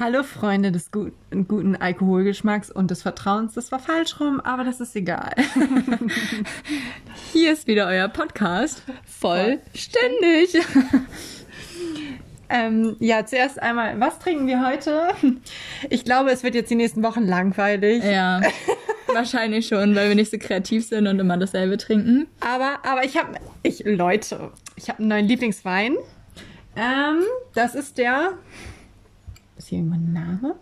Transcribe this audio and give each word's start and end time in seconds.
Hallo 0.00 0.22
Freunde 0.22 0.70
des 0.70 0.92
guten, 0.92 1.48
guten 1.48 1.74
Alkoholgeschmacks 1.74 2.70
und 2.70 2.92
des 2.92 3.02
Vertrauens. 3.02 3.54
Das 3.54 3.72
war 3.72 3.80
falsch 3.80 4.20
rum, 4.20 4.40
aber 4.40 4.62
das 4.62 4.80
ist 4.80 4.94
egal. 4.94 5.34
Hier 7.32 7.52
ist 7.52 7.66
wieder 7.66 7.88
euer 7.88 8.06
Podcast. 8.06 8.84
Vollständig. 9.04 10.56
ähm, 12.48 12.94
ja, 13.00 13.26
zuerst 13.26 13.60
einmal, 13.60 13.98
was 13.98 14.20
trinken 14.20 14.46
wir 14.46 14.64
heute? 14.64 15.08
Ich 15.90 16.04
glaube, 16.04 16.30
es 16.30 16.44
wird 16.44 16.54
jetzt 16.54 16.70
die 16.70 16.76
nächsten 16.76 17.02
Wochen 17.02 17.26
langweilig. 17.26 18.04
Ja. 18.04 18.40
Wahrscheinlich 19.12 19.66
schon, 19.66 19.96
weil 19.96 20.10
wir 20.10 20.14
nicht 20.14 20.30
so 20.30 20.38
kreativ 20.38 20.86
sind 20.86 21.08
und 21.08 21.18
immer 21.18 21.38
dasselbe 21.38 21.76
trinken. 21.76 22.28
Aber, 22.38 22.78
aber 22.84 23.04
ich 23.04 23.16
habe, 23.16 23.32
ich, 23.64 23.82
Leute, 23.84 24.52
ich 24.76 24.90
habe 24.90 25.00
einen 25.00 25.08
neuen 25.08 25.26
Lieblingswein. 25.26 25.96
Ähm, 26.76 27.24
das 27.52 27.74
ist 27.74 27.98
der 27.98 28.34
ist 29.68 29.70
hier 29.70 29.78
ein 29.80 30.12
Name? 30.12 30.56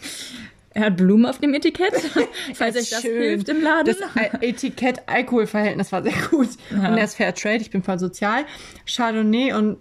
er 0.70 0.86
hat 0.86 0.96
Blumen 0.96 1.26
auf 1.26 1.38
dem 1.38 1.52
Etikett, 1.54 1.94
falls 2.54 2.76
euch 2.76 2.90
das 2.90 3.02
schön. 3.02 3.20
hilft 3.20 3.48
im 3.48 3.62
Laden. 3.62 3.94
Das 3.94 4.40
Etikett-Alkoholverhältnis 4.40 5.92
war 5.92 6.02
sehr 6.02 6.14
gut. 6.30 6.48
Ja. 6.70 6.88
Und 6.88 6.98
er 6.98 7.04
ist 7.04 7.16
Fair 7.16 7.34
Trade, 7.34 7.58
ich 7.58 7.70
bin 7.70 7.82
voll 7.82 7.98
sozial. 7.98 8.44
Chardonnay 8.86 9.52
und 9.52 9.78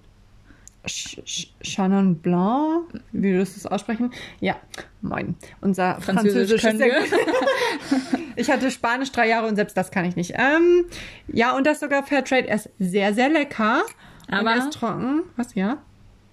Chenin 0.85 2.15
Blanc, 2.15 2.87
wie 3.11 3.33
würdest 3.33 3.57
du 3.57 3.61
das 3.61 3.71
aussprechen? 3.71 4.11
Ja, 4.39 4.55
moin. 5.01 5.35
Unser 5.61 5.99
Französisch, 6.01 6.61
Französisch 6.61 7.11
Ich 8.37 8.49
hatte 8.49 8.71
Spanisch 8.71 9.11
drei 9.11 9.27
Jahre 9.27 9.47
und 9.47 9.57
selbst 9.57 9.75
das 9.75 9.91
kann 9.91 10.05
ich 10.05 10.15
nicht. 10.15 10.33
Ähm, 10.35 10.85
ja, 11.27 11.55
und 11.55 11.67
das 11.67 11.81
sogar 11.81 12.03
Fairtrade. 12.03 12.47
Er 12.47 12.55
ist 12.55 12.69
sehr, 12.79 13.13
sehr 13.13 13.29
lecker. 13.29 13.83
Aber 14.29 14.51
er 14.51 14.57
ist 14.57 14.73
trocken. 14.73 15.23
Was, 15.35 15.53
ja? 15.55 15.79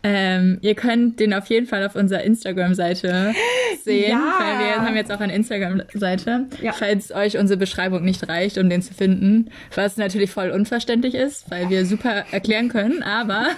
Ähm, 0.08 0.58
ihr 0.60 0.76
könnt 0.76 1.18
den 1.18 1.34
auf 1.34 1.46
jeden 1.46 1.66
Fall 1.66 1.84
auf 1.84 1.96
unserer 1.96 2.22
Instagram-Seite 2.22 3.34
sehen, 3.84 4.10
ja. 4.10 4.34
weil 4.38 4.58
wir 4.64 4.76
haben 4.76 4.94
jetzt 4.94 5.10
auch 5.10 5.18
eine 5.18 5.34
Instagram-Seite, 5.34 6.46
ja. 6.62 6.72
falls 6.72 7.10
euch 7.10 7.36
unsere 7.36 7.58
Beschreibung 7.58 8.04
nicht 8.04 8.28
reicht, 8.28 8.56
um 8.58 8.70
den 8.70 8.82
zu 8.82 8.94
finden, 8.94 9.50
was 9.74 9.96
natürlich 9.96 10.30
voll 10.30 10.50
unverständlich 10.50 11.14
ist, 11.14 11.50
weil 11.50 11.70
wir 11.70 11.84
super 11.86 12.24
erklären 12.30 12.68
können, 12.68 13.02
aber 13.02 13.48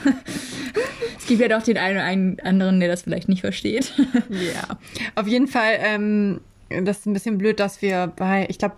es 1.19 1.27
gibt 1.27 1.43
ja 1.43 1.49
doch 1.49 1.63
den 1.63 1.77
einen 1.77 2.35
oder 2.35 2.47
anderen, 2.47 2.81
der 2.81 2.89
das 2.89 3.03
vielleicht 3.03 3.29
nicht 3.29 3.43
versteht. 3.43 3.93
Ja, 4.29 4.79
auf 5.15 5.27
jeden 5.27 5.49
Fall, 5.49 5.79
ähm, 5.81 6.41
das 6.69 6.99
ist 6.99 7.07
ein 7.07 7.13
bisschen 7.13 7.39
blöd, 7.39 7.61
dass 7.61 7.83
wir 7.83 8.13
bei, 8.15 8.47
ich 8.49 8.59
glaube, 8.59 8.77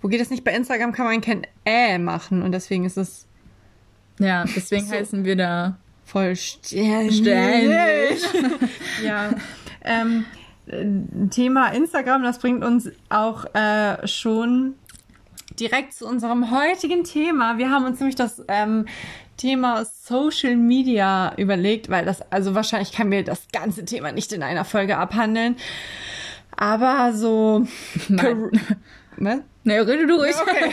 wo 0.00 0.08
geht 0.08 0.20
es 0.20 0.30
nicht? 0.30 0.44
Bei 0.44 0.54
Instagram 0.54 0.92
kann 0.92 1.06
man 1.06 1.20
kein 1.20 1.46
Äh 1.64 1.98
machen 1.98 2.42
und 2.42 2.52
deswegen 2.52 2.84
ist 2.84 2.96
es 2.96 3.26
ja, 4.18 4.44
deswegen 4.44 4.86
so. 4.86 4.94
heißen 4.94 5.24
wir 5.24 5.36
da 5.36 5.78
vollständig. 6.04 8.22
ja. 9.04 9.30
Ähm, 9.84 10.24
Thema 11.30 11.72
Instagram, 11.72 12.22
das 12.22 12.38
bringt 12.38 12.64
uns 12.64 12.90
auch 13.08 13.44
äh, 13.54 14.06
schon 14.06 14.74
direkt 15.58 15.92
zu 15.92 16.06
unserem 16.06 16.50
heutigen 16.50 17.04
Thema. 17.04 17.58
Wir 17.58 17.70
haben 17.70 17.84
uns 17.84 17.98
nämlich 17.98 18.16
das 18.16 18.42
ähm, 18.48 18.86
Thema 19.36 19.84
Social 19.84 20.56
Media 20.56 21.34
überlegt, 21.36 21.90
weil 21.90 22.04
das, 22.04 22.22
also 22.30 22.54
wahrscheinlich 22.54 22.92
kann 22.92 23.08
mir 23.08 23.24
das 23.24 23.48
ganze 23.52 23.84
Thema 23.84 24.12
nicht 24.12 24.32
in 24.32 24.42
einer 24.42 24.64
Folge 24.64 24.98
abhandeln. 24.98 25.56
Aber 26.56 27.12
so. 27.12 27.66
Ne? 29.18 29.44
Ne, 29.64 29.86
rede 29.86 30.08
du 30.08 30.16
ruhig. 30.16 30.34
Okay. 30.40 30.70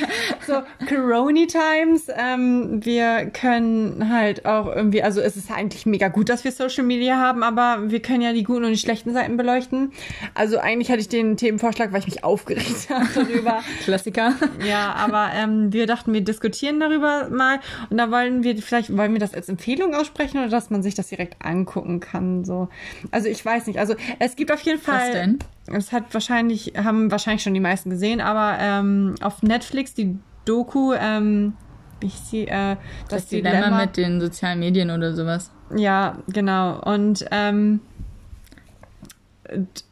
So, 0.47 0.63
Corona 0.87 1.45
Times. 1.45 2.07
Ähm, 2.15 2.83
wir 2.83 3.27
können 3.27 4.09
halt 4.11 4.45
auch 4.45 4.65
irgendwie, 4.65 5.03
also 5.03 5.21
es 5.21 5.37
ist 5.37 5.51
eigentlich 5.51 5.85
mega 5.85 6.07
gut, 6.07 6.29
dass 6.29 6.43
wir 6.43 6.51
Social 6.51 6.83
Media 6.83 7.17
haben, 7.17 7.43
aber 7.43 7.91
wir 7.91 8.01
können 8.01 8.21
ja 8.21 8.33
die 8.33 8.43
guten 8.43 8.65
und 8.65 8.71
die 8.71 8.77
schlechten 8.77 9.13
Seiten 9.13 9.37
beleuchten. 9.37 9.91
Also 10.33 10.57
eigentlich 10.57 10.89
hatte 10.89 11.01
ich 11.01 11.09
den 11.09 11.37
Themenvorschlag, 11.37 11.93
weil 11.93 11.99
ich 11.99 12.07
mich 12.07 12.23
aufgeregt 12.23 12.89
habe 12.89 13.07
darüber. 13.13 13.61
Klassiker. 13.83 14.33
Ja, 14.67 14.93
aber 14.93 15.29
ähm, 15.35 15.71
wir 15.71 15.85
dachten, 15.85 16.11
wir 16.11 16.21
diskutieren 16.21 16.79
darüber 16.79 17.29
mal 17.29 17.59
und 17.91 17.97
da 17.97 18.09
wollen 18.09 18.43
wir 18.43 18.57
vielleicht, 18.57 18.95
wollen 18.97 19.13
wir 19.13 19.19
das 19.19 19.35
als 19.35 19.49
Empfehlung 19.49 19.93
aussprechen 19.93 20.39
oder 20.39 20.49
dass 20.49 20.71
man 20.71 20.81
sich 20.81 20.95
das 20.95 21.09
direkt 21.09 21.35
angucken 21.45 21.99
kann. 21.99 22.43
So. 22.43 22.69
Also 23.11 23.29
ich 23.29 23.45
weiß 23.45 23.67
nicht. 23.67 23.77
Also 23.77 23.95
es 24.17 24.35
gibt 24.35 24.51
auf 24.51 24.61
jeden 24.61 24.81
Fall. 24.81 24.99
Was 24.99 25.11
denn? 25.11 25.39
Es 25.71 25.91
hat 25.91 26.13
wahrscheinlich, 26.13 26.73
haben 26.75 27.11
wahrscheinlich 27.11 27.43
schon 27.43 27.53
die 27.53 27.59
meisten 27.59 27.89
gesehen, 27.89 28.21
aber 28.21 28.57
ähm, 28.79 29.15
auf 29.21 29.43
Netflix 29.43 29.93
die 29.93 30.17
Doku, 30.45 30.93
ähm, 30.93 31.53
ich 32.01 32.13
sehe, 32.13 32.47
äh, 32.47 32.75
das, 33.07 33.23
das 33.23 33.27
Dilemma, 33.27 33.57
Dilemma 33.57 33.81
mit 33.81 33.97
den 33.97 34.21
sozialen 34.21 34.59
Medien 34.59 34.89
oder 34.89 35.13
sowas. 35.13 35.51
Ja, 35.75 36.17
genau. 36.27 36.81
Und 36.81 37.25
ähm, 37.31 37.81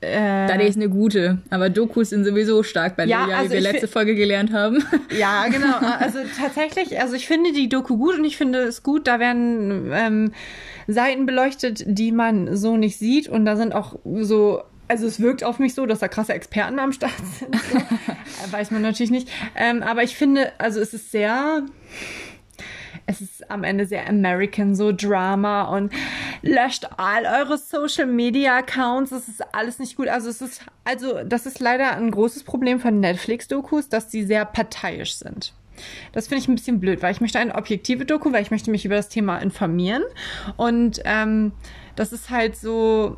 äh, 0.02 0.48
da 0.48 0.56
ist 0.56 0.75
eine 0.75 0.90
gute, 0.90 1.40
aber 1.50 1.70
Dokus 1.70 2.09
sind 2.09 2.25
sowieso 2.25 2.64
stark 2.64 2.96
bei 2.96 3.06
ja, 3.06 3.22
Lydia, 3.22 3.38
also 3.38 3.50
wie 3.50 3.53
wir 3.56 3.62
letzte 3.62 3.88
Folge 3.88 4.16
gelernt 4.16 4.53
haben. 4.53 4.84
Ja, 5.18 5.48
genau. 5.48 5.78
Also 6.00 6.19
tatsächlich, 6.40 7.00
also 7.00 7.16
ich 7.16 7.28
finde 7.28 7.54
die 7.54 7.69
Doku 7.69 7.98
gut 7.98 8.18
und 8.18 8.25
ich 8.25 8.38
finde 8.38 8.59
es 8.59 8.84
gut, 8.84 9.08
da 9.08 9.19
werden 9.19 9.90
ähm, 9.94 10.31
Seiten 10.88 11.25
beleuchtet, 11.25 11.84
die 11.86 12.12
man 12.12 12.56
so 12.56 12.78
nicht 12.78 12.98
sieht 12.98 13.28
und 13.28 13.46
da 13.46 13.56
sind 13.56 13.74
auch 13.74 13.98
so 14.22 14.64
also 14.88 15.08
es 15.08 15.20
wirkt 15.20 15.44
auf 15.44 15.59
mich 15.59 15.74
so, 15.74 15.86
dass 15.86 16.00
da 16.00 16.08
krasse 16.08 16.34
Experten 16.34 16.80
am 16.80 16.92
Start 16.92 17.14
sind. 17.40 17.56
So. 17.56 17.80
Weiß 18.52 18.72
man 18.72 18.81
natürlich 18.81 19.12
nicht. 19.12 19.30
Ähm, 19.56 19.84
aber 19.84 20.03
ich 20.03 20.16
finde, 20.16 20.52
also 20.59 20.80
es 20.80 20.94
ist 20.94 21.12
sehr, 21.12 21.64
es 23.06 23.22
ist 23.22 23.50
am 23.52 23.64
Ende 23.64 23.86
sehr 23.86 24.08
American, 24.08 24.75
so 24.75 24.92
Drama 24.92 25.64
und 25.75 25.94
löscht 26.42 26.88
all 26.98 27.25
eure 27.25 27.58
Social 27.58 28.08
Media 28.08 28.58
Accounts. 28.58 29.12
Es 29.12 29.28
ist 29.28 29.53
alles 29.53 29.80
nicht 29.80 29.96
gut. 29.96 30.08
Also 30.08 30.30
es 30.30 30.42
ist, 30.42 30.62
also 30.84 31.24
das 31.24 31.46
ist 31.46 31.59
leider 31.59 31.96
ein 31.96 32.12
großes 32.12 32.44
Problem 32.44 32.80
von 32.80 33.00
Netflix-Dokus, 33.00 33.90
dass 33.90 34.12
sie 34.12 34.24
sehr 34.24 34.46
parteiisch 34.46 35.16
sind. 35.16 35.54
Das 36.12 36.28
finde 36.28 36.42
ich 36.42 36.48
ein 36.48 36.56
bisschen 36.56 36.80
blöd, 36.80 37.04
weil 37.04 37.12
ich 37.12 37.22
möchte 37.22 37.40
eine 37.40 37.54
objektive 37.54 38.06
Doku, 38.06 38.31
weil 38.31 38.42
ich 38.42 38.52
möchte 38.52 38.72
mich 38.72 38.86
über 38.86 38.96
das 38.96 39.09
Thema 39.09 39.38
informieren. 39.38 40.04
Und 40.56 41.02
ähm, 41.06 41.52
das 41.96 42.14
ist 42.14 42.30
halt 42.30 42.56
so, 42.56 43.18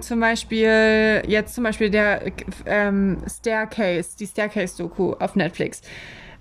zum 0.00 0.20
Beispiel, 0.20 1.22
jetzt 1.26 1.54
zum 1.54 1.64
Beispiel 1.64 1.90
der 1.90 2.22
ähm, 2.66 3.18
Staircase, 3.28 4.16
die 4.18 4.26
Staircase-Doku 4.26 5.14
auf 5.14 5.36
Netflix. 5.36 5.82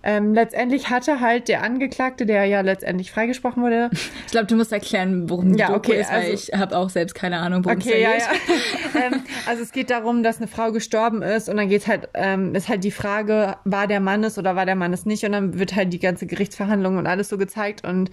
Ähm, 0.01 0.34
letztendlich 0.34 0.90
hatte 0.90 1.19
halt 1.19 1.50
der 1.50 1.62
Angeklagte, 1.62 2.25
der 2.25 2.45
ja 2.45 2.62
letztendlich 2.62 3.12
freigesprochen 3.12 3.62
wurde. 3.63 3.90
Ich 4.25 4.31
glaube, 4.31 4.45
du 4.45 4.56
musst 4.56 4.72
erklären, 4.72 5.28
worum 5.28 5.53
die 5.53 5.59
ja, 5.59 5.67
Doku 5.67 5.78
okay, 5.78 6.01
ist, 6.01 6.12
weil 6.12 6.31
also, 6.31 6.34
ich 6.34 6.53
habe 6.53 6.78
auch 6.78 6.90
selbst 6.90 7.16
keine 7.16 7.40
Ahnung, 7.40 7.66
worum 7.66 7.79
okay, 7.79 7.94
es 7.94 8.01
ja, 8.01 8.12
geht. 8.12 8.94
Ja. 8.94 9.01
ähm, 9.07 9.23
also 9.47 9.63
es 9.63 9.72
geht 9.72 9.90
darum, 9.90 10.22
dass 10.22 10.38
eine 10.38 10.47
Frau 10.47 10.72
gestorben 10.72 11.23
ist 11.23 11.50
und 11.50 11.57
dann 11.57 11.67
geht 11.67 11.88
halt, 11.88 12.09
ähm, 12.13 12.53
ist 12.53 12.69
halt 12.69 12.84
die 12.84 12.91
Frage, 12.91 13.56
war 13.66 13.88
der 13.88 14.00
Mann 14.00 14.23
es 14.23 14.38
oder 14.38 14.56
war 14.56 14.67
der 14.67 14.75
Mann 14.75 14.94
es 14.94 15.07
nicht 15.07 15.23
und 15.23 15.31
dann 15.31 15.57
wird 15.57 15.75
halt 15.75 15.91
die 15.91 16.00
ganze 16.00 16.28
Gerichtsverhandlung 16.28 16.97
und 16.97 17.07
alles 17.07 17.28
so 17.28 17.40
gezeigt 17.40 17.84
und 17.84 18.11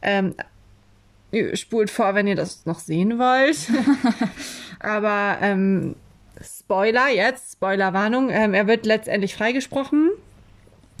ähm, 0.00 0.34
spult 1.54 1.90
vor, 1.90 2.14
wenn 2.14 2.26
ihr 2.26 2.36
das 2.36 2.66
noch 2.66 2.78
sehen 2.78 3.18
wollt. 3.18 3.58
Aber 4.80 5.38
ähm, 5.40 5.94
Spoiler 6.42 7.08
jetzt, 7.08 7.54
Spoilerwarnung, 7.54 8.30
ähm, 8.30 8.54
er 8.54 8.66
wird 8.66 8.86
letztendlich 8.86 9.34
freigesprochen. 9.34 10.10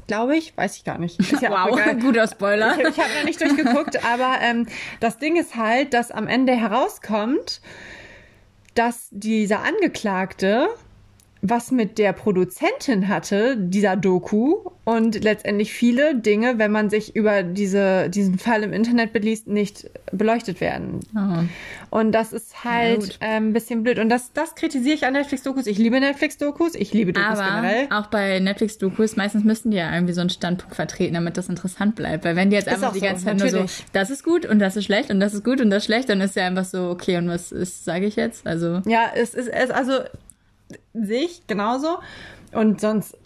Glaube 0.06 0.36
ich, 0.36 0.56
weiß 0.56 0.76
ich 0.76 0.84
gar 0.84 0.98
nicht. 0.98 1.20
Ist 1.20 1.42
ja 1.42 1.50
wow, 1.50 1.78
guter 2.00 2.26
Spoiler. 2.26 2.78
Ich, 2.78 2.88
ich 2.88 2.98
habe 2.98 3.10
noch 3.18 3.24
nicht 3.24 3.40
durchgeguckt, 3.40 4.04
aber 4.04 4.38
ähm, 4.40 4.66
das 5.00 5.18
Ding 5.18 5.36
ist 5.36 5.54
halt, 5.54 5.92
dass 5.92 6.10
am 6.10 6.26
Ende 6.26 6.54
herauskommt, 6.54 7.60
dass 8.74 9.08
dieser 9.10 9.60
Angeklagte 9.60 10.68
was 11.42 11.70
mit 11.70 11.98
der 11.98 12.12
Produzentin 12.12 13.08
hatte, 13.08 13.56
dieser 13.56 13.96
Doku, 13.96 14.56
und 14.88 15.22
letztendlich 15.22 15.70
viele 15.70 16.14
Dinge, 16.14 16.56
wenn 16.56 16.72
man 16.72 16.88
sich 16.88 17.14
über 17.14 17.42
diese, 17.42 18.08
diesen 18.08 18.38
Fall 18.38 18.62
im 18.62 18.72
Internet 18.72 19.12
beliest, 19.12 19.46
nicht 19.46 19.90
beleuchtet 20.12 20.62
werden. 20.62 21.00
Aha. 21.14 21.44
Und 21.90 22.12
das 22.12 22.32
ist 22.32 22.64
halt 22.64 23.18
äh, 23.20 23.36
ein 23.36 23.52
bisschen 23.52 23.82
blöd. 23.82 23.98
Und 23.98 24.08
das, 24.08 24.32
das 24.32 24.54
kritisiere 24.54 24.94
ich 24.94 25.04
an 25.04 25.12
Netflix-Dokus. 25.12 25.66
Ich 25.66 25.76
liebe 25.76 26.00
Netflix-Dokus, 26.00 26.74
ich 26.74 26.94
liebe 26.94 27.12
Dokus 27.12 27.38
Aber 27.38 27.44
generell. 27.44 27.88
Auch 27.90 28.06
bei 28.06 28.40
Netflix-Dokus, 28.40 29.16
meistens 29.16 29.44
müssen 29.44 29.72
die 29.72 29.76
ja 29.76 29.92
irgendwie 29.92 30.14
so 30.14 30.22
einen 30.22 30.30
Standpunkt 30.30 30.74
vertreten, 30.74 31.12
damit 31.12 31.36
das 31.36 31.50
interessant 31.50 31.94
bleibt. 31.94 32.24
Weil 32.24 32.34
wenn 32.34 32.48
die 32.48 32.56
jetzt 32.56 32.68
einfach 32.68 32.94
die 32.94 33.00
ganze 33.00 33.20
so, 33.20 33.26
Zeit 33.26 33.34
natürlich. 33.34 33.60
nur 33.60 33.68
so, 33.68 33.82
das 33.92 34.08
ist 34.08 34.24
gut 34.24 34.46
und 34.46 34.58
das 34.58 34.74
ist 34.76 34.86
schlecht 34.86 35.10
und 35.10 35.20
das 35.20 35.34
ist 35.34 35.44
gut 35.44 35.60
und 35.60 35.68
das 35.68 35.82
ist 35.82 35.84
schlecht, 35.84 36.08
dann 36.08 36.22
ist 36.22 36.34
ja 36.34 36.46
einfach 36.46 36.64
so, 36.64 36.88
okay, 36.88 37.18
und 37.18 37.28
was 37.28 37.52
ist, 37.52 37.84
sage 37.84 38.06
ich 38.06 38.16
jetzt? 38.16 38.46
Also. 38.46 38.80
Ja, 38.86 39.10
es 39.14 39.34
ist, 39.34 39.48
es, 39.48 39.70
also 39.70 40.00
sehe 40.94 41.24
ich 41.24 41.46
genauso. 41.46 41.98
Und 42.52 42.80
sonst, 42.80 43.16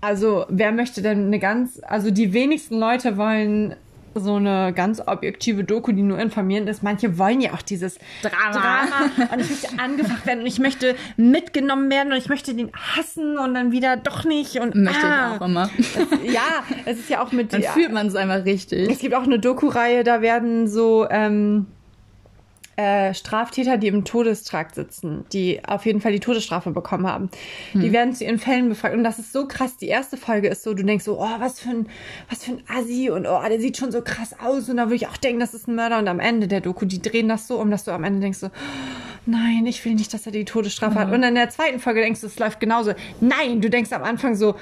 also 0.00 0.46
wer 0.48 0.72
möchte 0.72 1.02
denn 1.02 1.26
eine 1.26 1.38
ganz, 1.38 1.80
also 1.86 2.10
die 2.10 2.32
wenigsten 2.32 2.78
Leute 2.78 3.16
wollen 3.16 3.76
so 4.20 4.36
eine 4.36 4.72
ganz 4.72 5.02
objektive 5.06 5.64
Doku, 5.64 5.92
die 5.92 6.02
nur 6.02 6.18
informierend 6.18 6.68
ist. 6.68 6.82
Manche 6.82 7.18
wollen 7.18 7.40
ja 7.40 7.52
auch 7.52 7.62
dieses 7.62 7.98
Drama. 8.22 8.86
Drama 8.86 9.32
und 9.32 9.40
ich 9.40 9.50
möchte 9.50 9.78
angefacht 9.78 10.26
werden 10.26 10.40
und 10.40 10.46
ich 10.46 10.58
möchte 10.58 10.96
mitgenommen 11.16 11.90
werden 11.90 12.12
und 12.12 12.18
ich 12.18 12.28
möchte 12.28 12.54
den 12.54 12.70
hassen 12.72 13.38
und 13.38 13.54
dann 13.54 13.72
wieder 13.72 13.96
doch 13.96 14.24
nicht 14.24 14.58
und 14.58 14.74
möchte 14.74 15.06
ah, 15.06 15.34
ich 15.34 15.40
auch 15.40 15.46
immer. 15.46 15.70
Es, 15.78 16.32
ja, 16.32 16.64
es 16.84 16.98
ist 16.98 17.10
ja 17.10 17.22
auch 17.22 17.32
mit 17.32 17.52
dann 17.52 17.62
ja, 17.62 17.72
fühlt 17.72 17.92
man 17.92 18.06
es 18.06 18.14
einfach 18.14 18.44
richtig. 18.44 18.90
Es 18.90 18.98
gibt 18.98 19.14
auch 19.14 19.24
eine 19.24 19.38
Doku-Reihe, 19.38 20.04
da 20.04 20.22
werden 20.22 20.66
so 20.66 21.06
ähm, 21.10 21.66
äh, 22.76 23.14
Straftäter, 23.14 23.78
die 23.78 23.86
im 23.86 24.04
Todestrakt 24.04 24.74
sitzen, 24.74 25.24
die 25.32 25.60
auf 25.66 25.86
jeden 25.86 26.00
Fall 26.00 26.12
die 26.12 26.20
Todesstrafe 26.20 26.70
bekommen 26.70 27.06
haben. 27.06 27.30
Hm. 27.72 27.80
Die 27.80 27.92
werden 27.92 28.14
zu 28.14 28.24
ihren 28.24 28.38
Fällen 28.38 28.68
befragt. 28.68 28.94
Und 28.94 29.02
das 29.02 29.18
ist 29.18 29.32
so 29.32 29.48
krass. 29.48 29.78
Die 29.78 29.88
erste 29.88 30.16
Folge 30.16 30.48
ist 30.48 30.62
so, 30.62 30.74
du 30.74 30.84
denkst 30.84 31.04
so, 31.04 31.18
oh, 31.18 31.28
was 31.38 31.60
für 31.60 31.70
ein, 31.70 31.88
was 32.28 32.44
für 32.44 32.52
ein 32.52 32.62
Assi 32.68 33.08
und 33.10 33.26
oh, 33.26 33.40
der 33.48 33.60
sieht 33.60 33.78
schon 33.78 33.92
so 33.92 34.02
krass 34.02 34.34
aus. 34.38 34.68
Und 34.68 34.76
da 34.76 34.84
würde 34.84 34.96
ich 34.96 35.08
auch 35.08 35.16
denken, 35.16 35.40
das 35.40 35.54
ist 35.54 35.68
ein 35.68 35.74
Mörder. 35.74 35.98
Und 35.98 36.08
am 36.08 36.20
Ende 36.20 36.48
der 36.48 36.60
Doku, 36.60 36.84
die 36.84 37.00
drehen 37.00 37.28
das 37.28 37.48
so 37.48 37.58
um, 37.58 37.70
dass 37.70 37.84
du 37.84 37.92
am 37.92 38.04
Ende 38.04 38.20
denkst 38.20 38.38
so, 38.38 38.50
nein, 39.24 39.66
ich 39.66 39.84
will 39.84 39.94
nicht, 39.94 40.12
dass 40.12 40.26
er 40.26 40.32
die 40.32 40.44
Todesstrafe 40.44 40.96
mhm. 40.96 41.00
hat. 41.00 41.12
Und 41.12 41.22
in 41.22 41.34
der 41.34 41.48
zweiten 41.50 41.80
Folge 41.80 42.00
denkst 42.00 42.20
du, 42.20 42.26
es 42.26 42.38
läuft 42.38 42.60
genauso. 42.60 42.92
Nein, 43.20 43.60
du 43.60 43.70
denkst 43.70 43.92
am 43.92 44.04
Anfang 44.04 44.34
so, 44.34 44.54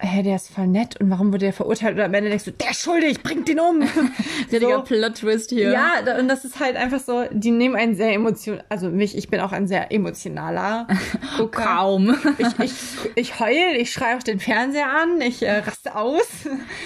hä, 0.00 0.22
der 0.22 0.36
ist 0.36 0.50
voll 0.50 0.66
nett 0.66 1.00
und 1.00 1.10
warum 1.10 1.28
wurde 1.28 1.46
der 1.46 1.52
verurteilt? 1.52 1.94
Oder 1.94 2.04
am 2.04 2.14
Ende 2.14 2.30
denkst 2.30 2.44
du, 2.44 2.52
der 2.52 2.70
ist 2.70 2.82
schuldig, 2.82 3.22
bringt 3.22 3.48
ihn 3.48 3.58
um. 3.58 3.82
Richtiger 4.50 4.76
so. 4.76 4.82
Plot-Twist 4.82 5.50
hier. 5.50 5.70
Ja, 5.70 6.18
und 6.18 6.28
das 6.28 6.44
ist 6.44 6.60
halt 6.60 6.76
einfach 6.76 7.00
so, 7.00 7.24
die 7.30 7.50
nehmen 7.50 7.74
einen 7.74 7.96
sehr 7.96 8.12
emotional, 8.12 8.64
also 8.68 8.90
mich, 8.90 9.16
ich 9.16 9.28
bin 9.28 9.40
auch 9.40 9.52
ein 9.52 9.66
sehr 9.66 9.92
emotionaler 9.92 10.86
Gucker. 11.36 11.62
Kaum. 11.62 12.16
Ich, 12.38 12.58
ich, 12.60 12.72
ich 13.14 13.40
heul, 13.40 13.76
ich 13.76 13.92
schreie 13.92 14.16
auch 14.16 14.22
den 14.22 14.38
Fernseher 14.38 14.86
an, 14.86 15.20
ich 15.20 15.42
äh, 15.42 15.58
raste 15.58 15.96
aus. 15.96 16.28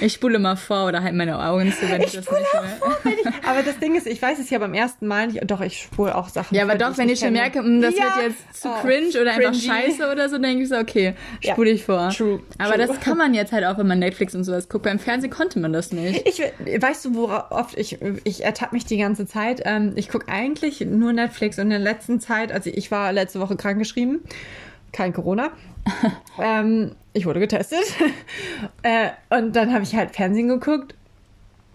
Ich 0.01 0.15
spule 0.15 0.39
mal 0.39 0.57
vor 0.57 0.87
oder 0.87 1.03
halt 1.03 1.15
meine 1.15 1.39
Augen 1.39 1.73
zu, 1.73 1.91
wenn 1.91 2.01
ich, 2.01 2.09
ich 2.09 2.25
das 2.25 2.31
nicht 2.31 2.55
mehr... 2.55 2.63
Vor, 2.79 2.97
ich, 3.05 3.47
aber 3.47 3.63
das 3.63 3.79
Ding 3.79 3.95
ist, 3.95 4.07
ich 4.07 4.23
weiß 4.23 4.39
es 4.39 4.49
ja 4.49 4.59
beim 4.59 4.73
ersten 4.73 5.07
Mal 5.07 5.27
nicht, 5.27 5.51
doch, 5.51 5.61
ich 5.61 5.83
spule 5.83 6.15
auch 6.15 6.29
Sachen. 6.29 6.55
Ja, 6.55 6.63
aber 6.63 6.77
doch, 6.77 6.97
wenn 6.97 7.09
ich 7.09 7.19
schon 7.21 7.33
merke, 7.33 7.59
hm, 7.59 7.83
das 7.83 7.97
ja. 7.97 8.05
wird 8.05 8.31
jetzt 8.31 8.63
zu 8.63 8.69
oh, 8.69 8.81
cringe 8.81 9.09
oder 9.21 9.33
cringy. 9.33 9.47
einfach 9.47 9.61
scheiße 9.61 10.11
oder 10.11 10.29
so, 10.29 10.39
denke 10.39 10.63
ich 10.63 10.69
so, 10.69 10.77
okay, 10.77 11.15
spule 11.41 11.71
ja. 11.71 11.75
ich 11.75 11.85
vor. 11.85 12.11
True. 12.11 12.41
Aber 12.59 12.75
True. 12.75 12.87
das 12.87 13.01
kann 13.03 13.19
man 13.19 13.35
jetzt 13.35 13.53
halt 13.53 13.65
auch, 13.65 13.79
wenn 13.79 13.87
man 13.89 13.99
Netflix 13.99 14.35
und 14.35 14.45
sowas 14.45 14.69
guckt. 14.69 14.85
Beim 14.85 15.01
Fernsehen 15.01 15.31
konnte 15.31 15.59
man 15.59 15.73
das 15.73 15.91
nicht. 15.93 16.27
Ich, 16.27 16.41
weißt 16.41 17.05
du, 17.05 17.15
worauf 17.15 17.51
oft 17.51 17.77
ich, 17.77 17.99
ich 18.23 18.45
ertappe 18.45 18.75
mich 18.75 18.85
die 18.85 18.97
ganze 18.97 19.27
Zeit. 19.27 19.63
Ähm, 19.65 19.93
ich 19.97 20.09
gucke 20.09 20.29
eigentlich 20.29 20.81
nur 20.81 21.13
Netflix 21.13 21.59
und 21.59 21.65
in 21.65 21.71
der 21.71 21.79
letzten 21.81 22.21
Zeit, 22.21 22.53
also 22.53 22.71
ich 22.73 22.91
war 22.91 23.13
letzte 23.13 23.41
Woche 23.41 23.57
krankgeschrieben, 23.57 24.21
kein 24.93 25.13
Corona. 25.13 25.51
ähm, 26.39 26.93
ich 27.13 27.27
wurde 27.27 27.41
getestet. 27.41 27.83
äh, 28.83 29.11
und 29.37 29.57
dann 29.57 29.73
habe 29.73 29.83
ich 29.83 29.97
halt 29.97 30.15
Fernsehen 30.15 30.47
geguckt 30.49 30.95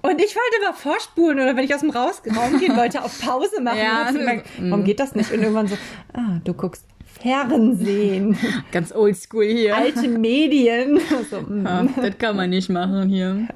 und 0.01 0.21
ich 0.21 0.35
wollte 0.35 0.57
immer 0.61 0.73
vorspulen 0.73 1.39
oder 1.39 1.57
wenn 1.57 1.65
ich 1.65 1.73
aus 1.73 1.81
dem 1.81 1.89
Raus 1.89 2.21
Raum 2.25 2.59
gehen 2.59 2.77
wollte, 2.77 3.03
auf 3.03 3.19
Pause 3.19 3.61
machen. 3.61 3.77
Ja, 3.83 4.11
gemerkt, 4.11 4.47
warum 4.59 4.85
geht 4.85 5.01
das 5.01 5.13
nicht? 5.13 5.31
Und 5.31 5.41
irgendwann 5.41 5.67
so, 5.67 5.77
ah, 6.13 6.39
du 6.43 6.53
guckst 6.53 6.85
Fernsehen. 7.21 8.37
Ganz 8.71 8.93
oldschool 8.93 9.45
hier. 9.45 9.75
Alte 9.75 10.07
Medien. 10.07 10.99
So, 11.29 11.41
mm. 11.41 11.65
ja, 11.65 11.87
das 12.01 12.17
kann 12.17 12.35
man 12.35 12.49
nicht 12.49 12.69
machen 12.69 13.09
hier. 13.09 13.47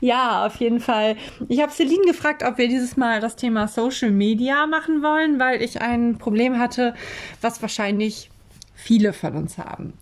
Ja, 0.00 0.46
auf 0.46 0.56
jeden 0.56 0.80
Fall. 0.80 1.16
Ich 1.48 1.60
habe 1.60 1.72
Celine 1.72 2.04
gefragt, 2.06 2.42
ob 2.42 2.58
wir 2.58 2.68
dieses 2.68 2.96
Mal 2.96 3.20
das 3.20 3.36
Thema 3.36 3.68
Social 3.68 4.10
Media 4.10 4.66
machen 4.66 5.02
wollen, 5.02 5.38
weil 5.38 5.62
ich 5.62 5.80
ein 5.82 6.16
Problem 6.18 6.58
hatte, 6.58 6.94
was 7.40 7.60
wahrscheinlich 7.60 8.30
viele 8.74 9.12
von 9.12 9.34
uns 9.34 9.58
haben. 9.58 9.94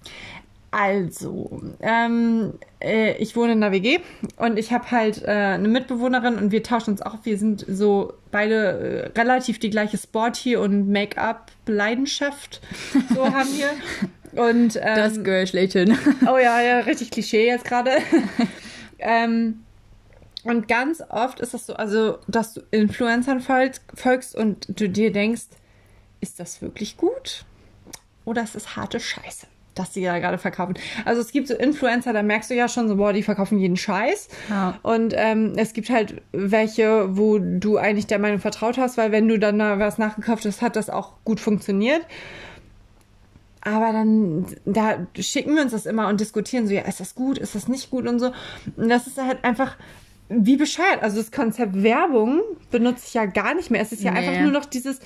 Also, 0.73 1.61
ähm, 1.83 2.55
äh, 2.81 3.13
ich 3.19 3.37
wohne 3.37 3.53
in 3.53 3.61
der 3.61 3.73
WG 3.73 3.99
und 4.39 4.59
ich 4.59 4.73
habe 4.73 4.91
halt 4.91 5.23
äh, 5.23 5.27
eine 5.27 5.69
Mitbewohnerin 5.69 6.37
und 6.37 6.51
wir 6.51 6.63
tauschen 6.63 6.93
uns 6.93 7.03
auch. 7.03 7.19
Wir 7.25 7.37
sind 7.37 7.63
so 7.69 8.15
beide 8.31 9.13
äh, 9.15 9.19
relativ 9.19 9.59
die 9.59 9.69
gleiche 9.69 9.99
Sport 9.99 10.35
hier 10.35 10.63
und 10.63 10.91
Make-up-Leidenschaft. 10.91 12.63
So 13.15 13.23
haben 13.35 13.51
wir. 13.51 14.43
Und, 14.43 14.77
ähm, 14.77 14.97
das 14.97 15.23
Girl 15.23 15.47
schlägt 15.47 15.75
hin. 15.75 15.99
Oh 16.23 16.39
ja, 16.39 16.63
ja, 16.63 16.79
richtig 16.79 17.11
Klischee 17.11 17.47
jetzt 17.47 17.67
gerade. 17.67 17.91
ähm, 18.99 19.65
und 20.43 20.69
ganz 20.69 21.03
oft 21.07 21.41
ist 21.41 21.53
das 21.53 21.67
so, 21.67 21.75
also, 21.75 22.17
dass 22.29 22.55
du 22.55 22.63
Influencern 22.71 23.41
folgst 23.41 24.35
und 24.35 24.81
du 24.81 24.89
dir 24.89 25.13
denkst, 25.13 25.49
ist 26.23 26.41
das 26.41 26.63
wirklich 26.63 26.97
gut? 26.97 27.45
Oder 28.25 28.43
ist 28.43 28.55
das 28.55 28.75
harte 28.75 29.01
Scheiße? 29.01 29.52
Dass 29.75 29.91
die 29.91 30.03
da 30.03 30.19
gerade 30.19 30.39
verkaufen. 30.39 30.75
Also 31.05 31.21
es 31.21 31.33
gibt 31.33 31.49
so 31.49 31.55
Influencer, 31.55 32.13
da 32.13 32.23
merkst 32.23 32.51
du 32.51 32.55
ja 32.55 32.69
schon 32.69 32.89
so, 32.89 32.97
boah, 32.97 33.13
die 33.13 33.23
verkaufen 33.23 33.59
jeden 33.59 33.77
Scheiß. 33.77 34.29
Ja. 34.51 34.79
Und 34.83 35.15
ähm, 35.17 35.55
es 35.57 35.73
gibt 35.73 35.91
halt 35.91 36.23
welche, 36.33 37.17
wo 37.17 37.39
du 37.39 37.79
eigentlich 37.79 38.07
der 38.07 38.19
Meinung 38.19 38.39
vertraut 38.39 38.79
hast, 38.79 38.97
weil 38.97 39.13
wenn 39.13 39.29
du 39.29 39.39
dann 39.39 39.59
da 39.59 39.79
was 39.79 39.99
nachgekauft 39.99 40.45
hast, 40.45 40.63
hat 40.63 40.77
das 40.77 40.91
auch 40.91 41.15
gut 41.25 41.41
funktioniert. 41.41 42.03
Aber 43.65 43.93
dann, 43.93 44.47
da 44.65 45.07
schicken 45.19 45.55
wir 45.55 45.63
uns 45.63 45.71
das 45.71 45.87
immer 45.87 46.09
und 46.09 46.21
diskutieren 46.21 46.67
so, 46.67 46.75
ja, 46.75 46.83
ist 46.83 46.99
das 46.99 47.15
gut, 47.15 47.39
ist 47.39 47.55
das 47.55 47.69
nicht 47.69 47.91
gut 47.91 48.09
und 48.09 48.19
so. 48.19 48.33
Und 48.77 48.89
das 48.89 49.07
ist 49.07 49.23
halt 49.23 49.45
einfach 49.45 49.77
wie 50.29 50.57
bescheuert. 50.57 51.03
Also 51.03 51.19
das 51.19 51.31
Konzept 51.31 51.83
Werbung 51.83 52.41
benutze 52.71 53.05
ich 53.07 53.15
ja 53.15 53.27
gar 53.27 53.55
nicht 53.55 53.71
mehr. 53.71 53.81
Es 53.81 53.93
ist 53.93 54.03
ja 54.03 54.13
nee. 54.13 54.19
einfach 54.19 54.41
nur 54.41 54.51
noch 54.51 54.65
dieses, 54.65 54.99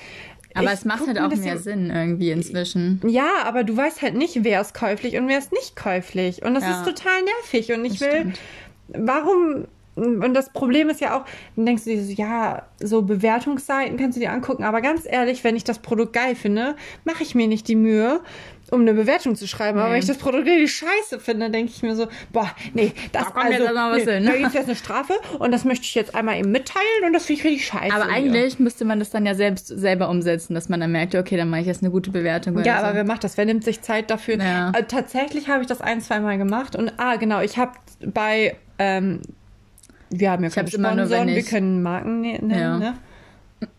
aber 0.57 0.73
es 0.73 0.85
macht 0.85 1.07
halt 1.07 1.21
auch 1.21 1.35
mehr 1.35 1.59
Sinn 1.59 1.91
irgendwie 1.91 2.31
inzwischen. 2.31 3.01
Ja, 3.07 3.45
aber 3.45 3.65
du 3.65 3.77
weißt 3.77 4.03
halt 4.03 4.15
nicht, 4.15 4.45
wer 4.45 4.61
ist 4.61 4.75
käuflich 4.75 5.17
und 5.17 5.29
wer 5.29 5.39
ist 5.39 5.53
nicht 5.53 5.77
käuflich. 5.77 6.43
Und 6.45 6.55
das 6.55 6.65
ja. 6.65 6.81
ist 6.81 6.85
total 6.85 7.23
nervig. 7.23 7.73
Und 7.73 7.85
ich 7.85 7.99
das 7.99 8.09
will, 8.09 8.21
stimmt. 8.21 8.41
warum 8.89 9.67
und 9.97 10.35
das 10.35 10.51
Problem 10.51 10.89
ist 10.91 11.01
ja 11.01 11.19
auch, 11.19 11.25
dann 11.57 11.67
denkst 11.67 11.85
du 11.85 11.91
dir 11.91 12.03
so, 12.03 12.13
ja, 12.13 12.63
so 12.81 13.03
Bewertungsseiten 13.03 13.97
kannst 13.97 14.17
du 14.17 14.21
dir 14.21 14.31
angucken, 14.31 14.63
aber 14.63 14.83
ganz 14.83 15.07
ehrlich, 15.07 15.43
wenn 15.43 15.57
ich 15.57 15.65
das 15.65 15.79
Produkt 15.79 16.13
geil 16.13 16.35
finde, 16.35 16.77
mache 17.05 17.23
ich 17.23 17.35
mir 17.35 17.49
nicht 17.49 17.67
die 17.69 17.77
Mühe, 17.77 18.21
um 18.71 18.81
eine 18.81 18.95
Bewertung 18.95 19.37
zu 19.37 19.47
schreiben. 19.47 19.79
Nee. 19.79 19.85
Aber 19.85 19.93
wenn 19.93 20.01
ich 20.01 20.07
das 20.07 20.19
Produkt 20.19 20.47
richtig 20.47 20.75
scheiße 20.75 21.21
finde, 21.21 21.51
denke 21.51 21.73
ich 21.75 21.83
mir 21.83 21.95
so, 21.95 22.09
boah, 22.33 22.51
nee, 22.75 22.93
das 23.13 23.25
da 23.25 23.31
kommt 23.31 23.47
also, 23.47 23.65
jetzt 23.65 23.75
was 23.75 24.05
nee, 24.05 24.13
hin. 24.13 24.25
Da 24.27 24.33
gibt 24.33 24.49
es 24.49 24.55
jetzt 24.55 24.67
eine 24.67 24.77
Strafe 24.77 25.15
und 25.39 25.53
das 25.53 25.65
möchte 25.65 25.85
ich 25.85 25.95
jetzt 25.95 26.15
einmal 26.15 26.37
eben 26.39 26.51
mitteilen 26.51 27.05
und 27.07 27.13
das 27.13 27.27
finde 27.27 27.41
ich 27.41 27.47
richtig 27.47 27.67
scheiße. 27.67 27.95
Aber 27.95 28.11
eigentlich 28.13 28.59
müsste 28.59 28.85
man 28.85 28.99
das 28.99 29.11
dann 29.11 29.25
ja 29.25 29.35
selbst 29.35 29.69
selber 29.69 30.09
umsetzen, 30.11 30.55
dass 30.55 30.69
man 30.69 30.81
dann 30.81 30.93
merkt, 30.93 31.15
okay, 31.15 31.37
dann 31.37 31.49
mache 31.49 31.61
ich 31.61 31.67
jetzt 31.67 31.83
eine 31.83 31.91
gute 31.91 32.11
Bewertung. 32.11 32.63
Ja, 32.65 32.79
aber 32.79 32.89
so. 32.89 32.95
wer 32.95 33.05
macht 33.05 33.25
das? 33.25 33.37
Wer 33.37 33.47
nimmt 33.47 33.65
sich 33.65 33.83
Zeit 33.83 34.11
dafür? 34.11 34.37
Ja. 34.39 34.73
Also, 34.75 34.87
tatsächlich 34.89 35.49
habe 35.49 35.63
ich 35.63 35.69
das 35.69 35.81
ein, 35.81 36.01
zwei 36.01 36.21
Mal 36.21 36.39
gemacht 36.39 36.77
und 36.77 36.93
ah, 36.99 37.17
genau, 37.17 37.41
ich 37.41 37.59
habe 37.59 37.73
bei 38.05 38.57
ähm, 38.79 39.21
wir 40.11 40.31
haben 40.31 40.45
ja 40.45 40.51
keine 40.51 40.69
Sponsoren, 40.69 41.29
wir 41.29 41.43
können 41.43 41.83
Marken 41.83 42.21
nennen, 42.21 42.51
ja. 42.51 42.79
ne? 42.79 42.95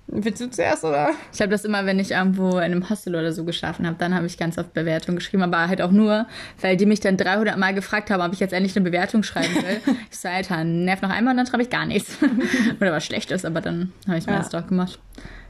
Willst 0.09 0.39
du 0.39 0.49
zuerst, 0.49 0.85
oder? 0.85 1.09
Ich 1.33 1.41
habe 1.41 1.51
das 1.51 1.65
immer, 1.65 1.85
wenn 1.85 1.99
ich 1.99 2.11
irgendwo 2.11 2.51
in 2.51 2.63
einem 2.63 2.89
Hostel 2.89 3.13
oder 3.13 3.33
so 3.33 3.43
geschlafen 3.43 3.85
habe, 3.85 3.97
dann 3.99 4.15
habe 4.15 4.25
ich 4.25 4.37
ganz 4.37 4.57
oft 4.57 4.73
Bewertungen 4.73 5.17
geschrieben, 5.17 5.43
aber 5.43 5.67
halt 5.67 5.81
auch 5.81 5.91
nur, 5.91 6.27
weil 6.61 6.77
die 6.77 6.85
mich 6.85 7.01
dann 7.01 7.17
300 7.17 7.57
Mal 7.57 7.73
gefragt 7.73 8.09
haben, 8.09 8.21
ob 8.21 8.31
ich 8.31 8.39
jetzt 8.39 8.53
endlich 8.53 8.75
eine 8.77 8.85
Bewertung 8.85 9.23
schreiben 9.23 9.53
will. 9.55 9.81
ich 10.09 10.17
so, 10.17 10.29
Alter, 10.29 10.63
nerv 10.63 11.01
noch 11.01 11.09
einmal 11.09 11.33
und 11.33 11.37
dann 11.37 11.45
schreibe 11.45 11.63
ich 11.63 11.69
gar 11.69 11.85
nichts. 11.85 12.17
oder 12.79 12.93
was 12.93 13.05
schlecht 13.05 13.31
ist, 13.31 13.45
aber 13.45 13.59
dann 13.59 13.91
habe 14.07 14.17
ich 14.17 14.25
ja. 14.25 14.31
meins 14.31 14.47
doch 14.47 14.65
gemacht. 14.65 14.97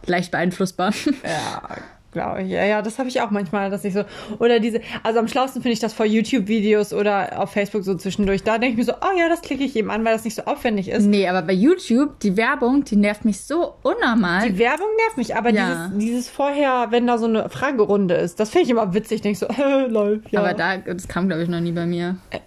Leicht 0.08 0.32
beeinflussbar. 0.32 0.92
ja, 1.24 1.78
glaube 2.18 2.44
ich. 2.44 2.50
Ja, 2.50 2.66
ja, 2.66 2.82
das 2.82 2.98
habe 2.98 3.10
ich 3.10 3.22
auch 3.22 3.30
manchmal, 3.30 3.70
dass 3.70 3.86
ich 3.86 3.94
so. 3.94 4.04
Oder 4.40 4.60
diese, 4.60 4.82
also 5.04 5.20
am 5.20 5.28
schlausten 5.28 5.62
finde 5.62 5.74
ich 5.74 5.80
das 5.80 5.94
vor 5.94 6.06
YouTube-Videos 6.06 6.94
oder 6.94 7.40
auf 7.40 7.52
Facebook 7.52 7.84
so 7.84 7.96
zwischendurch. 7.96 8.44
Da 8.44 8.58
denke 8.58 8.72
ich 8.72 8.78
mir 8.78 8.92
so, 8.92 8.94
oh 8.94 9.18
ja, 9.18 9.30
das 9.30 9.42
klicke 9.42 9.64
ich 9.64 9.76
eben 9.76 9.92
an, 9.92 10.04
weil 10.04 10.14
das 10.14 10.24
nicht 10.24 10.36
so 10.36 10.44
aufwendig 10.46 10.90
ist. 10.90 11.06
Nee, 11.06 11.28
aber 11.28 11.44
bei 11.44 11.54
YouTube, 11.54 12.20
die 12.20 12.36
Werbung, 12.36 12.84
die 12.84 12.96
nervt 12.96 13.24
mich 13.24 13.42
so 13.42 13.76
unnormal. 13.84 14.50
Die 14.50 14.58
Werbung 14.58 14.88
nervt 15.06 15.18
mich, 15.18 15.36
aber 15.36 15.52
ja. 15.52 15.90
dieses, 15.90 16.06
dieses 16.06 16.30
vorher, 16.30 16.88
wenn 16.90 17.06
da 17.06 17.18
so 17.18 17.26
eine 17.26 17.50
Fragerunde 17.50 18.16
ist, 18.16 18.40
das 18.40 18.50
finde 18.50 18.66
ich 18.66 18.72
immer 18.72 18.94
witzig. 18.94 19.22
Denke 19.22 19.34
ich 19.34 19.40
so, 19.40 19.48
äh, 19.64 19.88
läuft, 19.88 20.32
ja. 20.32 20.40
Aber 20.40 20.54
da, 20.54 20.78
das 20.78 21.08
kam, 21.08 21.28
glaube 21.28 21.44
ich, 21.44 21.50
noch 21.50 21.62
nie 21.62 21.72
bei 21.72 21.86
mir. 21.86 22.18
Äh. 22.32 22.40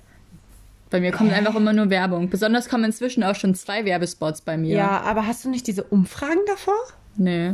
Bei 0.91 1.01
mir 1.01 1.13
kommt 1.13 1.33
einfach 1.33 1.55
immer 1.55 1.73
nur 1.73 1.89
Werbung. 1.89 2.31
Besonders 2.31 2.69
kommen 2.69 2.83
inzwischen 2.83 3.23
auch 3.23 3.37
schon 3.37 3.55
zwei 3.55 3.85
Werbespots 3.85 4.41
bei 4.41 4.57
mir. 4.57 4.77
Ja, 4.77 5.03
aber 5.03 5.25
hast 5.29 5.45
du 5.45 5.49
nicht 5.49 5.69
diese 5.69 5.85
Umfragen 5.85 6.41
davor? 6.49 6.75
Nee. 7.17 7.53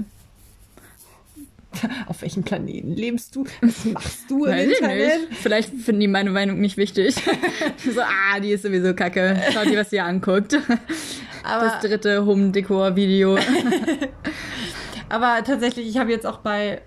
Auf 2.06 2.22
welchem 2.22 2.42
Planeten 2.42 2.92
lebst 2.92 3.34
du? 3.36 3.44
Was 3.60 3.84
machst 3.84 4.30
du 4.30 4.44
im 4.44 4.70
Internet? 4.70 5.30
Nicht. 5.30 5.40
Vielleicht 5.40 5.74
finden 5.74 6.00
die 6.00 6.08
meine 6.08 6.30
Meinung 6.30 6.60
nicht 6.60 6.76
wichtig. 6.76 7.14
so, 7.94 8.00
ah, 8.00 8.40
die 8.40 8.50
ist 8.50 8.62
sowieso 8.62 8.94
kacke. 8.94 9.40
Schaut 9.52 9.66
die, 9.66 9.76
was 9.76 9.90
sie 9.90 10.00
anguckt. 10.00 10.58
Aber 11.44 11.64
das 11.64 11.80
dritte 11.80 12.24
Home-Decor-Video. 12.26 13.38
Aber 15.08 15.44
tatsächlich, 15.44 15.88
ich 15.88 15.98
habe 15.98 16.10
jetzt 16.10 16.26
auch 16.26 16.38
bei 16.38 16.82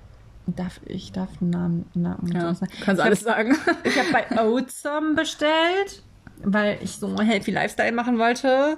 Darf 0.55 0.79
ich 0.86 1.12
darf 1.12 1.29
einen 1.41 1.51
Namen, 1.51 1.86
Namen 1.93 2.31
ja, 2.31 2.55
kannst 2.84 3.01
alles 3.01 3.19
hab, 3.19 3.38
sagen. 3.38 3.55
Ich 3.84 4.00
habe 4.00 4.10
bei 4.12 4.41
Oatsome 4.41 5.13
bestellt, 5.13 6.01
weil 6.43 6.79
ich 6.81 6.93
so 6.93 7.08
einen 7.08 7.27
healthy 7.27 7.51
Lifestyle 7.51 7.91
machen 7.91 8.17
wollte. 8.17 8.77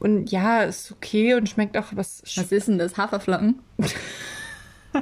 Und 0.00 0.30
ja, 0.30 0.64
ist 0.64 0.92
okay 0.92 1.34
und 1.34 1.48
schmeckt 1.48 1.76
auch 1.76 1.86
was. 1.92 2.22
Was 2.36 2.50
ist 2.50 2.68
denn 2.68 2.78
das? 2.78 2.96
Haferflocken? 2.96 3.60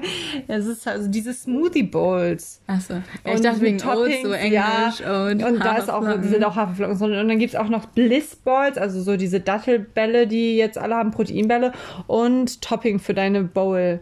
es 0.49 0.67
ist 0.67 0.87
also 0.87 1.09
diese 1.09 1.33
Smoothie 1.33 1.83
Bowls. 1.85 2.61
Achso. 2.67 2.95
Ja, 2.95 3.35
ich 3.35 3.41
dachte 3.41 3.61
wegen 3.61 3.79
Toppings, 3.79 4.23
so 4.23 4.33
Englisch 4.33 5.01
ja. 5.01 5.27
und 5.27 5.43
Und 5.43 5.59
da 5.61 5.77
ist 5.77 5.91
auch, 5.91 6.03
sind 6.23 6.45
auch 6.45 6.57
Haferflocken. 6.57 7.01
Und 7.01 7.29
dann 7.29 7.39
gibt 7.39 7.55
es 7.55 7.59
auch 7.59 7.69
noch 7.69 7.87
Bliss 7.87 8.37
Balls, 8.37 8.79
also 8.79 9.03
so 9.03 9.17
diese 9.17 9.41
Dattelbälle, 9.41 10.27
die 10.27 10.57
jetzt 10.57 10.79
alle 10.79 10.97
haben, 10.97 11.11
Proteinbälle 11.11 11.73
und 12.07 12.61
Topping 12.63 12.99
für 12.99 13.15
deine 13.15 13.43
Bowl. 13.43 14.01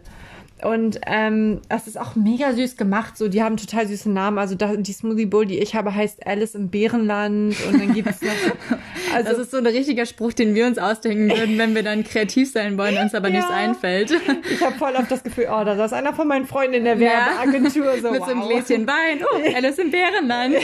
Und 0.64 1.00
ähm, 1.06 1.60
das 1.68 1.86
ist 1.86 1.98
auch 1.98 2.14
mega 2.16 2.52
süß 2.52 2.76
gemacht. 2.76 3.16
So, 3.16 3.28
die 3.28 3.42
haben 3.42 3.56
total 3.56 3.86
süße 3.86 4.10
Namen. 4.10 4.38
Also 4.38 4.54
da, 4.54 4.76
die 4.76 4.92
Smoothie 4.92 5.26
Bowl, 5.26 5.46
die 5.46 5.58
ich 5.58 5.74
habe, 5.74 5.94
heißt 5.94 6.26
Alice 6.26 6.54
im 6.54 6.68
Bärenland. 6.68 7.56
Und 7.68 7.80
dann 7.80 7.92
gibt 7.94 8.08
es 8.08 8.22
noch. 8.22 8.30
Also 9.12 9.30
das 9.30 9.38
ist 9.40 9.50
so 9.50 9.56
ein 9.56 9.66
richtiger 9.66 10.06
Spruch, 10.06 10.32
den 10.32 10.54
wir 10.54 10.66
uns 10.66 10.78
ausdenken 10.78 11.30
würden, 11.36 11.58
wenn 11.58 11.74
wir 11.74 11.82
dann 11.82 12.04
kreativ 12.04 12.52
sein 12.52 12.78
wollen, 12.78 12.96
uns 12.96 13.12
aber 13.12 13.28
ja. 13.28 13.36
nichts 13.36 13.50
einfällt. 13.50 14.12
Ich 14.50 14.62
habe 14.64 14.74
voll 14.76 14.94
oft 14.94 15.10
das 15.10 15.22
Gefühl, 15.22 15.46
oh, 15.50 15.64
da 15.64 15.84
ist 15.84 15.92
einer 15.92 16.12
von 16.12 16.28
meinen 16.28 16.46
Freunden 16.46 16.74
in 16.74 16.84
der 16.84 16.98
Werbeagentur. 16.98 17.98
So, 18.00 18.10
Mit 18.10 18.20
wow. 18.20 18.28
so 18.28 18.34
einem 18.34 18.48
Gläschen 18.48 18.86
Wein. 18.86 19.20
Oh, 19.22 19.36
Alice 19.56 19.78
im 19.78 19.90
Bärenland. 19.90 20.56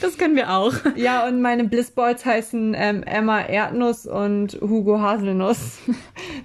Das 0.00 0.18
können 0.18 0.36
wir 0.36 0.50
auch. 0.50 0.74
Ja, 0.96 1.26
und 1.26 1.40
meine 1.40 1.64
Bliss 1.64 1.90
Balls 1.90 2.24
heißen 2.24 2.74
ähm, 2.76 3.02
Emma 3.02 3.40
Erdnuss 3.40 4.06
und 4.06 4.58
Hugo 4.60 5.00
Haselnuss. 5.00 5.78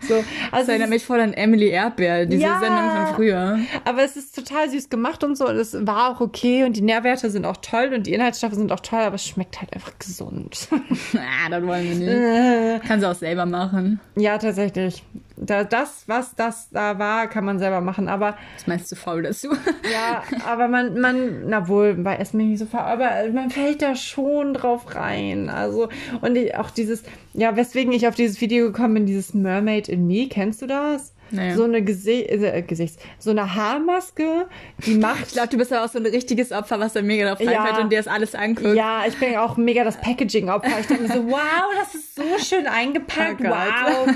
So, 0.07 0.15
also 0.15 0.25
das 0.51 0.69
erinnert 0.69 0.89
mich 0.89 1.05
voll 1.05 1.19
an 1.19 1.33
Emily 1.33 1.69
Erdbeer, 1.69 2.25
diese 2.25 2.43
ja, 2.43 2.59
Sendung 2.59 2.84
von 2.89 3.15
früher. 3.15 3.59
Aber 3.83 4.03
es 4.03 4.15
ist 4.15 4.35
total 4.35 4.69
süß 4.69 4.89
gemacht 4.89 5.23
und 5.23 5.37
so 5.37 5.47
und 5.47 5.55
es 5.55 5.73
war 5.85 6.11
auch 6.11 6.21
okay 6.21 6.63
und 6.63 6.75
die 6.75 6.81
Nährwerte 6.81 7.29
sind 7.29 7.45
auch 7.45 7.57
toll 7.57 7.91
und 7.93 8.07
die 8.07 8.13
Inhaltsstoffe 8.13 8.53
sind 8.53 8.71
auch 8.71 8.79
toll, 8.79 8.99
aber 8.99 9.15
es 9.15 9.25
schmeckt 9.25 9.59
halt 9.59 9.73
einfach 9.73 9.97
gesund. 9.99 10.67
ah, 11.15 11.49
das 11.49 11.63
wollen 11.63 11.99
wir 11.99 12.75
nicht. 12.75 12.85
Kannst 12.87 13.03
du 13.03 13.09
auch 13.09 13.15
selber 13.15 13.45
machen. 13.45 13.99
Ja, 14.15 14.37
tatsächlich. 14.37 15.03
Da, 15.37 15.65
das, 15.65 16.05
was 16.07 16.33
das 16.35 16.69
da 16.69 16.97
war, 16.97 17.27
kann 17.27 17.43
man 17.43 17.59
selber 17.59 17.81
machen, 17.81 18.07
aber. 18.07 18.37
Was 18.55 18.67
meinst 18.67 18.91
du 18.91 18.95
faul 18.95 19.23
dazu? 19.23 19.49
ja, 19.91 20.23
aber 20.45 20.69
man, 20.69 20.99
man, 20.99 21.49
na 21.49 21.67
wohl, 21.67 21.95
bei 21.95 22.15
Essen 22.15 22.37
bin 22.37 22.47
ich 22.47 22.59
nicht 22.59 22.71
so 22.71 22.77
faul, 22.77 22.85
aber 22.85 23.09
man 23.33 23.49
fällt 23.49 23.81
da 23.81 23.95
schon 23.95 24.53
drauf 24.53 24.95
rein. 24.95 25.49
Also, 25.49 25.89
und 26.21 26.37
auch 26.55 26.69
dieses, 26.69 27.03
ja, 27.33 27.55
weswegen 27.57 27.91
ich 27.91 28.07
auf 28.07 28.15
dieses 28.15 28.39
Video 28.39 28.67
gekommen 28.67 28.93
bin, 28.93 29.05
dieses 29.05 29.33
Mermaid 29.33 29.89
in 29.89 30.07
Me, 30.07 30.27
kennst 30.29 30.61
du 30.61 30.67
das? 30.67 31.14
Naja. 31.31 31.55
So 31.55 31.63
eine 31.63 31.81
Gesi 31.81 32.21
äh, 32.21 32.61
Gesichts, 32.61 33.01
so 33.19 33.31
eine 33.31 33.55
Haarmaske, 33.55 34.47
die 34.85 34.95
macht. 34.95 35.27
ich 35.27 35.33
glaube, 35.33 35.49
du 35.49 35.57
bist 35.57 35.71
ja 35.71 35.83
auch 35.83 35.89
so 35.89 35.99
ein 35.99 36.05
richtiges 36.05 36.51
Opfer, 36.51 36.79
was 36.79 36.93
dann 36.93 37.05
mega 37.05 37.27
drauf 37.27 37.39
reinfällt 37.39 37.77
ja. 37.77 37.81
und 37.81 37.91
dir 37.91 37.97
das 37.97 38.07
alles 38.07 38.35
anguckt. 38.35 38.75
Ja, 38.75 39.03
ich 39.07 39.17
bin 39.17 39.35
auch 39.35 39.57
mega 39.57 39.83
das 39.83 39.97
Packaging-Opfer. 39.97 40.79
Ich 40.79 40.87
denke 40.87 41.03
mir 41.03 41.13
so, 41.13 41.27
wow, 41.29 41.65
das 41.79 41.95
ist 41.95 42.15
so 42.15 42.23
schön 42.37 42.67
eingepackt, 42.67 43.41
oh 43.41 43.49
wow. 43.49 44.15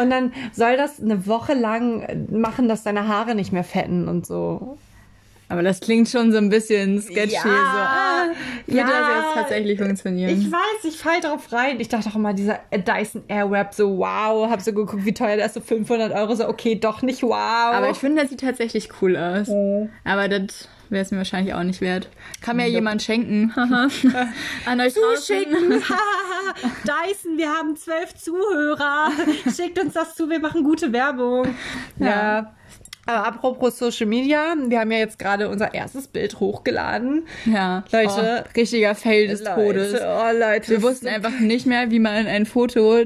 Und 0.00 0.10
dann 0.10 0.32
soll 0.52 0.76
das 0.76 1.00
eine 1.00 1.26
Woche 1.26 1.54
lang 1.54 2.26
machen, 2.30 2.68
dass 2.68 2.82
deine 2.82 3.08
Haare 3.08 3.34
nicht 3.34 3.52
mehr 3.52 3.64
fetten 3.64 4.08
und 4.08 4.26
so. 4.26 4.78
Aber 5.50 5.62
das 5.62 5.80
klingt 5.80 6.08
schon 6.08 6.30
so 6.30 6.38
ein 6.38 6.50
bisschen 6.50 7.00
sketchy. 7.00 7.34
Ja, 7.34 7.42
so, 7.42 7.48
ah, 7.48 8.26
wird 8.66 8.78
ja, 8.78 8.86
das 8.86 9.24
jetzt 9.24 9.34
tatsächlich 9.34 9.78
funktionieren? 9.78 10.30
Ich 10.30 10.52
weiß, 10.52 10.84
ich 10.84 10.98
fall 10.98 11.20
drauf 11.20 11.50
rein. 11.52 11.80
Ich 11.80 11.88
dachte 11.88 12.10
auch 12.10 12.16
immer, 12.16 12.34
dieser 12.34 12.60
Dyson 12.70 13.22
Airwrap, 13.28 13.72
so 13.72 13.96
wow, 13.98 14.50
hab 14.50 14.60
so 14.60 14.74
geguckt, 14.74 15.06
wie 15.06 15.14
teuer 15.14 15.36
der 15.36 15.46
ist, 15.46 15.54
so 15.54 15.60
500 15.60 16.12
Euro, 16.12 16.34
so 16.34 16.48
okay, 16.48 16.74
doch 16.74 17.00
nicht 17.00 17.22
wow. 17.22 17.32
Aber 17.34 17.90
ich 17.90 17.96
finde, 17.96 18.20
das 18.20 18.30
sieht 18.30 18.40
tatsächlich 18.40 18.90
cool 19.00 19.16
aus. 19.16 19.48
Oh. 19.48 19.88
Aber 20.04 20.28
das 20.28 20.68
wäre 20.90 21.02
es 21.02 21.10
mir 21.10 21.18
wahrscheinlich 21.18 21.54
auch 21.54 21.62
nicht 21.62 21.80
wert. 21.80 22.10
Kann 22.42 22.56
mir 22.56 22.66
ja 22.66 22.72
jemand 22.72 23.02
schenken. 23.02 23.52
An 24.66 24.80
euch 24.80 24.94
Zuschicken. 24.94 25.70
Dyson, 26.84 27.38
wir 27.38 27.48
haben 27.48 27.74
zwölf 27.76 28.14
Zuhörer. 28.14 29.12
Schickt 29.54 29.78
uns 29.78 29.94
das 29.94 30.14
zu, 30.14 30.28
wir 30.28 30.40
machen 30.40 30.62
gute 30.62 30.92
Werbung. 30.92 31.46
ja. 31.98 32.06
ja. 32.06 32.54
Aber 33.08 33.26
apropos 33.26 33.78
Social 33.78 34.06
Media, 34.06 34.54
wir 34.66 34.80
haben 34.80 34.90
ja 34.90 34.98
jetzt 34.98 35.18
gerade 35.18 35.48
unser 35.48 35.72
erstes 35.72 36.08
Bild 36.08 36.40
hochgeladen. 36.40 37.26
Ja. 37.46 37.82
Leute. 37.90 38.44
Oh, 38.44 38.50
richtiger 38.54 38.94
Fail 38.94 39.28
des 39.28 39.40
Leute, 39.40 39.54
Todes. 39.54 39.94
Oh, 39.94 40.38
Leute. 40.38 40.68
Wir 40.68 40.82
wussten 40.82 41.08
einfach 41.08 41.40
nicht 41.40 41.64
mehr, 41.64 41.90
wie 41.90 42.00
man 42.00 42.26
ein 42.26 42.44
Foto 42.44 43.04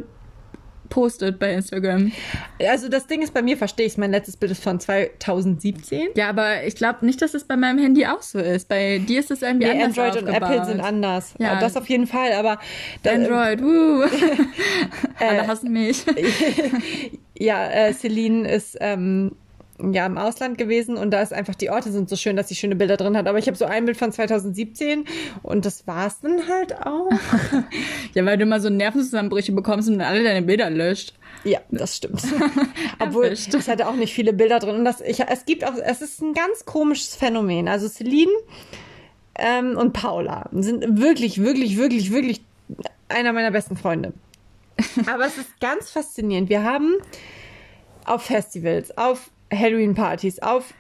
postet 0.89 1.39
bei 1.39 1.55
Instagram. 1.55 2.11
Also 2.59 2.89
das 2.89 3.07
Ding 3.07 3.23
ist 3.23 3.33
bei 3.33 3.43
mir, 3.43 3.57
verstehe 3.57 3.87
ich 3.87 3.97
Mein 3.97 4.11
letztes 4.11 4.37
Bild 4.37 4.51
ist 4.51 4.65
von 4.65 4.81
2017. 4.81 6.09
Ja, 6.17 6.31
aber 6.31 6.65
ich 6.65 6.75
glaube 6.75 7.07
nicht, 7.07 7.23
dass 7.23 7.35
es 7.35 7.45
bei 7.45 7.57
meinem 7.57 7.79
Handy 7.79 8.05
auch 8.05 8.23
so 8.23 8.41
ist. 8.41 8.69
Bei 8.69 8.99
dir 8.99 9.21
ist 9.21 9.31
es 9.31 9.43
irgendwie 9.43 9.69
nee, 9.69 9.83
anders 9.85 9.99
Android 9.99 10.25
aufgebaut. 10.25 10.43
und 10.43 10.57
Apple 10.57 10.65
sind 10.65 10.81
anders. 10.81 11.35
Ja. 11.39 11.61
Das 11.61 11.77
auf 11.77 11.89
jeden 11.89 12.09
Fall, 12.09 12.33
aber... 12.33 12.59
Android, 13.07 13.63
wuh. 13.63 14.03
Alle 15.21 15.47
hassen 15.47 15.73
mich. 15.73 16.05
ja, 17.39 17.69
äh, 17.69 17.95
Celine 17.95 18.51
ist... 18.51 18.77
Ähm, 18.81 19.37
ja 19.91 20.07
im 20.07 20.19
Ausland 20.19 20.59
gewesen 20.59 20.97
und 20.97 21.11
da 21.11 21.21
ist 21.21 21.33
einfach 21.33 21.55
die 21.55 21.71
Orte 21.71 21.91
sind 21.91 22.09
so 22.09 22.17
schön, 22.17 22.37
dass 22.37 22.49
sie 22.49 22.55
schöne 22.55 22.77
Bilder 22.77 22.97
drin 22.97 23.17
hat. 23.17 23.27
Aber 23.27 23.39
ich 23.39 23.47
habe 23.47 23.57
so 23.57 23.65
ein 23.65 23.85
Bild 23.85 23.97
von 23.97 24.13
2017 24.13 25.05
und 25.43 25.65
das 25.65 25.87
war's 25.87 26.21
dann 26.21 26.49
halt 26.49 26.77
auch. 26.87 27.11
ja, 28.15 28.25
weil 28.25 28.37
du 28.37 28.45
immer 28.45 28.61
so 28.61 28.71
Nervenzusammenbrüche 28.71 29.53
bekommst 29.53 29.89
und 29.89 30.01
alle 30.01 30.23
deine 30.23 30.43
Bilder 30.43 30.71
löscht. 30.71 31.15
Ja, 31.45 31.61
das 31.71 31.97
stimmt. 31.97 32.23
Obwohl 33.01 33.27
es 33.27 33.69
hatte 33.69 33.89
auch 33.89 33.97
nicht 33.97 34.15
viele 34.15 34.33
Bilder 34.33 34.61
drin 34.61 34.77
und 34.77 34.85
das 34.85 35.01
ich 35.01 35.21
es 35.21 35.45
gibt 35.45 35.65
auch 35.65 35.75
es 35.77 36.01
ist 36.01 36.23
ein 36.23 36.35
ganz 36.35 36.65
komisches 36.65 37.17
Phänomen. 37.17 37.69
Also 37.69 37.89
Celine 37.89 38.31
ähm, 39.35 39.77
und 39.77 39.93
Paula 39.93 40.49
sind 40.53 41.01
wirklich 41.01 41.43
wirklich 41.43 41.77
wirklich 41.77 42.13
wirklich 42.13 42.43
einer 43.09 43.33
meiner 43.33 43.51
besten 43.51 43.77
Freunde. 43.77 44.13
Aber 45.07 45.27
es 45.27 45.39
ist 45.39 45.61
ganz 45.61 45.91
faszinierend. 45.91 46.49
Wir 46.49 46.63
haben 46.65 46.95
auf 48.05 48.23
Festivals, 48.23 48.97
auf 48.97 49.31
Halloween-Partys, 49.53 50.41
auf 50.41 50.75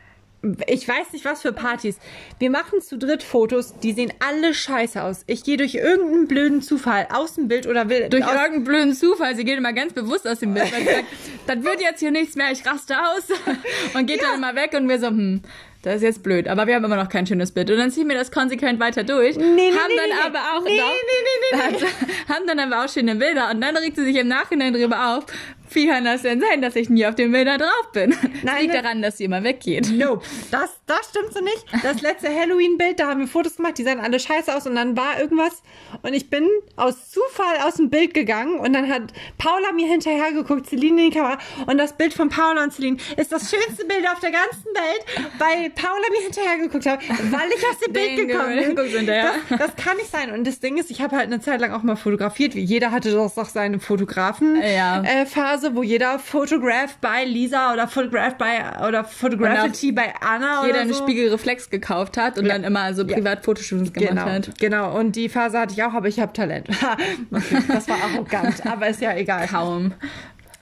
ich 0.66 0.88
weiß 0.88 1.12
nicht 1.12 1.24
was 1.24 1.42
für 1.42 1.52
Partys. 1.52 1.98
Wir 2.40 2.50
machen 2.50 2.80
zu 2.80 2.98
dritt 2.98 3.22
Fotos, 3.22 3.78
die 3.78 3.92
sehen 3.92 4.12
alle 4.18 4.54
scheiße 4.54 5.00
aus. 5.00 5.22
Ich 5.28 5.44
gehe 5.44 5.56
durch 5.56 5.76
irgendeinen 5.76 6.26
blöden 6.26 6.62
Zufall 6.62 7.06
aus 7.12 7.34
dem 7.34 7.46
Bild 7.46 7.68
oder 7.68 7.88
will. 7.88 8.08
Durch 8.08 8.26
irgendeinen 8.26 8.64
blöden 8.64 8.92
Zufall. 8.92 9.36
Sie 9.36 9.44
geht 9.44 9.56
immer 9.56 9.72
ganz 9.72 9.92
bewusst 9.92 10.26
aus 10.26 10.40
dem 10.40 10.54
Bild. 10.54 10.72
Weil 10.72 10.80
sie 10.80 10.86
sagt, 10.86 11.04
das 11.46 11.62
wird 11.62 11.80
jetzt 11.80 12.00
hier 12.00 12.10
nichts 12.10 12.34
mehr, 12.34 12.50
ich 12.50 12.66
raste 12.66 12.96
aus. 12.98 13.28
Und 13.94 14.06
geht 14.06 14.20
ja. 14.20 14.28
dann 14.30 14.38
immer 14.38 14.56
weg 14.56 14.72
und 14.74 14.88
wir 14.88 14.98
so, 14.98 15.08
hm, 15.08 15.42
das 15.82 15.96
ist 15.96 16.02
jetzt 16.02 16.22
blöd, 16.22 16.46
aber 16.46 16.66
wir 16.68 16.76
haben 16.76 16.84
immer 16.84 16.96
noch 16.96 17.08
kein 17.08 17.26
schönes 17.26 17.50
Bild. 17.50 17.68
Und 17.70 17.76
dann 17.76 17.90
ziehen 17.90 18.08
wir 18.08 18.16
das 18.16 18.30
konsequent 18.30 18.78
weiter 18.78 19.02
durch. 19.02 19.36
Nee, 19.36 19.44
nee, 19.44 19.70
haben 19.70 19.88
nee, 19.88 19.96
dann 19.96 20.08
nee, 20.08 20.26
aber 20.26 20.38
auch 20.56 20.64
nee, 20.64 20.78
doch, 20.78 20.86
nee, 20.86 21.58
nee, 21.58 21.58
nee, 21.58 21.78
nee. 21.80 22.14
haben 22.32 22.46
dann 22.46 22.58
aber 22.60 22.84
auch 22.84 22.88
schöne 22.88 23.16
Bilder 23.16 23.50
und 23.50 23.60
dann 23.60 23.76
regt 23.76 23.96
sie 23.96 24.04
sich 24.04 24.16
im 24.16 24.28
Nachhinein 24.28 24.72
drüber 24.72 25.16
auf, 25.16 25.26
wie 25.74 25.86
kann 25.86 26.04
das 26.04 26.22
denn 26.22 26.40
sein, 26.40 26.62
dass 26.62 26.76
ich 26.76 26.88
nie 26.88 27.06
auf 27.06 27.14
den 27.14 27.32
Bildern 27.32 27.58
drauf 27.58 27.92
bin? 27.92 28.10
Das 28.10 28.42
Nein, 28.42 28.62
liegt 28.62 28.74
daran, 28.74 29.02
dass 29.02 29.18
sie 29.18 29.24
immer 29.24 29.42
weggeht. 29.44 29.90
Nope. 29.92 30.24
Das, 30.50 30.70
das 30.86 31.10
stimmt 31.10 31.32
so 31.32 31.40
nicht. 31.40 31.64
Das 31.82 32.02
letzte 32.02 32.28
Halloween-Bild, 32.28 32.98
da 32.98 33.08
haben 33.08 33.20
wir 33.20 33.26
Fotos 33.26 33.56
gemacht, 33.56 33.78
die 33.78 33.84
sahen 33.84 34.00
alle 34.00 34.18
scheiße 34.18 34.54
aus 34.54 34.66
und 34.66 34.74
dann 34.74 34.96
war 34.96 35.20
irgendwas 35.20 35.62
und 36.02 36.14
ich 36.14 36.30
bin 36.30 36.48
aus 36.76 37.10
Zufall 37.10 37.58
aus 37.64 37.74
dem 37.74 37.90
Bild 37.90 38.14
gegangen 38.14 38.58
und 38.58 38.72
dann 38.72 38.88
hat 38.88 39.12
Paula 39.38 39.72
mir 39.72 39.86
hinterher 39.86 40.32
geguckt, 40.32 40.68
Celine 40.68 41.04
in 41.04 41.10
die 41.10 41.16
Kamera 41.16 41.38
und 41.66 41.78
das 41.78 41.96
Bild 41.96 42.14
von 42.14 42.28
Paula 42.28 42.64
und 42.64 42.72
Celine 42.72 42.96
ist 43.16 43.32
das 43.32 43.50
schönste 43.50 43.84
Bild 43.84 44.06
auf 44.10 44.20
der 44.20 44.30
ganzen 44.30 44.66
Welt, 44.66 45.30
weil 45.38 45.70
Paula 45.70 46.04
mir 46.10 46.22
hinterher 46.22 46.58
geguckt 46.58 46.86
hat, 46.86 47.00
weil 47.08 47.48
ich 47.56 47.66
aus 47.66 47.78
dem 47.84 47.92
Bild 47.92 48.16
gekommen 48.16 48.58
bin. 48.58 49.06
Das, 49.06 49.58
das, 49.58 49.76
kann 49.76 49.96
nicht 49.96 50.10
sein. 50.10 50.32
Und 50.32 50.46
das 50.46 50.60
Ding 50.60 50.76
ist, 50.76 50.90
ich 50.90 51.00
habe 51.00 51.16
halt 51.16 51.26
eine 51.26 51.40
Zeit 51.40 51.60
lang 51.60 51.72
auch 51.72 51.82
mal 51.82 51.96
fotografiert, 51.96 52.54
wie 52.54 52.62
jeder 52.62 52.90
hatte 52.90 53.12
doch 53.12 53.48
seine 53.48 53.80
Fotografen-Phase. 53.80 54.74
Ja. 54.74 55.02
Äh, 55.02 55.26
Phase, 55.62 55.74
wo 55.74 55.82
jeder 55.82 56.18
Photograph 56.18 56.96
bei 57.00 57.24
Lisa 57.24 57.72
oder 57.72 57.86
Photograph 57.86 58.36
bei 58.36 58.86
oder 58.86 59.04
Photography 59.04 59.92
bei 59.92 60.12
Anna 60.20 60.66
jeder 60.66 60.80
oder 60.80 60.88
so. 60.88 61.02
eine 61.02 61.10
Spiegelreflex 61.10 61.70
gekauft 61.70 62.16
hat 62.16 62.38
und 62.38 62.46
ja. 62.46 62.52
dann 62.52 62.64
immer 62.64 62.92
so 62.94 63.06
privat 63.06 63.38
ja. 63.38 63.42
Fotoshootings 63.42 63.92
gemacht 63.92 64.10
genau. 64.10 64.24
hat. 64.24 64.58
Genau, 64.58 64.98
und 64.98 65.16
die 65.16 65.28
Phase 65.28 65.58
hatte 65.58 65.74
ich 65.74 65.82
auch, 65.82 65.94
aber 65.94 66.08
ich 66.08 66.20
habe 66.20 66.32
Talent. 66.32 66.68
das 67.68 67.88
war 67.88 67.96
arrogant, 68.02 68.66
aber 68.66 68.88
ist 68.88 69.00
ja 69.00 69.16
egal. 69.16 69.46
Kaum. 69.46 69.94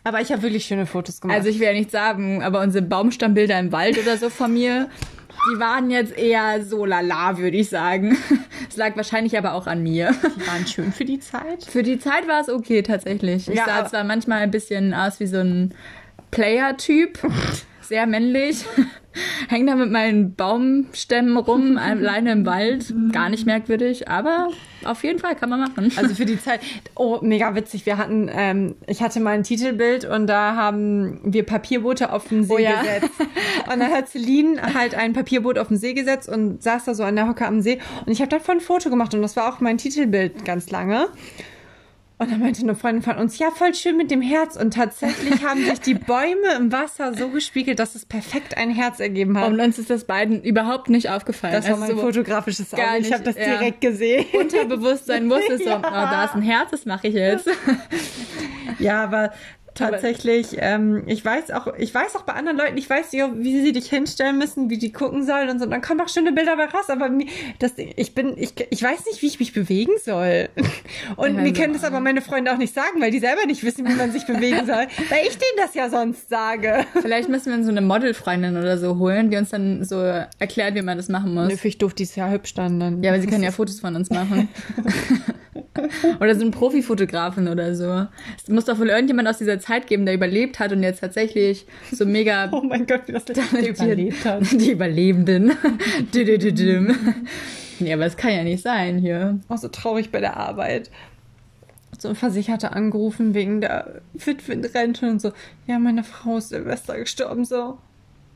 Aber 0.02 0.20
ich 0.20 0.32
habe 0.32 0.42
wirklich 0.42 0.64
schöne 0.64 0.86
Fotos 0.86 1.20
gemacht. 1.20 1.36
Also 1.36 1.50
ich 1.50 1.58
will 1.58 1.66
ja 1.66 1.72
nicht 1.72 1.90
sagen, 1.90 2.42
aber 2.42 2.60
unsere 2.60 2.84
Baumstammbilder 2.84 3.58
im 3.58 3.70
Wald 3.72 3.98
oder 3.98 4.16
so 4.16 4.30
von 4.30 4.52
mir, 4.52 4.88
die 5.48 5.58
waren 5.58 5.90
jetzt 5.90 6.16
eher 6.16 6.64
so 6.64 6.84
lala, 6.84 7.38
würde 7.38 7.56
ich 7.56 7.68
sagen. 7.68 8.16
Es 8.68 8.76
lag 8.76 8.94
wahrscheinlich 8.94 9.36
aber 9.36 9.54
auch 9.54 9.66
an 9.66 9.82
mir. 9.82 10.14
Die 10.36 10.46
waren 10.46 10.64
schön 10.64 10.92
für 10.92 11.04
die 11.04 11.18
Zeit. 11.18 11.64
Für 11.64 11.82
die 11.82 11.98
Zeit 11.98 12.28
war 12.28 12.40
es 12.40 12.48
okay, 12.48 12.82
tatsächlich. 12.82 13.48
Ich 13.48 13.56
ja, 13.56 13.64
sah 13.64 13.84
zwar 13.84 14.04
manchmal 14.04 14.42
ein 14.42 14.52
bisschen 14.52 14.94
aus 14.94 15.18
wie 15.18 15.26
so 15.26 15.38
ein 15.38 15.74
Player-Typ, 16.30 17.18
sehr 17.90 18.06
männlich. 18.06 18.64
Häng 19.48 19.66
da 19.66 19.74
mit 19.74 19.90
meinen 19.90 20.36
Baumstämmen 20.36 21.36
rum, 21.36 21.76
alleine 21.82 22.30
im 22.30 22.46
Wald. 22.46 22.94
Gar 23.10 23.30
nicht 23.30 23.46
merkwürdig, 23.46 24.08
aber 24.08 24.48
auf 24.84 25.02
jeden 25.02 25.18
Fall 25.18 25.34
kann 25.34 25.50
man 25.50 25.58
machen. 25.60 25.92
Also 25.96 26.14
für 26.14 26.24
die 26.24 26.40
Zeit. 26.40 26.60
Oh, 26.94 27.18
mega 27.20 27.56
witzig. 27.56 27.84
Wir 27.84 27.98
hatten, 27.98 28.30
ähm, 28.32 28.76
ich 28.86 29.02
hatte 29.02 29.18
mal 29.18 29.32
ein 29.32 29.42
Titelbild 29.42 30.04
und 30.04 30.28
da 30.28 30.54
haben 30.54 31.20
wir 31.24 31.44
Papierboote 31.44 32.12
auf 32.12 32.28
den 32.28 32.44
See 32.44 32.54
oh, 32.54 32.58
ja. 32.58 32.80
gesetzt. 32.80 33.10
Und 33.72 33.80
dann 33.80 33.90
hat 33.90 34.08
Celine 34.08 34.72
halt 34.72 34.94
ein 34.94 35.12
Papierboot 35.12 35.58
auf 35.58 35.66
den 35.66 35.76
See 35.76 35.92
gesetzt 35.92 36.28
und 36.28 36.62
saß 36.62 36.84
da 36.84 36.94
so 36.94 37.02
an 37.02 37.16
der 37.16 37.28
Hocke 37.28 37.44
am 37.44 37.60
See. 37.60 37.80
Und 38.06 38.12
ich 38.12 38.20
habe 38.20 38.30
davon 38.30 38.58
ein 38.58 38.60
Foto 38.60 38.88
gemacht 38.88 39.12
und 39.14 39.22
das 39.22 39.34
war 39.34 39.52
auch 39.52 39.58
mein 39.58 39.78
Titelbild 39.78 40.44
ganz 40.44 40.70
lange. 40.70 41.08
Und 42.20 42.30
dann 42.30 42.40
meinte 42.40 42.60
eine 42.60 42.74
Freundin 42.74 43.00
von 43.00 43.16
uns, 43.16 43.38
ja, 43.38 43.50
voll 43.50 43.72
schön 43.74 43.96
mit 43.96 44.10
dem 44.10 44.20
Herz. 44.20 44.54
Und 44.54 44.74
tatsächlich 44.74 45.42
haben 45.42 45.64
sich 45.64 45.80
die 45.80 45.94
Bäume 45.94 46.54
im 46.54 46.70
Wasser 46.70 47.14
so 47.14 47.30
gespiegelt, 47.30 47.78
dass 47.78 47.94
es 47.94 48.04
perfekt 48.04 48.58
ein 48.58 48.68
Herz 48.68 49.00
ergeben 49.00 49.38
hat. 49.38 49.48
Und 49.48 49.58
uns 49.58 49.78
ist 49.78 49.88
das 49.88 50.04
beiden 50.04 50.42
überhaupt 50.42 50.90
nicht 50.90 51.08
aufgefallen. 51.08 51.54
Das 51.54 51.64
war 51.64 51.80
also 51.80 51.86
mein 51.86 51.96
so 51.96 52.02
fotografisches 52.02 52.74
Auge. 52.74 52.98
Ich 52.98 53.10
habe 53.10 53.24
das 53.24 53.36
ja. 53.36 53.56
direkt 53.56 53.80
gesehen. 53.80 54.26
Unterbewusstsein 54.38 55.30
wusste 55.30 55.56
so, 55.64 55.64
ja. 55.64 55.78
oh, 55.78 55.90
da 55.90 56.24
ist 56.26 56.34
ein 56.34 56.42
Herz, 56.42 56.70
das 56.72 56.84
mache 56.84 57.08
ich 57.08 57.14
jetzt. 57.14 57.48
ja, 58.78 59.02
aber 59.02 59.32
tatsächlich, 59.74 60.56
ähm, 60.58 61.04
ich 61.06 61.24
weiß 61.24 61.50
auch, 61.50 61.74
ich 61.78 61.94
weiß 61.94 62.16
auch 62.16 62.22
bei 62.22 62.34
anderen 62.34 62.58
Leuten, 62.58 62.76
ich 62.76 62.88
weiß 62.88 63.12
ja, 63.12 63.30
wie 63.34 63.60
sie 63.60 63.72
dich 63.72 63.88
hinstellen 63.88 64.38
müssen, 64.38 64.70
wie 64.70 64.78
die 64.78 64.92
gucken 64.92 65.24
sollen 65.24 65.48
und 65.50 65.58
so. 65.58 65.64
Und 65.64 65.70
dann 65.70 65.82
kommen 65.82 66.00
auch 66.00 66.08
schöne 66.08 66.32
Bilder 66.32 66.56
bei 66.56 66.66
raus, 66.66 66.88
aber 66.88 67.08
mir, 67.08 67.26
das, 67.58 67.72
ich 67.76 68.14
bin, 68.14 68.34
ich, 68.36 68.54
ich 68.70 68.82
weiß 68.82 69.06
nicht, 69.06 69.22
wie 69.22 69.26
ich 69.26 69.40
mich 69.40 69.52
bewegen 69.52 69.92
soll. 70.04 70.48
Und 71.16 71.36
ja, 71.36 71.42
mir 71.42 71.52
können 71.52 71.72
das 71.72 71.84
aber 71.84 72.00
meine 72.00 72.20
Freunde 72.20 72.52
auch 72.52 72.56
nicht 72.56 72.74
sagen, 72.74 73.00
weil 73.00 73.10
die 73.10 73.18
selber 73.18 73.46
nicht 73.46 73.64
wissen, 73.64 73.86
wie 73.86 73.94
man 73.94 74.12
sich 74.12 74.26
bewegen 74.26 74.66
soll, 74.66 74.86
weil 75.10 75.26
ich 75.26 75.36
denen 75.36 75.56
das 75.56 75.74
ja 75.74 75.88
sonst 75.88 76.28
sage. 76.28 76.84
Vielleicht 77.00 77.28
müssen 77.28 77.56
wir 77.56 77.64
so 77.64 77.70
eine 77.70 77.80
Modelfreundin 77.80 78.56
oder 78.56 78.78
so 78.78 78.98
holen, 78.98 79.30
die 79.30 79.36
uns 79.36 79.50
dann 79.50 79.84
so 79.84 79.96
erklärt, 80.38 80.74
wie 80.74 80.82
man 80.82 80.96
das 80.96 81.08
machen 81.08 81.34
muss. 81.34 81.48
Nö, 81.48 81.56
ich 81.62 81.78
doof, 81.78 81.94
die 81.94 82.04
ist 82.04 82.16
ja 82.16 82.30
hübsch 82.30 82.54
dann. 82.54 82.80
dann. 82.80 83.02
Ja, 83.02 83.12
aber 83.12 83.20
sie 83.20 83.26
können 83.26 83.42
ja 83.42 83.50
Fotos 83.60 83.80
von 83.80 83.94
uns 83.96 84.10
machen. 84.10 84.48
oder 86.20 86.34
so 86.34 86.44
ein 86.44 86.50
Profifotografin 86.50 87.48
oder 87.48 87.74
so. 87.74 88.06
Es 88.36 88.48
muss 88.48 88.64
doch 88.64 88.78
wohl 88.78 88.88
irgendjemand 88.88 89.28
aus 89.28 89.38
dieser 89.38 89.59
Zeit 89.60 89.86
geben, 89.86 90.06
der 90.06 90.14
überlebt 90.14 90.58
hat 90.58 90.72
und 90.72 90.82
jetzt 90.82 91.00
tatsächlich 91.00 91.66
so 91.92 92.06
mega. 92.06 92.48
oh 92.52 92.62
mein 92.62 92.86
Gott, 92.86 93.02
wie 93.06 93.12
das 93.12 93.24
der 93.24 93.68
überlebt 93.68 94.24
hat. 94.24 94.42
Die 94.52 94.72
Überlebenden. 94.72 95.52
nee, 97.78 97.92
aber 97.92 98.06
es 98.06 98.16
kann 98.16 98.32
ja 98.32 98.42
nicht 98.42 98.62
sein 98.62 98.98
hier. 98.98 99.38
Auch 99.48 99.58
so 99.58 99.68
traurig 99.68 100.10
bei 100.10 100.20
der 100.20 100.36
Arbeit. 100.36 100.90
So 101.98 102.08
ein 102.08 102.16
Versicherter 102.16 102.74
angerufen 102.74 103.34
wegen 103.34 103.60
der 103.60 104.00
Witwenrente 104.14 105.08
und 105.08 105.20
so. 105.20 105.32
Ja, 105.66 105.78
meine 105.78 106.04
Frau 106.04 106.38
ist 106.38 106.48
Silvester 106.48 106.98
gestorben, 106.98 107.44
so. 107.44 107.78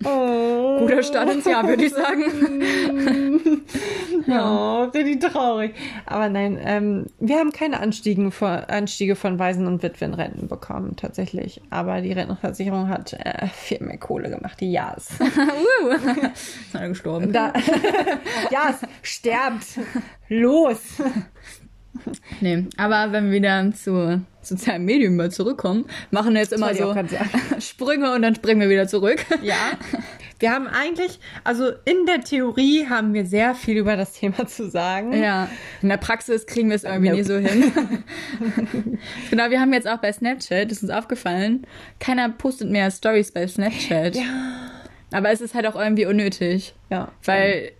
Oh. 0.02 0.80
Guter 0.80 1.02
Start 1.02 1.30
ins 1.30 1.44
Jahr, 1.44 1.66
würde 1.66 1.84
ich 1.84 1.92
sagen. 1.92 2.22
ja, 4.26 4.82
oh, 4.82 4.84
richtig 4.84 5.20
traurig. 5.20 5.74
Aber 6.06 6.28
nein, 6.28 6.58
ähm, 6.62 7.06
wir 7.20 7.36
haben 7.38 7.52
keine 7.52 7.80
Anstiege 7.80 8.30
von, 8.30 8.48
Anstiege 8.48 9.16
von 9.16 9.38
Waisen- 9.38 9.66
und 9.66 9.82
Witwenrenten 9.82 10.48
bekommen, 10.48 10.96
tatsächlich. 10.96 11.62
Aber 11.70 12.00
die 12.00 12.12
Rentenversicherung 12.12 12.88
hat 12.88 13.12
äh, 13.12 13.46
viel 13.48 13.80
mehr 13.80 13.98
Kohle 13.98 14.30
gemacht. 14.30 14.60
Jas. 14.60 15.10
uh. 15.20 15.92
Ist 15.92 16.74
er 16.74 16.88
gestorben? 16.88 17.32
Da, 17.32 17.52
Jas, 18.50 18.80
sterbt. 19.02 19.78
Los. 20.28 20.80
Nee, 22.40 22.66
aber 22.76 23.12
wenn 23.12 23.26
wir 23.26 23.32
wieder 23.32 23.72
zu 23.72 24.20
sozialen 24.42 24.84
Medien 24.84 25.16
mal 25.16 25.30
zurückkommen, 25.30 25.86
machen 26.10 26.34
wir 26.34 26.40
jetzt 26.40 26.52
immer 26.52 26.74
so 26.74 26.94
Sprünge 27.60 28.12
und 28.12 28.22
dann 28.22 28.34
springen 28.34 28.60
wir 28.60 28.68
wieder 28.68 28.86
zurück. 28.88 29.24
Ja. 29.42 29.72
Wir 30.40 30.50
haben 30.50 30.66
eigentlich, 30.66 31.20
also 31.44 31.70
in 31.84 32.06
der 32.06 32.20
Theorie 32.20 32.86
haben 32.88 33.14
wir 33.14 33.24
sehr 33.24 33.54
viel 33.54 33.76
über 33.76 33.96
das 33.96 34.14
Thema 34.14 34.46
zu 34.46 34.68
sagen. 34.68 35.12
Ja. 35.12 35.48
In 35.80 35.88
der 35.88 35.96
Praxis 35.96 36.46
kriegen 36.46 36.68
wir 36.68 36.76
es 36.76 36.84
irgendwie 36.84 37.10
nope. 37.10 37.18
nie 37.18 37.24
so 37.24 37.36
hin. 37.36 37.72
genau, 39.30 39.50
wir 39.50 39.60
haben 39.60 39.72
jetzt 39.72 39.86
auch 39.86 39.98
bei 39.98 40.12
Snapchat, 40.12 40.70
das 40.70 40.78
ist 40.78 40.82
uns 40.82 40.92
aufgefallen, 40.92 41.66
keiner 42.00 42.28
postet 42.30 42.70
mehr 42.70 42.90
Stories 42.90 43.32
bei 43.32 43.46
Snapchat. 43.46 44.16
Ja. 44.16 44.22
Aber 45.12 45.30
es 45.30 45.40
ist 45.40 45.54
halt 45.54 45.66
auch 45.66 45.76
irgendwie 45.76 46.06
unnötig. 46.06 46.74
Ja. 46.90 47.12
Weil 47.24 47.72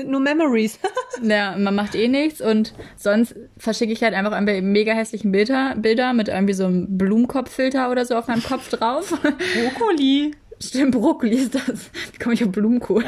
sind 0.00 0.10
nur 0.10 0.20
Memories. 0.20 0.78
ja, 1.22 1.56
man 1.56 1.74
macht 1.74 1.94
eh 1.94 2.08
nichts 2.08 2.40
und 2.40 2.74
sonst 2.96 3.34
verschicke 3.56 3.92
ich 3.92 4.02
halt 4.02 4.14
einfach 4.14 4.32
irgendwie 4.32 4.60
mega 4.60 4.92
hässlichen 4.92 5.32
Bilder, 5.32 5.74
Bilder 5.76 6.12
mit 6.12 6.28
irgendwie 6.28 6.54
so 6.54 6.66
einem 6.66 6.98
Blumenkopffilter 6.98 7.90
oder 7.90 8.04
so 8.04 8.16
auf 8.16 8.28
meinem 8.28 8.42
Kopf 8.42 8.68
drauf. 8.70 9.10
Brokkoli. 9.20 10.32
Stimmt, 10.62 10.92
Brokkoli 10.92 11.36
ist 11.36 11.54
das. 11.54 11.90
Wie 12.12 12.18
komme 12.18 12.34
ich 12.34 12.44
auf 12.44 12.52
Blumenkohl? 12.52 13.04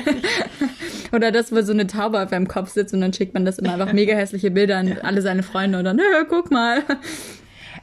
oder 1.13 1.31
das, 1.33 1.53
wo 1.53 1.61
so 1.61 1.73
eine 1.73 1.87
Taube 1.87 2.23
auf 2.23 2.31
meinem 2.31 2.49
Kopf 2.49 2.71
sitzt 2.71 2.95
und 2.95 3.03
dann 3.03 3.13
schickt 3.13 3.35
man 3.35 3.45
das 3.45 3.59
immer 3.59 3.75
einfach 3.75 3.93
mega 3.93 4.15
hässliche 4.15 4.51
Bilder 4.51 4.79
an 4.79 4.97
alle 5.03 5.21
seine 5.21 5.43
Freunde 5.43 5.79
und 5.79 5.85
dann, 5.85 5.97
nö, 5.97 6.03
guck 6.29 6.51
mal. 6.51 6.83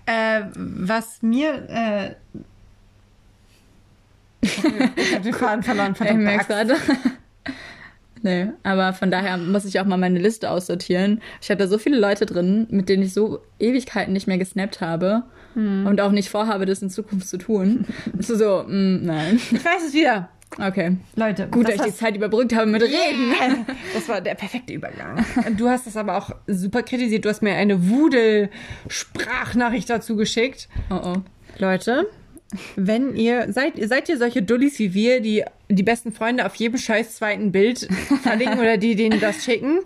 Äh, 0.08 0.42
was 0.56 1.22
mir 1.22 1.68
äh, 1.70 2.16
ich 4.42 4.58
habe 4.64 5.24
den 5.24 5.34
Faden 5.34 5.64
verloren, 5.64 5.96
verdammt. 5.96 6.48
Gerade. 6.48 6.76
Nee, 8.22 8.48
aber 8.64 8.94
von 8.94 9.12
daher 9.12 9.38
muss 9.38 9.66
ich 9.66 9.80
auch 9.80 9.86
mal 9.86 9.98
meine 9.98 10.20
Liste 10.20 10.50
aussortieren. 10.50 11.22
Ich 11.42 11.50
habe 11.50 11.60
da 11.60 11.68
so 11.68 11.78
viele 11.78 12.00
Leute 12.00 12.26
drin, 12.26 12.68
mit 12.70 12.90
denen 12.90 13.04
ich 13.04 13.14
so 13.14 13.40
Ewigkeiten 13.60 14.14
nicht 14.14 14.28
mehr 14.28 14.38
gesnappt 14.38 14.82
habe 14.82 15.24
hm. 15.54 15.86
und 15.86 16.02
auch 16.02 16.12
nicht 16.12 16.30
vorhabe, 16.30 16.66
das 16.66 16.82
in 16.82 16.90
Zukunft 16.90 17.28
zu 17.28 17.38
tun. 17.38 17.86
so, 18.20 18.36
so 18.36 18.66
mh, 18.68 18.74
mm, 18.74 19.06
nein. 19.06 19.40
Ich 19.52 19.64
weiß 19.64 19.88
es 19.88 19.94
wieder. 19.94 20.30
Okay. 20.58 20.98
Leute, 21.16 21.48
gut, 21.48 21.68
dass 21.68 21.76
ich 21.76 21.84
die 21.84 21.94
Zeit 21.94 22.18
überbrückt 22.18 22.56
habe 22.56 22.66
mit 22.66 22.82
Reden. 22.82 23.68
Das 23.94 24.10
war 24.10 24.20
der 24.20 24.36
perfekte 24.36 24.74
Übergang. 24.74 25.24
Du 25.58 25.70
hast 25.70 25.86
es 25.86 25.96
aber 25.96 26.18
auch 26.18 26.32
super 26.48 26.82
kritisiert. 26.84 27.26
Du 27.26 27.30
hast 27.30 27.44
mir 27.44 27.54
eine 27.54 27.90
Wudel-Sprachnachricht 27.90 29.90
dazu 29.90 30.16
geschickt. 30.16 30.68
Oh 30.90 31.00
oh. 31.04 31.18
Leute, 31.60 32.08
wenn 32.76 33.16
ihr 33.16 33.54
seid, 33.54 33.74
seid 33.88 34.10
ihr 34.10 34.18
solche 34.18 34.42
Dullis 34.42 34.80
wie 34.80 34.94
wir, 34.94 35.22
die 35.22 35.44
die 35.70 35.84
besten 35.84 36.12
Freunde 36.12 36.46
auf 36.46 36.56
jedem 36.56 36.80
scheiß 36.80 37.16
zweiten 37.16 37.52
Bild 37.52 37.88
verlinken 38.24 38.60
oder 38.60 38.78
die 38.78 38.96
denen 38.96 39.20
das 39.20 39.44
schicken. 39.44 39.80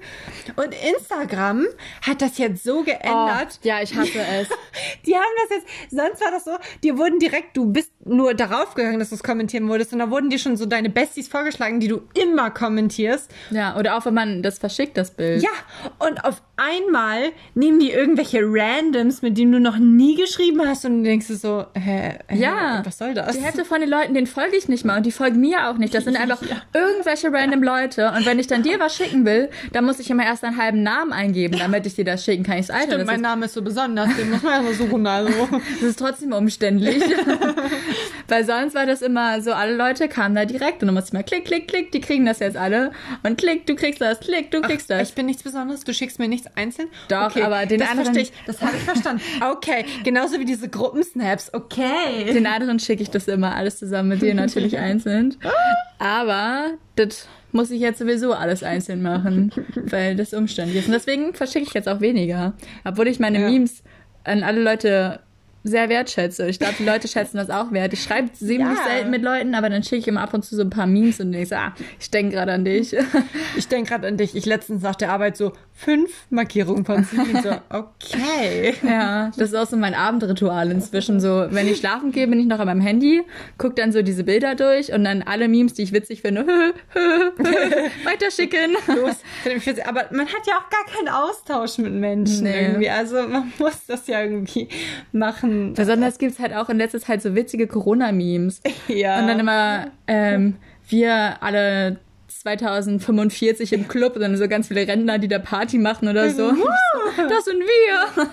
Und 0.55 0.73
Instagram 0.95 1.65
hat 2.01 2.21
das 2.21 2.37
jetzt 2.37 2.63
so 2.63 2.83
geändert. 2.83 3.59
Oh, 3.63 3.67
ja, 3.67 3.81
ich 3.81 3.95
hasse 3.95 4.19
es. 4.19 4.47
Die 5.05 5.15
haben 5.15 5.23
das 5.41 5.57
jetzt, 5.57 5.91
sonst 5.91 6.21
war 6.21 6.31
das 6.31 6.45
so, 6.45 6.51
dir 6.83 6.97
wurden 6.97 7.19
direkt, 7.19 7.55
du 7.57 7.65
bist 7.65 7.91
nur 8.05 8.33
darauf 8.33 8.73
gegangen, 8.75 8.99
dass 8.99 9.09
du 9.09 9.15
es 9.15 9.23
kommentieren 9.23 9.67
wolltest 9.67 9.93
und 9.93 9.99
da 9.99 10.09
wurden 10.09 10.29
dir 10.29 10.39
schon 10.39 10.57
so 10.57 10.65
deine 10.65 10.89
Besties 10.89 11.27
vorgeschlagen, 11.27 11.79
die 11.79 11.87
du 11.87 12.01
immer 12.13 12.51
kommentierst. 12.51 13.31
Ja, 13.51 13.77
oder 13.77 13.97
auch 13.97 14.05
wenn 14.05 14.13
man 14.13 14.43
das 14.43 14.59
verschickt, 14.59 14.97
das 14.97 15.11
Bild. 15.11 15.43
Ja, 15.43 15.49
und 15.99 16.23
auf 16.23 16.41
einmal 16.55 17.31
nehmen 17.55 17.79
die 17.79 17.91
irgendwelche 17.91 18.41
Randoms, 18.41 19.21
mit 19.21 19.37
denen 19.37 19.51
du 19.51 19.59
noch 19.59 19.77
nie 19.77 20.15
geschrieben 20.15 20.61
hast 20.65 20.85
und 20.85 20.99
du 20.99 21.03
denkst 21.03 21.27
du 21.27 21.35
so, 21.35 21.65
hä, 21.73 22.19
hä 22.27 22.37
ja, 22.37 22.81
was 22.85 22.97
soll 22.97 23.13
das? 23.13 23.35
Die 23.35 23.43
Hälfte 23.43 23.65
von 23.65 23.81
den 23.81 23.89
Leuten, 23.89 24.13
den 24.13 24.27
folge 24.27 24.55
ich 24.55 24.67
nicht 24.67 24.85
mal 24.85 24.97
und 24.97 25.05
die 25.05 25.11
folgen 25.11 25.39
mir 25.39 25.69
auch 25.69 25.72
nicht. 25.77 25.93
Das 25.93 26.03
sind 26.03 26.17
einfach 26.17 26.41
ja. 26.49 26.61
irgendwelche 26.73 27.31
random 27.31 27.63
Leute 27.63 28.11
und 28.15 28.25
wenn 28.25 28.39
ich 28.39 28.47
dann 28.47 28.63
dir 28.63 28.79
was 28.79 28.95
schicken 28.95 29.25
will, 29.25 29.49
dann 29.71 29.85
muss 29.85 29.99
ich 29.99 30.09
immer 30.09 30.25
erst 30.25 30.43
einen 30.43 30.57
halben 30.57 30.83
Namen 30.83 31.13
eingeben, 31.13 31.57
damit 31.59 31.85
ich 31.85 31.95
dir 31.95 32.05
das 32.05 32.23
schicken 32.23 32.43
kann. 32.43 32.57
Ich 32.57 32.65
Stimmt, 32.65 33.05
mein 33.05 33.17
ist, 33.17 33.21
Name 33.21 33.45
ist 33.45 33.53
so 33.53 33.61
besonders, 33.61 34.15
den 34.15 34.31
muss 34.31 34.41
man 34.41 34.65
so 34.65 34.85
suchen. 34.85 35.07
Also. 35.07 35.31
das 35.79 35.89
ist 35.89 35.99
trotzdem 35.99 36.33
umständlich. 36.33 37.03
Weil 38.27 38.45
sonst 38.45 38.73
war 38.73 38.85
das 38.85 39.01
immer 39.01 39.41
so, 39.41 39.51
alle 39.53 39.75
Leute 39.75 40.07
kamen 40.07 40.35
da 40.35 40.45
direkt 40.45 40.81
und 40.81 40.87
dann 40.87 40.95
musste 40.95 41.15
mal 41.15 41.23
klick, 41.23 41.45
klick, 41.45 41.67
klick, 41.67 41.91
die 41.91 42.01
kriegen 42.01 42.25
das 42.25 42.39
jetzt 42.39 42.57
alle. 42.57 42.91
Und 43.23 43.37
klick, 43.37 43.65
du 43.65 43.75
kriegst 43.75 44.01
das, 44.01 44.19
klick, 44.19 44.51
du 44.51 44.61
kriegst 44.61 44.91
Ach, 44.91 44.97
das. 44.99 45.09
Ich 45.09 45.15
bin 45.15 45.25
nichts 45.25 45.43
Besonderes, 45.43 45.83
du 45.83 45.93
schickst 45.93 46.19
mir 46.19 46.27
nichts 46.27 46.47
einzeln. 46.55 46.87
Doch, 47.09 47.27
okay, 47.27 47.43
aber 47.43 47.65
den 47.65 47.79
das 47.79 47.89
anderen... 47.89 48.13
Verstehe 48.13 48.33
ich, 48.33 48.45
das 48.45 48.61
habe 48.61 48.77
ich 48.77 48.83
verstanden. 48.83 49.21
Okay, 49.51 49.85
genauso 50.03 50.39
wie 50.39 50.45
diese 50.45 50.69
Gruppensnaps, 50.69 51.53
okay. 51.53 52.31
Den 52.33 52.47
anderen 52.47 52.79
schicke 52.79 53.03
ich 53.03 53.09
das 53.09 53.27
immer 53.27 53.55
alles 53.55 53.77
zusammen 53.77 54.09
mit 54.09 54.21
dir 54.21 54.33
natürlich 54.33 54.77
einzeln. 54.77 55.35
Aber 55.99 56.71
das 56.95 57.27
muss 57.51 57.71
ich 57.71 57.79
jetzt 57.79 57.99
sowieso 57.99 58.33
alles 58.33 58.63
einzeln 58.63 59.01
machen, 59.01 59.51
weil 59.75 60.15
das 60.15 60.33
umständlich 60.33 60.79
ist. 60.79 60.87
Und 60.87 60.93
deswegen 60.93 61.33
verschicke 61.33 61.67
ich 61.67 61.73
jetzt 61.73 61.87
auch 61.87 62.01
weniger. 62.01 62.53
Obwohl 62.83 63.07
ich 63.07 63.19
meine 63.19 63.39
ja. 63.39 63.49
Memes 63.49 63.83
an 64.23 64.43
alle 64.43 64.61
Leute 64.61 65.19
sehr 65.63 65.87
wertschätze. 65.87 66.47
Ich 66.47 66.59
glaube, 66.59 66.75
die 66.77 66.83
Leute 66.83 67.07
schätzen 67.07 67.37
das 67.37 67.49
auch 67.49 67.71
wert. 67.71 67.93
Ich 67.93 68.03
schreibe 68.03 68.31
ziemlich 68.33 68.77
ja. 68.77 68.83
selten 68.85 69.09
mit 69.09 69.21
Leuten, 69.21 69.55
aber 69.55 69.69
dann 69.69 69.81
schicke 69.81 69.97
ich 69.97 70.07
immer 70.07 70.21
ab 70.21 70.33
und 70.33 70.43
zu 70.43 70.55
so 70.55 70.61
ein 70.61 70.69
paar 70.69 70.87
Memes 70.87 71.21
und 71.21 71.31
denke 71.31 71.57
ah, 71.57 71.73
ich 71.99 72.11
denke 72.11 72.35
gerade 72.35 72.51
an 72.51 72.65
dich. 72.65 72.95
Ich 73.55 73.67
denke 73.67 73.89
gerade 73.91 74.07
an 74.07 74.17
dich. 74.17 74.35
Ich 74.35 74.45
letztens 74.45 74.81
nach 74.81 74.95
der 74.95 75.11
Arbeit 75.11 75.37
so 75.37 75.53
fünf 75.75 76.11
Markierungen 76.29 76.85
von 76.85 77.03
sieben. 77.03 77.41
so, 77.41 77.51
okay. 77.69 78.73
Ja, 78.83 79.31
das 79.37 79.49
ist 79.49 79.55
auch 79.55 79.67
so 79.67 79.75
mein 79.75 79.93
Abendritual 79.93 80.71
inzwischen. 80.71 81.19
So, 81.19 81.47
wenn 81.49 81.67
ich 81.67 81.77
schlafen 81.77 82.11
gehe, 82.11 82.27
bin 82.27 82.39
ich 82.39 82.45
noch 82.45 82.59
an 82.59 82.67
meinem 82.67 82.81
Handy, 82.81 83.23
gucke 83.57 83.75
dann 83.75 83.91
so 83.91 84.01
diese 84.01 84.23
Bilder 84.23 84.55
durch 84.55 84.93
und 84.93 85.03
dann 85.03 85.23
alle 85.23 85.47
Memes, 85.47 85.73
die 85.73 85.83
ich 85.83 85.91
witzig 85.91 86.21
finde, 86.21 86.45
weiterschicken. 88.05 88.75
Los. 88.95 89.17
Aber 89.85 90.05
man 90.11 90.27
hat 90.27 90.47
ja 90.47 90.53
auch 90.57 90.69
gar 90.69 90.85
keinen 90.85 91.09
Austausch 91.09 91.77
mit 91.79 91.93
Menschen 91.93 92.43
nee. 92.43 92.65
irgendwie. 92.65 92.89
Also 92.89 93.27
man 93.27 93.51
muss 93.59 93.85
das 93.87 94.07
ja 94.07 94.23
irgendwie 94.23 94.67
machen 95.11 95.73
Besonders 95.73 96.17
gibt 96.17 96.33
es 96.33 96.39
halt 96.39 96.53
auch 96.53 96.69
in 96.69 96.77
letzter 96.77 96.99
Zeit 96.99 97.21
so 97.21 97.35
witzige 97.35 97.67
Corona-Memes. 97.67 98.61
Ja. 98.87 99.19
Und 99.19 99.27
dann 99.27 99.39
immer, 99.39 99.87
ähm, 100.07 100.55
wir 100.87 101.41
alle 101.41 101.99
2045 102.43 103.71
im 103.71 103.87
Club 103.87 104.15
und 104.15 104.21
dann 104.21 104.35
so 104.35 104.49
ganz 104.49 104.67
viele 104.67 104.85
Rentner, 104.85 105.17
die 105.17 105.29
da 105.29 105.39
Party 105.39 105.77
machen 105.77 106.09
oder 106.09 106.29
so. 106.29 106.51
das 107.29 107.45
sind 107.45 107.59
wir. 107.59 108.27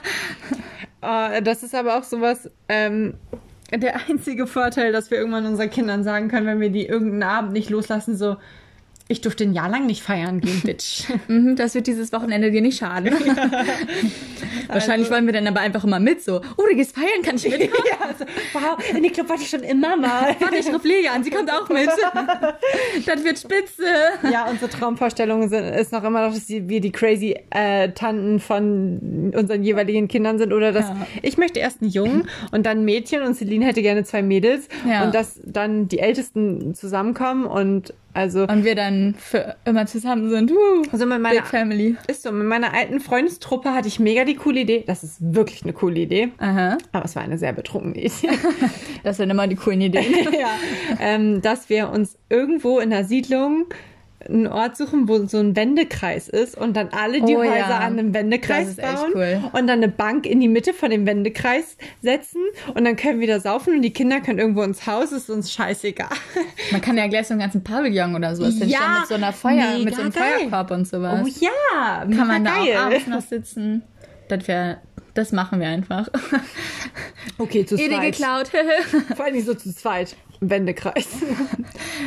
Oh, 1.00 1.40
das 1.42 1.62
ist 1.62 1.76
aber 1.76 1.96
auch 1.96 2.02
sowas, 2.02 2.50
ähm, 2.68 3.14
der 3.72 4.08
einzige 4.08 4.48
Vorteil, 4.48 4.90
dass 4.90 5.12
wir 5.12 5.18
irgendwann 5.18 5.46
unseren 5.46 5.70
Kindern 5.70 6.02
sagen 6.02 6.28
können, 6.28 6.46
wenn 6.48 6.60
wir 6.60 6.70
die 6.70 6.86
irgendeinen 6.86 7.22
Abend 7.22 7.52
nicht 7.52 7.70
loslassen, 7.70 8.16
so, 8.16 8.36
Ich 9.10 9.20
durfte 9.20 9.42
ein 9.42 9.54
Jahr 9.54 9.68
lang 9.68 9.86
nicht 9.86 10.04
feiern 10.04 10.40
gehen, 10.40 10.60
Bitch. 10.64 11.02
Mhm, 11.26 11.56
das 11.56 11.74
wird 11.74 11.88
dieses 11.88 12.12
Wochenende 12.12 12.52
dir 12.52 12.62
nicht 12.62 12.78
schaden. 12.78 13.12
Ja. 14.68 14.74
Wahrscheinlich 14.74 15.06
also. 15.06 15.14
wollen 15.14 15.26
wir 15.26 15.32
dann 15.32 15.46
aber 15.48 15.60
einfach 15.60 15.82
immer 15.82 15.98
mit, 15.98 16.22
so, 16.22 16.40
oh, 16.56 16.62
du 16.68 16.76
gehst 16.76 16.94
feiern, 16.94 17.22
kann 17.24 17.36
ich 17.36 17.48
mit? 17.48 17.60
ja, 17.60 18.06
also, 18.06 18.24
wow, 18.52 18.78
in 18.94 19.02
den 19.02 19.12
Club 19.12 19.28
wollte 19.28 19.42
ich 19.42 19.50
schon 19.50 19.62
immer 19.62 19.96
mal. 19.96 20.36
Warte, 20.38 20.56
ich 20.56 20.72
rufe 20.72 20.86
Lilia 20.86 21.12
an, 21.12 21.24
sie 21.24 21.30
kommt 21.30 21.50
auch 21.50 21.68
mit. 21.68 21.88
das 23.04 23.24
wird 23.24 23.38
spitze. 23.38 23.84
Ja, 24.30 24.46
unsere 24.48 24.70
Traumvorstellung 24.70 25.48
sind, 25.48 25.64
ist 25.64 25.92
noch 25.92 26.04
immer 26.04 26.26
noch, 26.26 26.34
dass 26.34 26.48
wir 26.48 26.80
die 26.80 26.92
crazy 26.92 27.36
äh, 27.50 27.90
Tanten 27.90 28.38
von 28.38 29.32
unseren 29.34 29.64
jeweiligen 29.64 30.08
Kindern 30.08 30.38
sind 30.38 30.52
oder 30.52 30.72
dass 30.72 30.88
ja. 30.88 31.06
ich 31.22 31.36
möchte 31.36 31.58
erst 31.58 31.82
einen 31.82 31.90
Jungen 31.90 32.28
und 32.52 32.64
dann 32.64 32.78
ein 32.78 32.84
Mädchen 32.84 33.22
und 33.22 33.34
Celine 33.34 33.66
hätte 33.66 33.82
gerne 33.82 34.04
zwei 34.04 34.22
Mädels 34.22 34.68
und 34.84 35.14
dass 35.14 35.40
dann 35.44 35.88
die 35.88 35.98
Ältesten 35.98 36.74
zusammenkommen 36.74 37.44
und 37.44 37.92
also 38.12 38.44
und 38.44 38.64
wir 38.64 38.74
dann 38.74 39.14
für 39.18 39.56
immer 39.64 39.86
zusammen 39.86 40.30
sind. 40.30 40.50
Uh, 40.50 40.82
also 40.90 41.06
mit 41.06 41.20
meiner 41.20 41.40
Big 41.40 41.46
Family. 41.46 41.96
Ist 42.08 42.22
so, 42.22 42.32
mit 42.32 42.46
meiner 42.46 42.74
alten 42.74 43.00
Freundestruppe 43.00 43.72
hatte 43.72 43.88
ich 43.88 44.00
mega 44.00 44.24
die 44.24 44.34
coole 44.34 44.60
Idee. 44.60 44.84
Das 44.86 45.04
ist 45.04 45.16
wirklich 45.20 45.62
eine 45.62 45.72
coole 45.72 46.00
Idee. 46.00 46.32
Aha. 46.38 46.78
Aber 46.92 47.04
es 47.04 47.14
war 47.16 47.22
eine 47.22 47.38
sehr 47.38 47.52
betrunkene 47.52 47.96
Idee. 47.96 48.10
das 49.04 49.18
sind 49.18 49.30
immer 49.30 49.46
die 49.46 49.56
coolen 49.56 49.80
Ideen. 49.80 50.12
ja. 50.38 50.48
Ähm, 51.00 51.40
dass 51.42 51.68
wir 51.68 51.90
uns 51.90 52.18
irgendwo 52.28 52.80
in 52.80 52.90
der 52.90 53.04
Siedlung 53.04 53.66
einen 54.28 54.46
Ort 54.46 54.76
suchen, 54.76 55.08
wo 55.08 55.24
so 55.26 55.38
ein 55.38 55.56
Wendekreis 55.56 56.28
ist 56.28 56.56
und 56.56 56.76
dann 56.76 56.88
alle 56.88 57.22
die 57.22 57.36
oh, 57.36 57.40
Häuser 57.40 57.56
ja. 57.56 57.78
an 57.78 57.98
einem 57.98 58.12
Wendekreis 58.12 58.76
bauen 58.76 59.12
cool. 59.14 59.42
und 59.52 59.66
dann 59.66 59.78
eine 59.82 59.88
Bank 59.88 60.26
in 60.26 60.40
die 60.40 60.48
Mitte 60.48 60.74
von 60.74 60.90
dem 60.90 61.06
Wendekreis 61.06 61.76
setzen 62.02 62.42
und 62.74 62.84
dann 62.84 62.96
können 62.96 63.20
wir 63.20 63.26
da 63.26 63.40
saufen 63.40 63.76
und 63.76 63.82
die 63.82 63.92
Kinder 63.92 64.20
können 64.20 64.38
irgendwo 64.38 64.62
ins 64.62 64.86
Haus, 64.86 65.12
ist 65.12 65.30
uns 65.30 65.50
scheißegal. 65.52 66.08
Man 66.70 66.80
kann 66.80 66.96
ja 66.98 67.06
gleich 67.06 67.28
so 67.28 67.34
einen 67.34 67.40
ganzen 67.40 67.64
Pavillon 67.64 68.14
oder 68.14 68.36
sowas 68.36 68.58
ja, 68.58 68.64
hinstellen 68.64 68.92
mit 69.00 69.08
so 69.08 69.14
einer 69.14 69.32
Feuer, 69.32 69.78
mit 69.78 69.94
so 69.94 70.02
einem 70.02 70.12
geil. 70.12 70.22
Feuerkorb 70.38 70.70
und 70.70 70.86
sowas. 70.86 71.22
Oh 71.24 71.44
ja, 71.44 72.04
kann 72.04 72.28
man 72.28 72.44
da 72.44 72.56
geil. 72.56 72.76
auch 72.76 72.80
abends 72.86 73.06
noch 73.06 73.22
sitzen. 73.22 73.82
Das 74.28 74.46
wäre 74.46 74.78
das 75.14 75.32
machen 75.32 75.60
wir 75.60 75.68
einfach. 75.68 76.08
Okay, 77.38 77.66
zu 77.66 77.74
Ede 77.74 77.96
zweit. 77.96 78.12
geklaut. 78.12 78.50
Vor 79.16 79.24
allem 79.24 79.40
so 79.40 79.54
zu 79.54 79.74
zweit. 79.74 80.14
Wendekreis. 80.40 81.08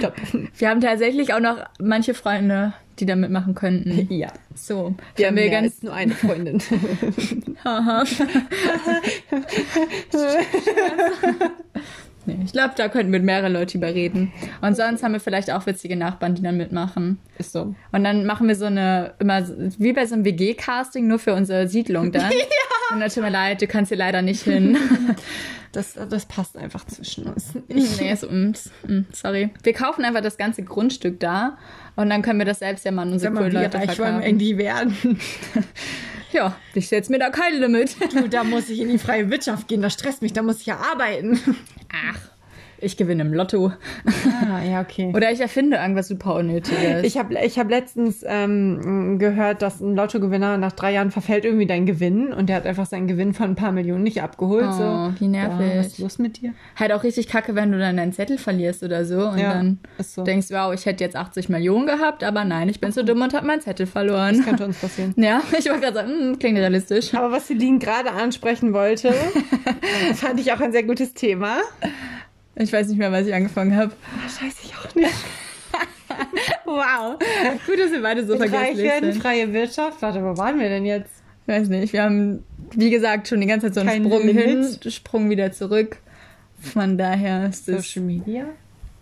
wir 0.58 0.70
haben 0.70 0.82
tatsächlich 0.82 1.34
auch 1.34 1.40
noch 1.40 1.58
manche 1.80 2.14
Freunde, 2.14 2.74
die 3.00 3.06
da 3.06 3.16
mitmachen 3.16 3.56
könnten. 3.56 4.08
Ja. 4.14 4.28
So. 4.56 4.94
Wir 5.16 5.28
haben 5.28 5.38
ja 5.38 5.50
ganz 5.50 5.82
nur 5.82 5.94
eine 5.94 6.14
Freundin. 6.14 6.62
Haha. 7.64 8.04
nee, 12.26 12.38
ich 12.46 12.52
glaube, 12.52 12.74
da 12.78 12.90
könnten 12.90 13.12
wir 13.12 13.20
mehrere 13.20 13.50
Leute 13.50 13.78
überreden. 13.78 14.32
Und 14.62 14.76
sonst 14.76 15.02
haben 15.04 15.14
wir 15.14 15.20
vielleicht 15.20 15.52
auch 15.52 15.66
witzige 15.66 15.96
Nachbarn, 15.96 16.36
die 16.36 16.44
dann 16.44 16.58
mitmachen. 16.58 17.18
Ist 17.40 17.54
so. 17.54 17.74
Und 17.92 18.04
dann 18.04 18.26
machen 18.26 18.48
wir 18.48 18.56
so 18.56 18.66
eine, 18.66 19.14
immer 19.20 19.48
wie 19.80 19.94
bei 19.94 20.06
so 20.06 20.14
einem 20.16 20.26
WG-Casting, 20.26 21.08
nur 21.08 21.20
für 21.20 21.34
unsere 21.34 21.68
Siedlung 21.68 22.12
dann. 22.12 22.32
ja. 22.32 22.38
Dann 22.90 23.10
tut 23.10 23.24
mir 23.24 23.30
leid, 23.30 23.62
du 23.62 23.68
kannst 23.68 23.90
hier 23.90 23.98
leider 23.98 24.22
nicht 24.22 24.44
hin. 24.44 24.78
Das, 25.74 25.96
das 25.96 26.28
passt 26.28 26.56
einfach 26.56 26.86
zwischen 26.86 27.26
uns. 27.26 27.54
nee, 27.68 28.14
so, 28.14 28.30
mm, 28.30 28.54
mm, 28.88 29.08
sorry. 29.12 29.50
Wir 29.64 29.74
kaufen 29.74 30.06
einfach 30.06 30.22
das 30.22 30.38
ganze 30.38 30.62
Grundstück 30.62 31.20
da 31.20 31.58
und 31.96 32.12
dann 32.12 32.22
können 32.22 32.38
wir 32.38 32.46
das 32.46 32.60
selbst 32.60 32.86
ja 32.86 32.92
mal 32.92 33.02
an 33.02 33.14
unsere 33.14 33.34
coolen 33.34 33.54
Leute 33.54 33.80
verkaufen. 33.80 34.00
wollen 34.00 34.22
irgendwie 34.22 34.60
werden. 34.60 34.96
ja, 36.32 36.56
ich 36.76 36.88
setze 36.88 37.12
mir 37.12 37.18
da 37.18 37.32
kein 37.32 37.60
Limit. 37.60 37.96
Du, 38.14 38.30
da 38.30 38.44
muss 38.44 38.70
ich 38.70 38.82
in 38.82 38.90
die 38.90 39.00
freie 39.00 39.32
Wirtschaft 39.32 39.68
gehen, 39.68 39.82
das 39.82 39.94
stresst 39.94 40.22
mich, 40.22 40.32
da 40.32 40.44
muss 40.44 40.60
ich 40.60 40.68
ja 40.68 40.78
arbeiten. 40.78 41.40
Ach, 41.92 42.20
ich 42.84 42.98
gewinne 42.98 43.24
im 43.24 43.34
Lotto. 43.34 43.72
Ah, 44.50 44.64
ja, 44.64 44.82
okay. 44.82 45.12
Oder 45.16 45.32
ich 45.32 45.40
erfinde 45.40 45.78
irgendwas 45.78 46.08
super 46.08 46.36
Unnötiges. 46.36 47.04
Ich 47.04 47.18
habe 47.18 47.36
ich 47.44 47.58
hab 47.58 47.70
letztens 47.70 48.24
ähm, 48.28 49.18
gehört, 49.20 49.62
dass 49.62 49.82
ein 49.82 49.96
Lottogewinner 49.96 50.58
nach 50.58 50.72
drei 50.72 50.94
Jahren 50.94 51.12
verfällt 51.12 51.46
irgendwie 51.46 51.66
dein 51.66 51.86
Gewinn 51.86 52.34
und 52.34 52.48
der 52.48 52.58
hat 52.58 52.66
einfach 52.66 52.86
seinen 52.86 53.08
Gewinn 53.08 53.34
von 53.34 53.52
ein 53.52 53.56
paar 53.56 53.72
Millionen 53.72 54.04
nicht 54.04 54.22
abgeholt. 54.22 54.68
Oh, 54.68 54.72
so. 54.72 55.14
wie 55.20 55.28
nervig. 55.28 55.74
Ja, 55.74 55.80
was 55.80 55.88
ist 55.88 56.00
los 56.00 56.20
mit 56.20 56.42
dir? 56.42 56.54
Halt 56.76 56.92
auch 56.92 57.04
richtig 57.04 57.28
kacke, 57.28 57.56
wenn 57.56 57.72
du 57.72 57.80
dann 57.80 57.98
deinen 57.98 58.14
Zettel 58.14 58.38
verlierst 58.38 58.84
oder 58.84 59.06
so 59.06 59.30
und 59.30 59.38
ja, 59.38 59.54
dann 59.54 59.80
so. 60.00 60.24
denkst, 60.24 60.48
wow, 60.52 60.74
ich 60.74 60.86
hätte 60.86 61.04
jetzt 61.04 61.16
80 61.16 61.50
Millionen 61.50 61.88
gehabt, 61.88 62.24
aber 62.24 62.44
nein, 62.46 62.70
ich 62.70 62.80
bin 62.80 62.92
so 62.92 63.04
dumm 63.04 63.22
und 63.22 63.34
habe 63.34 63.48
meinen 63.48 63.62
Zettel 63.62 63.86
verloren. 63.86 64.38
Das 64.38 64.46
könnte 64.46 64.66
uns 64.66 64.78
passieren. 64.78 65.14
Ja, 65.24 65.42
ich 65.58 65.66
wollte 65.70 65.82
gerade 65.82 65.94
sagen, 65.94 66.12
mh, 66.12 66.20
hm, 66.20 66.40
klingt 66.40 66.58
realistisch. 66.58 67.14
Aber 67.14 67.32
was 67.32 67.48
Celine 67.48 67.80
gerade 67.80 68.12
ansprechen 68.12 68.74
wollte, 68.74 69.14
fand 70.16 70.40
ich 70.40 70.52
auch 70.52 70.60
ein 70.60 70.72
sehr 70.72 70.84
gutes 70.84 71.14
Thema. 71.14 71.58
Ich 72.56 72.72
weiß 72.72 72.88
nicht 72.88 72.98
mehr, 72.98 73.12
was 73.12 73.28
ich 73.28 73.34
angefangen 73.34 73.76
habe. 73.76 73.94
Oh, 73.94 74.30
scheiße, 74.30 74.58
ich 74.64 74.76
auch 74.76 74.94
nicht. 74.96 75.10
wow. 76.66 77.18
Gut, 77.66 77.80
dass 77.80 77.92
wir 77.92 78.02
beide 78.02 78.26
so 78.26 78.38
vergessen 78.38 79.12
sind. 79.12 79.22
freie 79.22 79.52
Wirtschaft. 79.52 80.02
Warte, 80.02 80.24
wo 80.24 80.38
waren 80.38 80.60
wir 80.60 80.70
denn 80.70 80.86
jetzt? 80.86 81.10
Ich 81.42 81.54
weiß 81.54 81.68
nicht. 81.70 81.94
Wir 81.94 82.04
haben, 82.04 82.44
wie 82.72 82.90
gesagt, 82.90 83.28
schon 83.28 83.42
die 83.42 83.48
ganze 83.48 83.68
Zeit 83.68 83.74
so 83.74 83.80
einen 83.82 83.90
Kein 83.90 84.04
Sprung 84.06 84.28
Limit. 84.28 84.82
hin, 84.82 84.92
Sprung 84.92 85.30
wieder 85.30 85.52
zurück. 85.52 85.98
Von 86.62 86.98
daher 86.98 87.50
ist 87.50 87.68
es. 87.68 87.88
Social 87.88 88.04
Media? 88.04 88.46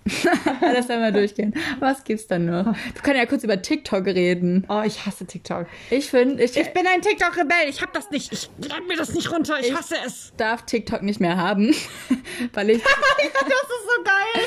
Lass 0.62 0.90
einmal 0.90 1.14
durchgehen. 1.14 1.54
Was 1.80 2.04
gibt's 2.04 2.28
dann 2.28 2.46
noch? 2.46 2.66
Wir 2.66 3.02
können 3.04 3.18
ja 3.18 3.26
kurz 3.26 3.44
über 3.44 3.62
TikTok 3.62 4.06
reden. 4.06 4.66
Oh, 4.68 4.82
ich 4.84 5.06
hasse 5.06 5.26
TikTok. 5.26 5.68
Ich 5.90 6.10
finde, 6.10 6.44
ich, 6.44 6.58
ich 6.58 6.74
bin 6.74 6.88
ein 6.88 7.02
TikTok-Rebell. 7.02 7.70
Ich 7.70 7.82
hab 7.82 7.94
das 7.94 8.10
nicht. 8.10 8.32
Ich 8.34 8.50
lade 8.68 8.84
mir 8.84 8.98
das 8.98 9.14
nicht 9.14 9.32
runter. 9.32 9.60
Ich, 9.60 9.68
ich 9.70 9.76
hasse 9.76 9.96
es. 10.06 10.34
darf 10.38 10.66
TikTok 10.66 11.04
nicht 11.04 11.20
mehr 11.20 11.38
haben, 11.38 11.74
weil 12.54 12.72
ich. 12.72 12.78
ja, 12.84 13.30
das 13.34 13.44
ist 13.44 13.86
so 13.86 14.04
geil. 14.04 14.46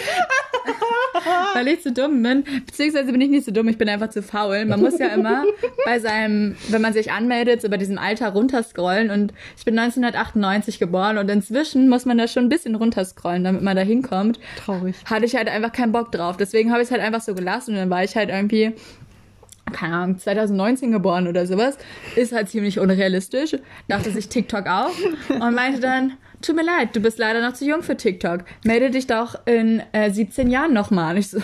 Weil 1.55 1.69
ich 1.69 1.83
zu 1.83 1.93
dumm 1.93 2.23
bin. 2.23 2.45
Beziehungsweise 2.67 3.13
bin 3.13 3.21
ich 3.21 3.31
nicht 3.31 3.45
so 3.47 3.53
dumm. 3.53 3.69
Ich 3.69 3.79
bin 3.79 3.89
einfach 3.89 4.11
zu 4.11 4.23
faul. 4.23 4.65
Man 4.65 4.81
muss 4.81 4.99
ja 4.99 5.07
immer 5.07 5.45
bei 5.85 6.01
seinem, 6.01 6.57
wenn 6.69 6.83
man 6.83 6.93
sich 6.93 7.13
anmeldet, 7.13 7.63
so 7.63 7.69
bei 7.69 7.77
diesem 7.77 7.99
Alter 7.99 8.31
runterscrollen. 8.31 9.11
Und 9.11 9.33
ich 9.57 9.65
bin 9.65 9.79
1998 9.79 10.81
geboren 10.81 11.19
und 11.19 11.31
inzwischen 11.31 11.89
muss 11.89 12.05
man 12.07 12.19
da 12.19 12.27
schon 12.27 12.47
ein 12.47 12.49
bisschen 12.49 12.75
runterscrollen, 12.75 13.45
damit 13.45 13.63
man 13.63 13.77
da 13.77 13.83
hinkommt. 13.83 14.41
Traurig. 14.57 14.97
Hatte 15.05 15.25
ich 15.25 15.37
halt 15.37 15.45
halt 15.45 15.55
einfach 15.55 15.73
keinen 15.73 15.93
Bock 15.93 16.13
drauf. 16.13 16.37
Deswegen 16.37 16.73
habe 16.73 16.83
ich 16.83 16.87
es 16.87 16.93
halt 16.93 17.03
einfach 17.03 17.21
so 17.21 17.35
gelassen 17.35 17.73
und 17.73 17.77
dann 17.77 17.91
war 17.91 18.05
ich 18.05 18.17
halt 18.17 18.31
irgendwie 18.31 18.75
keine 19.73 19.97
Ahnung, 19.97 20.19
2019 20.19 20.93
geboren 20.93 21.27
oder 21.27 21.47
sowas, 21.47 21.79
ist 22.17 22.33
halt 22.33 22.51
ziemlich 22.51 22.79
unrealistisch. 22.79 23.57
Dachte 23.89 24.11
sich 24.11 24.29
TikTok 24.29 24.67
auch 24.67 24.93
und 25.31 25.55
meinte 25.55 25.81
dann, 25.81 26.13
tut 26.45 26.57
mir 26.57 26.65
leid, 26.65 26.95
du 26.95 27.01
bist 27.01 27.19
leider 27.19 27.41
noch 27.41 27.55
zu 27.55 27.65
jung 27.67 27.83
für 27.83 27.97
TikTok. 27.97 28.45
Melde 28.65 28.91
dich 28.91 29.07
doch 29.07 29.47
in 29.47 29.83
äh, 29.93 30.11
17 30.11 30.51
Jahren 30.51 30.73
nochmal. 30.73 31.19
Ich 31.19 31.31
so, 31.31 31.41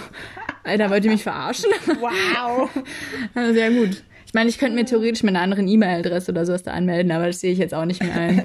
Alter, 0.64 0.90
wollt 0.90 1.04
ihr 1.04 1.10
mich 1.10 1.22
verarschen? 1.22 1.70
Wow. 2.00 2.68
also, 3.34 3.52
sehr 3.52 3.70
gut. 3.70 4.02
Ich 4.26 4.34
meine, 4.34 4.48
ich 4.48 4.58
könnte 4.58 4.76
mir 4.76 4.84
theoretisch 4.84 5.22
mit 5.22 5.34
einer 5.34 5.42
anderen 5.42 5.66
E-Mail-Adresse 5.66 6.30
oder 6.30 6.46
sowas 6.46 6.62
da 6.62 6.72
anmelden, 6.72 7.10
aber 7.10 7.26
das 7.26 7.40
sehe 7.40 7.52
ich 7.52 7.58
jetzt 7.58 7.74
auch 7.74 7.84
nicht 7.84 8.02
mehr 8.02 8.14
ein. 8.14 8.44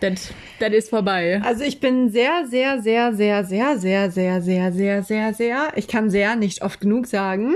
Das, 0.00 0.30
das 0.58 0.72
ist 0.72 0.90
vorbei. 0.90 1.40
Also 1.42 1.64
ich 1.64 1.80
bin 1.80 2.10
sehr, 2.10 2.46
sehr, 2.46 2.82
sehr, 2.82 3.14
sehr, 3.14 3.44
sehr, 3.44 3.78
sehr, 3.78 4.10
sehr, 4.10 4.42
sehr, 4.42 4.72
sehr, 4.72 5.02
sehr, 5.02 5.34
sehr, 5.34 5.72
ich 5.76 5.88
kann 5.88 6.10
sehr 6.10 6.36
nicht 6.36 6.62
oft 6.62 6.80
genug 6.80 7.06
sagen, 7.06 7.54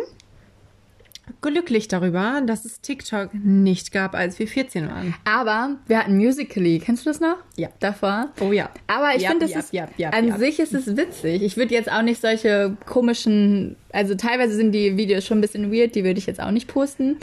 glücklich 1.40 1.88
darüber, 1.88 2.42
dass 2.46 2.64
es 2.64 2.80
TikTok 2.80 3.30
nicht 3.34 3.92
gab, 3.92 4.14
als 4.14 4.38
wir 4.38 4.46
14 4.46 4.88
waren. 4.88 5.14
Aber 5.24 5.76
wir 5.86 5.98
hatten 5.98 6.16
Musically. 6.16 6.78
Kennst 6.78 7.06
du 7.06 7.10
das 7.10 7.20
noch? 7.20 7.36
Ja. 7.56 7.68
Davor? 7.80 8.30
Oh 8.40 8.52
ja. 8.52 8.70
Aber 8.86 9.14
ich 9.14 9.22
ja, 9.22 9.30
finde, 9.30 9.46
ja, 9.46 9.60
ja, 9.72 9.88
ja, 9.96 10.10
an 10.10 10.38
sich 10.38 10.58
ist 10.60 10.74
es 10.74 10.96
witzig. 10.96 11.42
Ich 11.42 11.56
würde 11.56 11.74
jetzt 11.74 11.90
auch 11.90 12.02
nicht 12.02 12.20
solche 12.20 12.76
komischen, 12.86 13.76
also 13.92 14.14
teilweise 14.14 14.54
sind 14.54 14.72
die 14.72 14.96
Videos 14.96 15.26
schon 15.26 15.38
ein 15.38 15.42
bisschen 15.42 15.72
weird, 15.72 15.94
die 15.94 16.04
würde 16.04 16.18
ich 16.18 16.26
jetzt 16.26 16.40
auch 16.40 16.50
nicht 16.50 16.68
posten. 16.68 17.16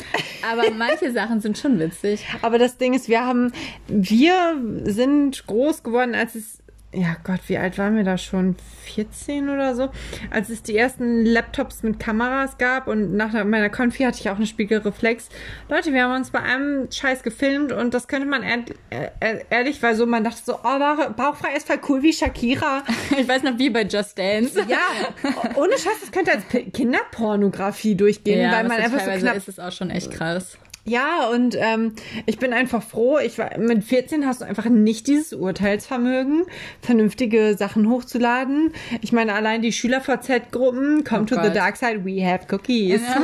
Aber 0.49 0.71
manche 0.77 1.11
Sachen 1.11 1.41
sind 1.41 1.57
schon 1.57 1.79
witzig. 1.79 2.25
Aber 2.41 2.57
das 2.57 2.77
Ding 2.77 2.93
ist, 2.93 3.09
wir 3.09 3.25
haben, 3.25 3.51
wir 3.87 4.57
sind 4.83 5.45
groß 5.47 5.83
geworden, 5.83 6.15
als 6.15 6.35
es 6.35 6.59
ja 6.93 7.17
Gott, 7.23 7.41
wie 7.47 7.57
alt 7.57 7.77
waren 7.77 7.95
wir 7.95 8.03
da 8.03 8.17
schon? 8.17 8.55
14 8.85 9.49
oder 9.49 9.75
so? 9.75 9.89
Als 10.31 10.49
es 10.49 10.63
die 10.63 10.77
ersten 10.77 11.25
Laptops 11.25 11.83
mit 11.83 11.99
Kameras 11.99 12.57
gab 12.57 12.87
und 12.87 13.13
nach 13.13 13.33
meiner 13.43 13.69
Konfi 13.69 14.03
hatte 14.03 14.19
ich 14.19 14.29
auch 14.29 14.37
eine 14.37 14.47
Spiegelreflex. 14.47 15.29
Leute, 15.69 15.93
wir 15.93 16.03
haben 16.03 16.15
uns 16.15 16.31
bei 16.31 16.41
einem 16.41 16.89
Scheiß 16.89 17.23
gefilmt 17.23 17.71
und 17.71 17.93
das 17.93 18.07
könnte 18.07 18.27
man 18.27 18.41
ehr 18.41 18.63
ehr 18.89 19.51
ehrlich, 19.51 19.83
weil 19.83 19.95
so 19.95 20.05
man 20.05 20.23
dachte 20.23 20.41
so, 20.43 20.55
oh, 20.55 21.11
bauchfrei 21.15 21.55
ist 21.55 21.67
voll 21.67 21.79
cool 21.89 22.03
wie 22.03 22.13
Shakira. 22.13 22.83
Ich 23.17 23.27
weiß 23.27 23.43
noch, 23.43 23.57
wie 23.57 23.69
bei 23.69 23.83
Just 23.83 24.17
Dance. 24.17 24.59
Ja, 24.67 24.77
ohne 25.55 25.73
Scheiß, 25.73 26.01
das 26.01 26.11
könnte 26.11 26.31
als 26.31 26.43
Kinderpornografie 26.73 27.95
durchgehen, 27.95 28.41
ja, 28.41 28.51
weil 28.51 28.67
man 28.67 28.77
einfach 28.77 28.99
so 28.99 29.11
knapp... 29.11 29.35
ist 29.35 29.47
es 29.47 29.59
auch 29.59 29.71
schon 29.71 29.89
echt 29.89 30.11
krass. 30.11 30.57
Ja, 30.87 31.27
und 31.27 31.57
ähm, 31.59 31.93
ich 32.25 32.39
bin 32.39 32.53
einfach 32.53 32.81
froh. 32.81 33.17
Ich 33.19 33.37
war 33.37 33.57
mit 33.57 33.83
14 33.83 34.25
hast 34.25 34.41
du 34.41 34.45
einfach 34.45 34.65
nicht 34.65 35.07
dieses 35.07 35.33
Urteilsvermögen, 35.33 36.43
vernünftige 36.81 37.55
Sachen 37.57 37.89
hochzuladen. 37.89 38.71
Ich 39.01 39.11
meine, 39.11 39.33
allein 39.33 39.61
die 39.61 39.73
Schüler-VZ-Gruppen, 39.73 41.03
come 41.03 41.23
oh 41.23 41.25
to 41.25 41.35
Gott. 41.35 41.45
the 41.45 41.51
dark 41.51 41.75
side, 41.75 42.05
we 42.05 42.25
have 42.25 42.47
cookies. 42.53 43.01
Ja. 43.01 43.21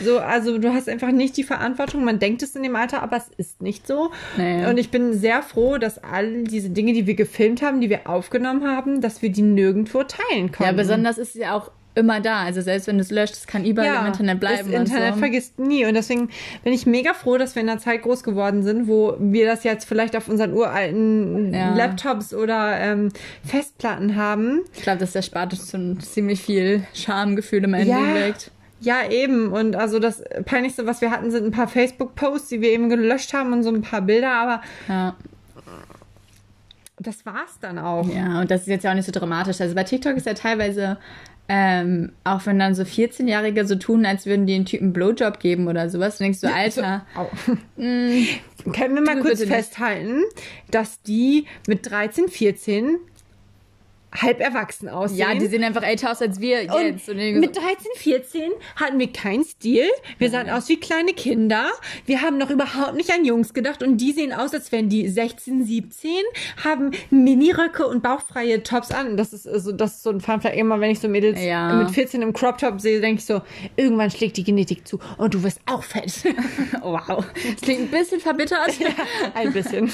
so, 0.04 0.18
also 0.20 0.58
du 0.58 0.72
hast 0.72 0.88
einfach 0.88 1.10
nicht 1.10 1.36
die 1.36 1.42
Verantwortung. 1.42 2.04
Man 2.04 2.20
denkt 2.20 2.42
es 2.42 2.54
in 2.54 2.62
dem 2.62 2.76
Alter, 2.76 3.02
aber 3.02 3.16
es 3.16 3.30
ist 3.36 3.62
nicht 3.62 3.88
so. 3.88 4.12
Naja. 4.36 4.70
Und 4.70 4.78
ich 4.78 4.90
bin 4.90 5.12
sehr 5.12 5.42
froh, 5.42 5.78
dass 5.78 5.98
all 6.02 6.44
diese 6.44 6.70
Dinge, 6.70 6.92
die 6.92 7.08
wir 7.08 7.14
gefilmt 7.14 7.62
haben, 7.62 7.80
die 7.80 7.90
wir 7.90 8.08
aufgenommen 8.08 8.64
haben, 8.64 9.00
dass 9.00 9.22
wir 9.22 9.30
die 9.30 9.42
nirgendwo 9.42 10.04
teilen 10.04 10.52
können. 10.52 10.68
Ja, 10.68 10.72
besonders 10.72 11.18
ist 11.18 11.34
es 11.34 11.40
ja 11.40 11.56
auch 11.56 11.72
immer 11.94 12.20
da. 12.20 12.42
Also 12.42 12.60
selbst 12.60 12.86
wenn 12.86 12.96
du 12.96 13.02
es 13.02 13.10
löscht, 13.10 13.34
es 13.34 13.46
kann 13.46 13.64
überall 13.64 13.88
ja, 13.88 14.00
im 14.00 14.06
Internet 14.06 14.40
bleiben. 14.40 14.70
Das 14.70 14.80
Internet 14.80 15.14
so. 15.14 15.20
vergisst 15.20 15.58
nie. 15.58 15.84
Und 15.84 15.94
deswegen 15.94 16.30
bin 16.64 16.72
ich 16.72 16.86
mega 16.86 17.14
froh, 17.14 17.38
dass 17.38 17.54
wir 17.54 17.62
in 17.62 17.68
einer 17.68 17.80
Zeit 17.80 18.02
groß 18.02 18.22
geworden 18.22 18.62
sind, 18.62 18.88
wo 18.88 19.16
wir 19.18 19.46
das 19.46 19.64
jetzt 19.64 19.84
vielleicht 19.84 20.16
auf 20.16 20.28
unseren 20.28 20.52
uralten 20.52 21.52
ja. 21.52 21.74
Laptops 21.74 22.34
oder 22.34 22.78
ähm, 22.78 23.10
Festplatten 23.44 24.16
haben. 24.16 24.60
Ich 24.74 24.82
glaube, 24.82 24.98
das 24.98 25.14
erspart 25.14 25.52
uns 25.52 25.70
schon 25.70 26.00
ziemlich 26.00 26.40
viel 26.40 26.84
Schamgefühl 26.94 27.64
im 27.64 27.74
Endeffekt. 27.74 28.50
Ja. 28.80 29.02
ja, 29.02 29.10
eben. 29.10 29.52
Und 29.52 29.76
also 29.76 29.98
das 29.98 30.22
Peinlichste, 30.44 30.86
was 30.86 31.00
wir 31.00 31.10
hatten, 31.10 31.30
sind 31.30 31.44
ein 31.44 31.52
paar 31.52 31.68
Facebook-Posts, 31.68 32.48
die 32.48 32.60
wir 32.60 32.70
eben 32.70 32.88
gelöscht 32.88 33.34
haben 33.34 33.52
und 33.52 33.62
so 33.62 33.70
ein 33.70 33.82
paar 33.82 34.02
Bilder, 34.02 34.32
aber 34.32 34.62
ja 34.88 35.14
das 37.02 37.26
war's 37.26 37.58
dann 37.60 37.78
auch. 37.78 38.08
Ja, 38.08 38.40
und 38.40 38.50
das 38.50 38.62
ist 38.62 38.66
jetzt 38.68 38.84
ja 38.84 38.90
auch 38.90 38.94
nicht 38.94 39.06
so 39.06 39.12
dramatisch. 39.12 39.60
Also 39.60 39.74
bei 39.74 39.84
TikTok 39.84 40.16
ist 40.16 40.26
ja 40.26 40.34
teilweise, 40.34 40.98
ähm, 41.48 42.12
auch 42.24 42.46
wenn 42.46 42.58
dann 42.58 42.74
so 42.74 42.82
14-Jährige 42.82 43.66
so 43.66 43.74
tun, 43.74 44.06
als 44.06 44.26
würden 44.26 44.46
die 44.46 44.54
einen 44.54 44.64
Typen 44.64 44.92
Blowjob 44.92 45.38
geben 45.40 45.68
oder 45.68 45.90
sowas, 45.90 46.18
denkst 46.18 46.40
du, 46.40 46.52
Alter. 46.52 47.04
So, 47.46 47.52
mh, 47.76 48.26
Können 48.72 48.94
wir 48.94 49.02
mal 49.02 49.20
kurz 49.20 49.42
festhalten, 49.44 50.22
dass 50.70 51.02
die 51.02 51.46
mit 51.66 51.90
13, 51.90 52.28
14 52.28 52.98
halb 54.14 54.40
erwachsen 54.40 54.88
aussehen. 54.88 55.18
Ja, 55.18 55.34
die 55.34 55.46
sehen 55.46 55.64
einfach 55.64 55.82
älter 55.82 56.10
aus 56.10 56.20
als 56.20 56.40
wir 56.40 56.62
jetzt. 56.64 57.08
Und 57.08 57.16
mit 57.16 57.56
13, 57.56 57.74
14 57.96 58.50
hatten 58.76 58.98
wir 58.98 59.12
keinen 59.12 59.44
Stil. 59.44 59.86
Wir 60.18 60.30
sahen 60.30 60.50
aus 60.50 60.68
wie 60.68 60.78
kleine 60.78 61.12
Kinder. 61.12 61.70
Wir 62.06 62.20
haben 62.20 62.38
noch 62.38 62.50
überhaupt 62.50 62.94
nicht 62.94 63.10
an 63.12 63.24
Jungs 63.24 63.54
gedacht 63.54 63.82
und 63.82 63.96
die 63.98 64.12
sehen 64.12 64.32
aus, 64.32 64.52
als 64.52 64.70
wären 64.70 64.88
die 64.88 65.08
16, 65.08 65.64
17, 65.64 66.10
haben 66.62 66.90
Miniröcke 67.10 67.86
und 67.86 68.02
bauchfreie 68.02 68.62
Tops 68.62 68.90
an. 68.90 69.16
Das 69.16 69.32
ist 69.32 69.44
so, 69.44 69.72
das 69.72 69.94
ist 69.94 70.02
so 70.02 70.10
ein 70.10 70.20
Funfact. 70.20 70.56
Immer 70.56 70.80
wenn 70.80 70.90
ich 70.90 71.00
so 71.00 71.08
Mädels 71.08 71.42
ja. 71.42 71.72
mit 71.74 71.90
14 71.90 72.20
im 72.22 72.32
Crop 72.32 72.58
Top 72.58 72.80
sehe, 72.80 73.00
denke 73.00 73.20
ich 73.20 73.24
so, 73.24 73.40
irgendwann 73.76 74.10
schlägt 74.10 74.36
die 74.36 74.44
Genetik 74.44 74.86
zu 74.86 74.98
und 75.16 75.34
du 75.34 75.42
wirst 75.42 75.60
auch 75.66 75.82
fett. 75.82 76.12
wow. 76.82 77.24
Das 77.34 77.60
klingt 77.62 77.82
ein 77.82 77.90
bisschen 77.90 78.20
verbittert. 78.20 78.72
ja, 78.78 78.88
ein 79.34 79.52
bisschen. 79.52 79.90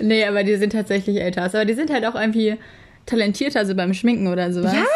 nee, 0.00 0.24
aber 0.24 0.42
die 0.42 0.56
sind 0.56 0.72
tatsächlich 0.72 1.20
älter 1.20 1.46
aus. 1.46 1.54
Aber 1.54 1.64
die 1.64 1.74
sind 1.74 1.90
halt 1.90 2.04
auch 2.04 2.14
irgendwie 2.14 2.56
talentierter, 3.06 3.60
also 3.60 3.74
beim 3.74 3.94
Schminken 3.94 4.28
oder 4.28 4.52
sowas. 4.52 4.74
Ja, 4.74 4.86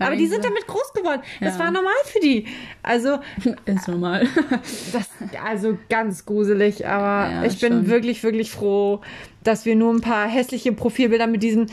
aber 0.00 0.16
die 0.16 0.26
sind 0.26 0.44
damit 0.44 0.66
groß 0.66 0.92
geworden. 0.94 1.20
Das 1.40 1.54
ja. 1.54 1.64
war 1.64 1.70
normal 1.70 1.92
für 2.04 2.20
die. 2.20 2.46
Also. 2.82 3.18
Ist 3.66 3.86
normal. 3.86 4.26
das, 4.92 5.10
also 5.44 5.78
ganz 5.88 6.24
gruselig, 6.24 6.86
aber 6.86 7.30
ja, 7.30 7.44
ich 7.44 7.60
bin 7.60 7.72
schon. 7.72 7.86
wirklich, 7.88 8.22
wirklich 8.22 8.50
froh, 8.50 9.02
dass 9.44 9.66
wir 9.66 9.76
nur 9.76 9.92
ein 9.92 10.00
paar 10.00 10.26
hässliche 10.26 10.72
Profilbilder 10.72 11.26
mit 11.26 11.42
diesen 11.42 11.70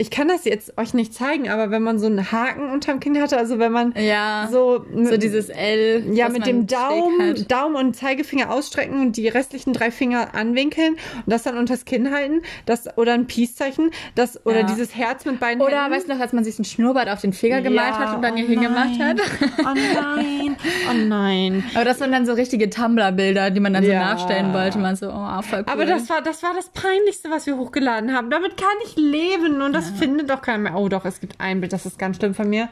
ich 0.00 0.10
kann 0.10 0.28
das 0.28 0.46
jetzt 0.46 0.78
euch 0.78 0.94
nicht 0.94 1.12
zeigen, 1.12 1.50
aber 1.50 1.70
wenn 1.70 1.82
man 1.82 1.98
so 1.98 2.06
einen 2.06 2.32
Haken 2.32 2.70
unterm 2.70 3.00
Kinn 3.00 3.20
hatte, 3.20 3.36
also 3.36 3.58
wenn 3.58 3.70
man 3.70 3.92
ja, 3.98 4.48
so, 4.50 4.86
so 4.94 5.18
dieses 5.18 5.50
L, 5.50 6.14
ja, 6.14 6.30
mit 6.30 6.46
dem 6.46 6.66
Daumen, 6.66 7.46
Daumen 7.48 7.76
und 7.76 7.96
Zeigefinger 7.96 8.50
ausstrecken 8.50 8.98
und 8.98 9.18
die 9.18 9.28
restlichen 9.28 9.74
drei 9.74 9.90
Finger 9.90 10.34
anwinkeln 10.34 10.94
und 10.94 11.26
das 11.26 11.42
dann 11.42 11.58
unters 11.58 11.84
Kinn 11.84 12.14
halten, 12.14 12.40
das 12.64 12.96
oder 12.96 13.12
ein 13.12 13.26
Peace-Zeichen, 13.26 13.90
das 14.14 14.46
oder 14.46 14.60
ja. 14.60 14.66
dieses 14.66 14.96
Herz 14.96 15.26
mit 15.26 15.38
beiden 15.38 15.60
Oder 15.60 15.82
Händen. 15.82 15.96
weißt 15.96 16.08
du 16.08 16.14
noch, 16.14 16.20
als 16.20 16.32
man 16.32 16.44
sich 16.44 16.58
ein 16.58 16.64
Schnurrbart 16.64 17.10
auf 17.10 17.20
den 17.20 17.34
Finger 17.34 17.60
gemalt 17.60 17.92
hat 17.92 18.16
und 18.16 18.22
dann 18.22 18.32
oh 18.32 18.36
hier 18.36 18.46
hingemacht 18.46 18.98
hat? 18.98 19.18
Oh 19.58 19.74
nein, 19.74 20.56
oh 20.88 20.94
nein. 20.94 21.64
Aber 21.74 21.84
das 21.84 22.00
waren 22.00 22.10
dann 22.10 22.24
so 22.24 22.32
richtige 22.32 22.70
Tumblr-Bilder, 22.70 23.50
die 23.50 23.60
man 23.60 23.74
dann 23.74 23.84
so 23.84 23.92
nachstellen 23.92 24.54
wollte. 24.54 24.78
Man 24.78 24.96
so, 24.96 25.10
oh, 25.10 25.42
voll 25.42 25.58
cool. 25.58 25.64
Aber 25.66 25.84
das 25.84 26.08
war, 26.08 26.22
das 26.22 26.42
war 26.42 26.54
das 26.54 26.70
Peinlichste, 26.70 27.28
was 27.28 27.46
wir 27.46 27.58
hochgeladen 27.58 28.14
haben. 28.14 28.30
Damit 28.30 28.56
kann 28.56 28.68
ich 28.86 28.96
leben 28.96 29.60
und 29.60 29.74
das 29.74 29.89
findet 29.90 30.30
doch 30.30 30.42
keiner 30.42 30.58
mehr. 30.58 30.76
Oh 30.76 30.88
doch, 30.88 31.04
es 31.04 31.20
gibt 31.20 31.34
ein 31.38 31.60
Bild, 31.60 31.72
das 31.72 31.86
ist 31.86 31.98
ganz 31.98 32.16
schlimm 32.16 32.34
von 32.34 32.48
mir. 32.48 32.68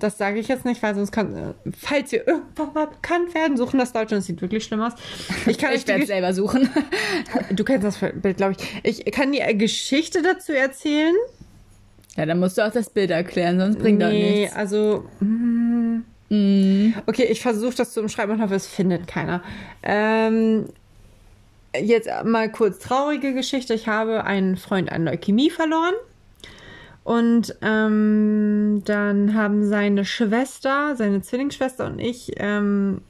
Das 0.00 0.16
sage 0.16 0.40
ich 0.40 0.48
jetzt 0.48 0.64
nicht, 0.64 0.82
weil 0.82 0.94
sonst 0.94 1.12
kann, 1.12 1.36
äh, 1.36 1.70
falls 1.78 2.10
wir 2.12 2.26
irgendwann 2.26 2.72
mal 2.72 2.86
bekannt 2.86 3.34
werden, 3.34 3.56
suchen 3.56 3.78
das 3.78 3.92
Deutsche. 3.92 4.14
Das 4.14 4.24
sieht 4.24 4.40
wirklich 4.40 4.64
schlimm 4.64 4.80
aus. 4.80 4.94
Ich 5.46 5.58
kann 5.58 5.72
ich 5.74 5.86
werde 5.86 6.06
selber 6.06 6.32
suchen. 6.32 6.68
Du 7.50 7.64
kennst 7.64 7.84
das 7.84 7.98
Bild, 7.98 8.36
glaube 8.36 8.56
ich. 8.82 9.04
Ich 9.04 9.12
kann 9.12 9.32
dir 9.32 9.44
eine 9.44 9.56
Geschichte 9.56 10.22
dazu 10.22 10.52
erzählen. 10.52 11.14
Ja, 12.16 12.26
dann 12.26 12.38
musst 12.40 12.58
du 12.58 12.66
auch 12.66 12.72
das 12.72 12.90
Bild 12.90 13.10
erklären, 13.10 13.58
sonst 13.58 13.78
bringt 13.78 13.98
nee, 13.98 14.04
das 14.04 14.12
nichts. 14.12 14.54
Nee, 14.54 14.58
also. 14.58 15.04
Mm, 15.20 16.02
mm. 16.28 16.94
Okay, 17.06 17.24
ich 17.24 17.40
versuche 17.40 17.74
das 17.76 17.92
zu 17.92 18.00
umschreiben 18.00 18.34
und 18.34 18.42
hoffe, 18.42 18.54
es 18.54 18.66
findet 18.66 19.06
keiner. 19.06 19.42
Ähm, 19.82 20.66
jetzt 21.78 22.08
mal 22.24 22.50
kurz 22.50 22.78
traurige 22.78 23.34
Geschichte. 23.34 23.74
Ich 23.74 23.86
habe 23.86 24.24
einen 24.24 24.56
Freund 24.56 24.90
an 24.90 25.04
Leukämie 25.04 25.50
verloren. 25.50 25.94
Und 27.10 27.56
ähm, 27.60 28.82
dann 28.84 29.34
haben 29.34 29.66
seine 29.66 30.04
Schwester, 30.04 30.94
seine 30.94 31.22
Zwillingsschwester 31.22 31.86
und 31.86 31.98
ich 31.98 32.34
ähm, 32.36 33.00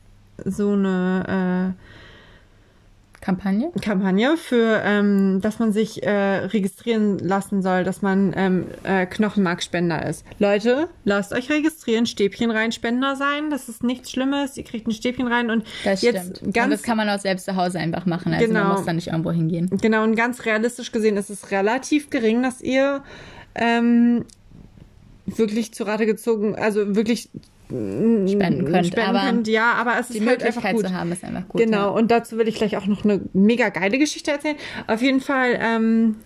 so 0.42 0.72
eine 0.72 1.76
äh, 1.76 3.20
Kampagne? 3.20 3.70
Kampagne 3.82 4.38
für, 4.38 4.80
ähm, 4.82 5.42
dass 5.42 5.58
man 5.58 5.72
sich 5.72 6.02
äh, 6.02 6.10
registrieren 6.10 7.18
lassen 7.18 7.60
soll, 7.60 7.84
dass 7.84 8.00
man 8.00 8.32
ähm, 8.34 8.68
äh, 8.84 9.04
Knochenmarkspender 9.04 10.06
ist. 10.06 10.24
Leute, 10.38 10.88
lasst 11.04 11.34
euch 11.34 11.50
registrieren, 11.50 12.06
Stäbchen 12.06 12.50
rein 12.50 12.72
Spender 12.72 13.16
sein. 13.16 13.50
Das 13.50 13.68
ist 13.68 13.84
nichts 13.84 14.10
Schlimmes. 14.10 14.56
Ihr 14.56 14.64
kriegt 14.64 14.88
ein 14.88 14.92
Stäbchen 14.92 15.26
rein 15.26 15.50
und 15.50 15.66
das 15.84 16.00
jetzt 16.00 16.38
stimmt. 16.38 16.54
ganz. 16.54 16.64
Und 16.64 16.70
das 16.70 16.82
kann 16.82 16.96
man 16.96 17.10
auch 17.10 17.20
selbst 17.20 17.44
zu 17.44 17.54
Hause 17.54 17.78
einfach 17.78 18.06
machen. 18.06 18.32
Also 18.32 18.46
genau, 18.46 18.64
man 18.64 18.72
muss 18.72 18.86
da 18.86 18.94
nicht 18.94 19.08
irgendwo 19.08 19.30
hingehen. 19.30 19.68
Genau, 19.82 20.04
und 20.04 20.16
ganz 20.16 20.46
realistisch 20.46 20.90
gesehen 20.90 21.18
ist 21.18 21.28
es 21.28 21.50
relativ 21.50 22.08
gering, 22.08 22.42
dass 22.42 22.62
ihr 22.62 23.02
ähm, 23.60 24.24
wirklich 25.26 25.72
zu 25.72 25.84
Rate 25.84 26.06
gezogen, 26.06 26.56
also 26.56 26.96
wirklich 26.96 27.30
spenden 27.68 28.64
könnt. 28.64 28.86
Spenden 28.88 29.16
aber 29.16 29.20
könnt, 29.20 29.48
ja, 29.48 29.74
aber 29.74 29.92
es 30.00 30.10
ist 30.10 30.14
die 30.18 30.26
halt 30.26 30.40
Möglichkeit 30.40 30.78
zu 30.78 30.92
haben, 30.92 31.12
ist 31.12 31.22
einfach 31.22 31.46
gut. 31.48 31.60
Genau, 31.60 31.76
ja. 31.76 31.88
und 31.88 32.10
dazu 32.10 32.36
will 32.36 32.48
ich 32.48 32.56
gleich 32.56 32.76
auch 32.76 32.86
noch 32.86 33.04
eine 33.04 33.20
mega 33.32 33.68
geile 33.68 33.98
Geschichte 33.98 34.32
erzählen. 34.32 34.56
Auf 34.88 35.02
jeden 35.02 35.20
Fall 35.20 35.56
ähm, 35.60 36.16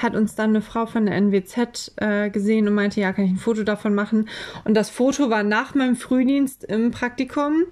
hat 0.00 0.16
uns 0.16 0.34
dann 0.34 0.50
eine 0.50 0.62
Frau 0.62 0.86
von 0.86 1.04
der 1.04 1.16
NWZ 1.16 1.92
äh, 1.96 2.30
gesehen 2.30 2.66
und 2.66 2.74
meinte, 2.74 3.00
ja, 3.00 3.12
kann 3.12 3.26
ich 3.26 3.32
ein 3.32 3.36
Foto 3.36 3.62
davon 3.62 3.94
machen? 3.94 4.28
Und 4.64 4.74
das 4.74 4.88
Foto 4.88 5.28
war 5.28 5.42
nach 5.42 5.74
meinem 5.74 5.96
Frühdienst 5.96 6.64
im 6.64 6.92
Praktikum 6.92 7.64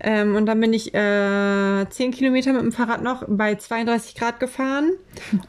ähm, 0.00 0.36
und 0.36 0.46
dann 0.46 0.60
bin 0.60 0.72
ich 0.72 0.94
äh, 0.94 1.86
10 1.88 2.12
Kilometer 2.12 2.52
mit 2.52 2.62
dem 2.62 2.70
Fahrrad 2.70 3.02
noch 3.02 3.24
bei 3.26 3.56
32 3.56 4.14
Grad 4.14 4.38
gefahren 4.38 4.92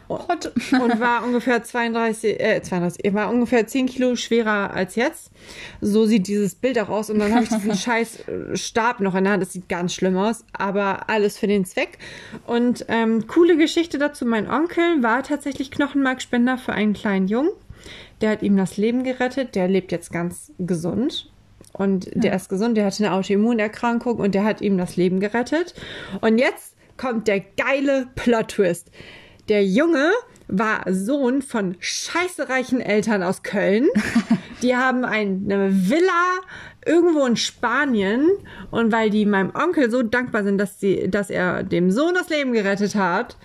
und, 0.08 0.52
und 0.72 1.00
war 1.00 1.24
ungefähr 1.24 1.64
32, 1.64 2.40
äh, 2.40 2.62
32, 2.62 3.14
war 3.14 3.30
ungefähr 3.30 3.68
10 3.68 3.86
Kilo 3.86 4.16
schwerer 4.16 4.74
als 4.74 4.96
jetzt. 4.96 5.32
So 5.82 6.06
sieht 6.06 6.28
dieses 6.28 6.56
Bild 6.56 6.80
auch 6.80 6.90
aus. 6.90 7.12
Und 7.12 7.20
dann 7.20 7.34
habe 7.34 7.44
ich 7.44 7.50
diesen 7.50 7.76
scheiß 7.76 8.28
äh, 8.28 8.58
Stab 8.58 9.02
noch 9.02 9.14
in 9.14 9.26
der 9.26 9.34
Hand. 9.34 9.44
Das 9.44 9.54
sieht 9.54 9.70
ganz 9.70 9.94
schlimm 9.94 10.18
aus, 10.18 10.44
aber 10.54 11.10
alles 11.10 11.38
für 11.38 11.48
den 11.48 11.66
Zweck. 11.66 12.00
Und 12.48 12.86
ähm, 12.88 13.28
coole 13.28 13.56
Geschichte 13.56 14.00
dazu. 14.00 14.26
Mein 14.26 14.50
Onkel 14.50 15.04
war 15.04 15.22
tatsächlich 15.22 15.70
Knochenmarkspender 15.70 16.58
für 16.58 16.74
einen 16.74 16.94
kleinen 16.94 17.28
Jungen. 17.28 17.52
Der 18.22 18.32
hat 18.32 18.42
ihm 18.42 18.58
das 18.58 18.78
Leben 18.78 19.04
gerettet. 19.04 19.54
Der 19.54 19.68
lebt 19.68 19.92
jetzt 19.92 20.12
ganz 20.12 20.52
gesund 20.58 21.30
und 21.74 22.06
ja. 22.06 22.12
der 22.16 22.36
ist 22.36 22.50
gesund, 22.50 22.78
der 22.78 22.86
hatte 22.86 23.06
eine 23.06 23.14
Autoimmunerkrankung 23.14 24.18
und 24.18 24.36
der 24.36 24.44
hat 24.44 24.62
ihm 24.62 24.78
das 24.78 24.96
Leben 24.96 25.20
gerettet. 25.20 25.74
Und 26.22 26.38
jetzt 26.38 26.76
kommt 26.98 27.28
der 27.28 27.40
geile 27.40 28.08
Plot-Twist. 28.16 28.92
Der 29.48 29.66
Junge 29.66 30.12
war 30.48 30.84
Sohn 30.90 31.42
von 31.42 31.76
scheißereichen 31.80 32.82
Eltern 32.82 33.24
aus 33.24 33.44
Köln. 33.44 33.88
Die 34.62 34.76
haben 34.76 35.06
eine 35.06 35.90
Villa 35.90 36.40
irgendwo 36.86 37.26
in 37.26 37.38
Spanien 37.38 38.28
und 38.72 38.92
weil 38.92 39.10
die 39.10 39.26
meinem 39.26 39.52
Onkel 39.54 39.90
so 39.90 40.04
dankbar 40.04 40.44
sind, 40.44 40.58
dass 40.58 40.80
sie, 40.80 41.10
dass 41.10 41.30
er 41.30 41.64
dem 41.64 41.92
Sohn 41.92 42.14
das 42.14 42.30
Leben 42.30 42.52
gerettet 42.52 42.96
hat, 42.96 43.38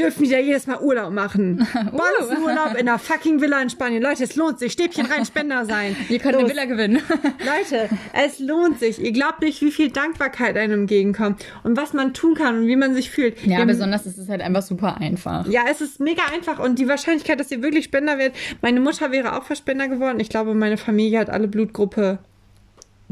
dürfen 0.00 0.24
die 0.24 0.30
da 0.30 0.38
jedes 0.38 0.66
Mal 0.66 0.80
Urlaub 0.80 1.12
machen. 1.12 1.66
Urlaub 1.92 2.74
in 2.74 2.88
einer 2.88 2.98
fucking 2.98 3.40
Villa 3.40 3.60
in 3.60 3.70
Spanien. 3.70 4.02
Leute, 4.02 4.24
es 4.24 4.36
lohnt 4.36 4.58
sich. 4.58 4.72
Stäbchen 4.72 5.06
rein, 5.06 5.24
Spender 5.24 5.64
sein. 5.64 5.94
Ihr 6.08 6.18
könnt 6.18 6.34
Los. 6.34 6.44
eine 6.44 6.50
Villa 6.50 6.64
gewinnen. 6.64 7.02
Leute, 7.22 7.88
es 8.12 8.38
lohnt 8.38 8.80
sich. 8.80 9.00
Ihr 9.00 9.12
glaubt 9.12 9.42
nicht, 9.42 9.60
wie 9.62 9.70
viel 9.70 9.90
Dankbarkeit 9.90 10.56
einem 10.56 10.80
entgegenkommt 10.80 11.44
und 11.62 11.76
was 11.76 11.92
man 11.92 12.14
tun 12.14 12.34
kann 12.34 12.60
und 12.60 12.66
wie 12.66 12.76
man 12.76 12.94
sich 12.94 13.10
fühlt. 13.10 13.44
Ja, 13.44 13.58
Wir 13.58 13.66
besonders 13.66 14.06
ist 14.06 14.18
es 14.18 14.28
halt 14.28 14.40
einfach 14.40 14.62
super 14.62 14.96
einfach. 14.98 15.46
Ja, 15.46 15.62
es 15.70 15.80
ist 15.80 16.00
mega 16.00 16.22
einfach 16.32 16.58
und 16.58 16.78
die 16.78 16.88
Wahrscheinlichkeit, 16.88 17.38
dass 17.38 17.50
ihr 17.50 17.62
wirklich 17.62 17.84
Spender 17.84 18.18
werdet. 18.18 18.36
Meine 18.62 18.80
Mutter 18.80 19.12
wäre 19.12 19.36
auch 19.36 19.44
Verspender 19.44 19.88
geworden. 19.88 20.20
Ich 20.20 20.28
glaube, 20.28 20.54
meine 20.54 20.76
Familie 20.76 21.18
hat 21.18 21.30
alle 21.30 21.48
Blutgruppe 21.48 22.18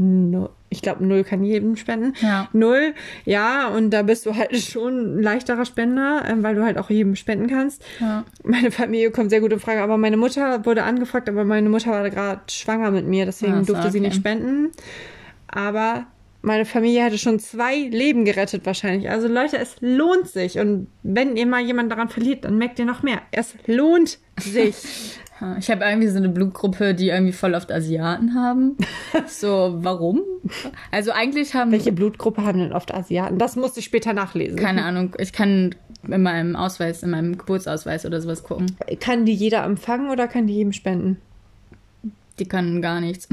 No, 0.00 0.50
ich 0.70 0.82
glaube, 0.82 1.04
null 1.04 1.24
kann 1.24 1.42
jedem 1.42 1.76
spenden. 1.76 2.14
Ja. 2.20 2.48
Null, 2.52 2.94
ja, 3.24 3.68
und 3.68 3.90
da 3.90 4.02
bist 4.02 4.26
du 4.26 4.34
halt 4.34 4.56
schon 4.60 5.18
ein 5.18 5.22
leichterer 5.22 5.64
Spender, 5.64 6.22
äh, 6.26 6.42
weil 6.42 6.54
du 6.54 6.64
halt 6.64 6.78
auch 6.78 6.90
jedem 6.90 7.16
spenden 7.16 7.48
kannst. 7.48 7.82
Ja. 8.00 8.24
Meine 8.44 8.70
Familie 8.70 9.10
kommt 9.10 9.30
sehr 9.30 9.40
gut 9.40 9.52
in 9.52 9.60
Frage, 9.60 9.82
aber 9.82 9.96
meine 9.96 10.16
Mutter 10.16 10.64
wurde 10.64 10.82
angefragt, 10.82 11.28
aber 11.28 11.44
meine 11.44 11.68
Mutter 11.68 11.90
war 11.90 12.08
gerade 12.10 12.40
schwanger 12.50 12.90
mit 12.90 13.06
mir, 13.06 13.24
deswegen 13.26 13.60
Ach, 13.62 13.66
durfte 13.66 13.84
okay. 13.84 13.90
sie 13.90 14.00
nicht 14.00 14.16
spenden. 14.16 14.70
Aber 15.48 16.06
meine 16.42 16.64
Familie 16.64 17.04
hätte 17.04 17.18
schon 17.18 17.38
zwei 17.40 17.76
Leben 17.76 18.24
gerettet 18.24 18.64
wahrscheinlich. 18.64 19.10
Also 19.10 19.28
Leute, 19.28 19.58
es 19.58 19.76
lohnt 19.80 20.28
sich. 20.28 20.58
Und 20.58 20.86
wenn 21.02 21.36
ihr 21.36 21.46
mal 21.46 21.62
jemanden 21.62 21.90
daran 21.90 22.08
verliert, 22.08 22.44
dann 22.44 22.58
merkt 22.58 22.78
ihr 22.78 22.84
noch 22.84 23.02
mehr. 23.02 23.22
Es 23.32 23.54
lohnt 23.66 24.18
sich. 24.40 24.74
Ich 25.60 25.70
habe 25.70 25.84
irgendwie 25.84 26.08
so 26.08 26.16
eine 26.16 26.28
Blutgruppe, 26.28 26.94
die 26.94 27.10
irgendwie 27.10 27.32
voll 27.32 27.54
oft 27.54 27.70
Asiaten 27.70 28.34
haben. 28.34 28.76
So, 29.28 29.76
warum? 29.78 30.20
Also 30.90 31.12
eigentlich 31.12 31.54
haben. 31.54 31.70
Welche 31.70 31.92
Blutgruppe 31.92 32.42
haben 32.42 32.58
denn 32.58 32.72
oft 32.72 32.92
Asiaten? 32.92 33.38
Das 33.38 33.54
musste 33.54 33.78
ich 33.78 33.86
später 33.86 34.12
nachlesen. 34.12 34.58
Keine 34.58 34.84
Ahnung. 34.84 35.14
Ich 35.18 35.32
kann 35.32 35.76
in 36.06 36.22
meinem 36.22 36.56
Ausweis, 36.56 37.04
in 37.04 37.10
meinem 37.10 37.38
Geburtsausweis 37.38 38.04
oder 38.04 38.20
sowas 38.20 38.42
gucken. 38.42 38.76
Kann 38.98 39.26
die 39.26 39.32
jeder 39.32 39.62
empfangen 39.64 40.10
oder 40.10 40.26
kann 40.26 40.48
die 40.48 40.54
jedem 40.54 40.72
spenden? 40.72 41.18
Die 42.38 42.46
kann 42.46 42.82
gar 42.82 43.00
nichts. 43.00 43.28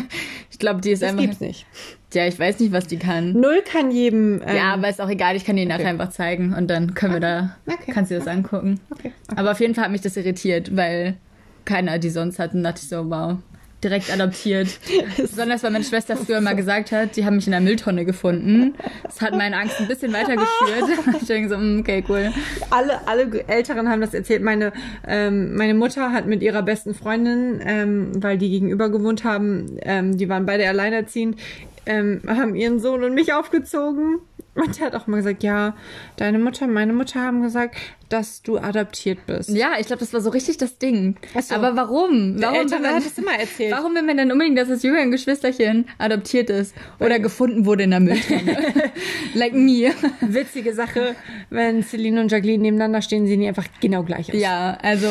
ich 0.50 0.58
glaube, 0.58 0.80
die 0.80 0.92
ist 0.92 1.02
das 1.02 1.10
einfach. 1.10 1.24
Gibt's 1.24 1.40
nicht. 1.40 1.66
Ja, 2.12 2.26
ich 2.26 2.38
weiß 2.38 2.58
nicht, 2.58 2.72
was 2.72 2.86
die 2.86 2.98
kann. 2.98 3.32
Null 3.32 3.62
kann 3.64 3.90
jedem. 3.90 4.42
Ähm, 4.44 4.56
ja, 4.56 4.74
aber 4.74 4.88
ist 4.88 5.00
auch 5.00 5.08
egal. 5.08 5.36
Ich 5.36 5.44
kann 5.44 5.56
die 5.56 5.62
okay. 5.62 5.72
nachher 5.72 5.88
einfach 5.88 6.10
zeigen 6.10 6.54
und 6.54 6.68
dann 6.68 6.94
können 6.94 7.14
okay. 7.14 7.22
wir 7.22 7.28
da. 7.28 7.56
Okay. 7.66 7.92
Kannst 7.92 8.10
du 8.10 8.18
das 8.18 8.26
angucken. 8.26 8.80
Okay. 8.90 9.12
Aber 9.36 9.52
auf 9.52 9.60
jeden 9.60 9.74
Fall 9.74 9.84
hat 9.84 9.92
mich 9.92 10.00
das 10.00 10.16
irritiert, 10.16 10.76
weil 10.76 11.16
keiner 11.64 11.98
die 11.98 12.10
sonst 12.10 12.38
hatten. 12.38 12.62
dachte 12.62 12.80
ich 12.82 12.88
so, 12.88 13.08
wow 13.10 13.38
direkt 13.82 14.12
adoptiert. 14.12 14.68
Besonders 15.16 15.62
weil 15.62 15.70
meine 15.70 15.84
Schwester 15.84 16.16
früher 16.16 16.40
mal 16.40 16.54
gesagt 16.54 16.92
hat, 16.92 17.16
die 17.16 17.24
haben 17.24 17.36
mich 17.36 17.46
in 17.46 17.52
der 17.52 17.60
Mülltonne 17.60 18.04
gefunden. 18.04 18.74
Das 19.02 19.20
hat 19.20 19.34
meine 19.34 19.56
Angst 19.56 19.80
ein 19.80 19.88
bisschen 19.88 20.12
weitergeführt. 20.12 21.16
ich 21.20 21.26
denke 21.26 21.48
so, 21.48 21.56
mm, 21.56 21.80
okay, 21.80 22.04
cool. 22.08 22.32
Alle, 22.70 23.06
alle 23.06 23.44
Älteren 23.48 23.88
haben 23.88 24.00
das 24.00 24.14
erzählt. 24.14 24.42
Meine, 24.42 24.72
ähm, 25.06 25.54
meine 25.54 25.74
Mutter 25.74 26.12
hat 26.12 26.26
mit 26.26 26.42
ihrer 26.42 26.62
besten 26.62 26.94
Freundin, 26.94 27.60
ähm, 27.64 28.22
weil 28.22 28.38
die 28.38 28.50
gegenüber 28.50 28.90
gewohnt 28.90 29.24
haben, 29.24 29.78
ähm, 29.82 30.16
die 30.16 30.28
waren 30.28 30.46
beide 30.46 30.68
alleinerziehend, 30.68 31.38
ähm, 31.86 32.22
haben 32.26 32.54
ihren 32.54 32.80
Sohn 32.80 33.04
und 33.04 33.14
mich 33.14 33.32
aufgezogen. 33.32 34.18
Und 34.54 34.78
der 34.78 34.86
hat 34.86 34.94
auch 34.94 35.06
mal 35.06 35.18
gesagt, 35.18 35.42
ja, 35.42 35.74
deine 36.16 36.38
Mutter, 36.38 36.66
meine 36.66 36.92
Mutter 36.92 37.22
haben 37.22 37.42
gesagt, 37.42 37.76
dass 38.10 38.42
du 38.42 38.58
adoptiert 38.58 39.24
bist. 39.26 39.50
Ja, 39.50 39.74
ich 39.78 39.86
glaube, 39.86 40.00
das 40.00 40.12
war 40.12 40.20
so 40.20 40.30
richtig 40.30 40.58
das 40.58 40.78
Ding. 40.78 41.16
So. 41.40 41.54
Aber 41.54 41.76
warum? 41.76 42.34
Warum 42.42 42.56
Eltern 42.56 42.86
hat 42.86 43.06
es 43.06 43.16
immer 43.16 43.38
erzählt. 43.38 43.72
Warum 43.72 43.94
will 43.94 44.02
man 44.02 44.16
denn 44.16 44.30
unbedingt, 44.32 44.58
dass 44.58 44.68
das 44.68 44.82
jüngere 44.82 45.06
Geschwisterchen 45.06 45.88
adoptiert 45.98 46.50
ist 46.50 46.74
oder 46.98 47.20
gefunden 47.20 47.64
wurde 47.64 47.84
in 47.84 47.90
der 47.90 48.00
Mülltonne? 48.00 48.56
like 49.34 49.54
me. 49.54 49.92
Witzige 50.20 50.74
Sache, 50.74 51.14
wenn 51.50 51.82
Celine 51.84 52.20
und 52.20 52.32
Jacqueline 52.32 52.62
nebeneinander 52.62 53.00
stehen, 53.00 53.26
sehen 53.26 53.40
die 53.40 53.48
einfach 53.48 53.66
genau 53.80 54.02
gleich 54.02 54.28
aus. 54.28 54.38
Ja, 54.38 54.76
also 54.82 55.08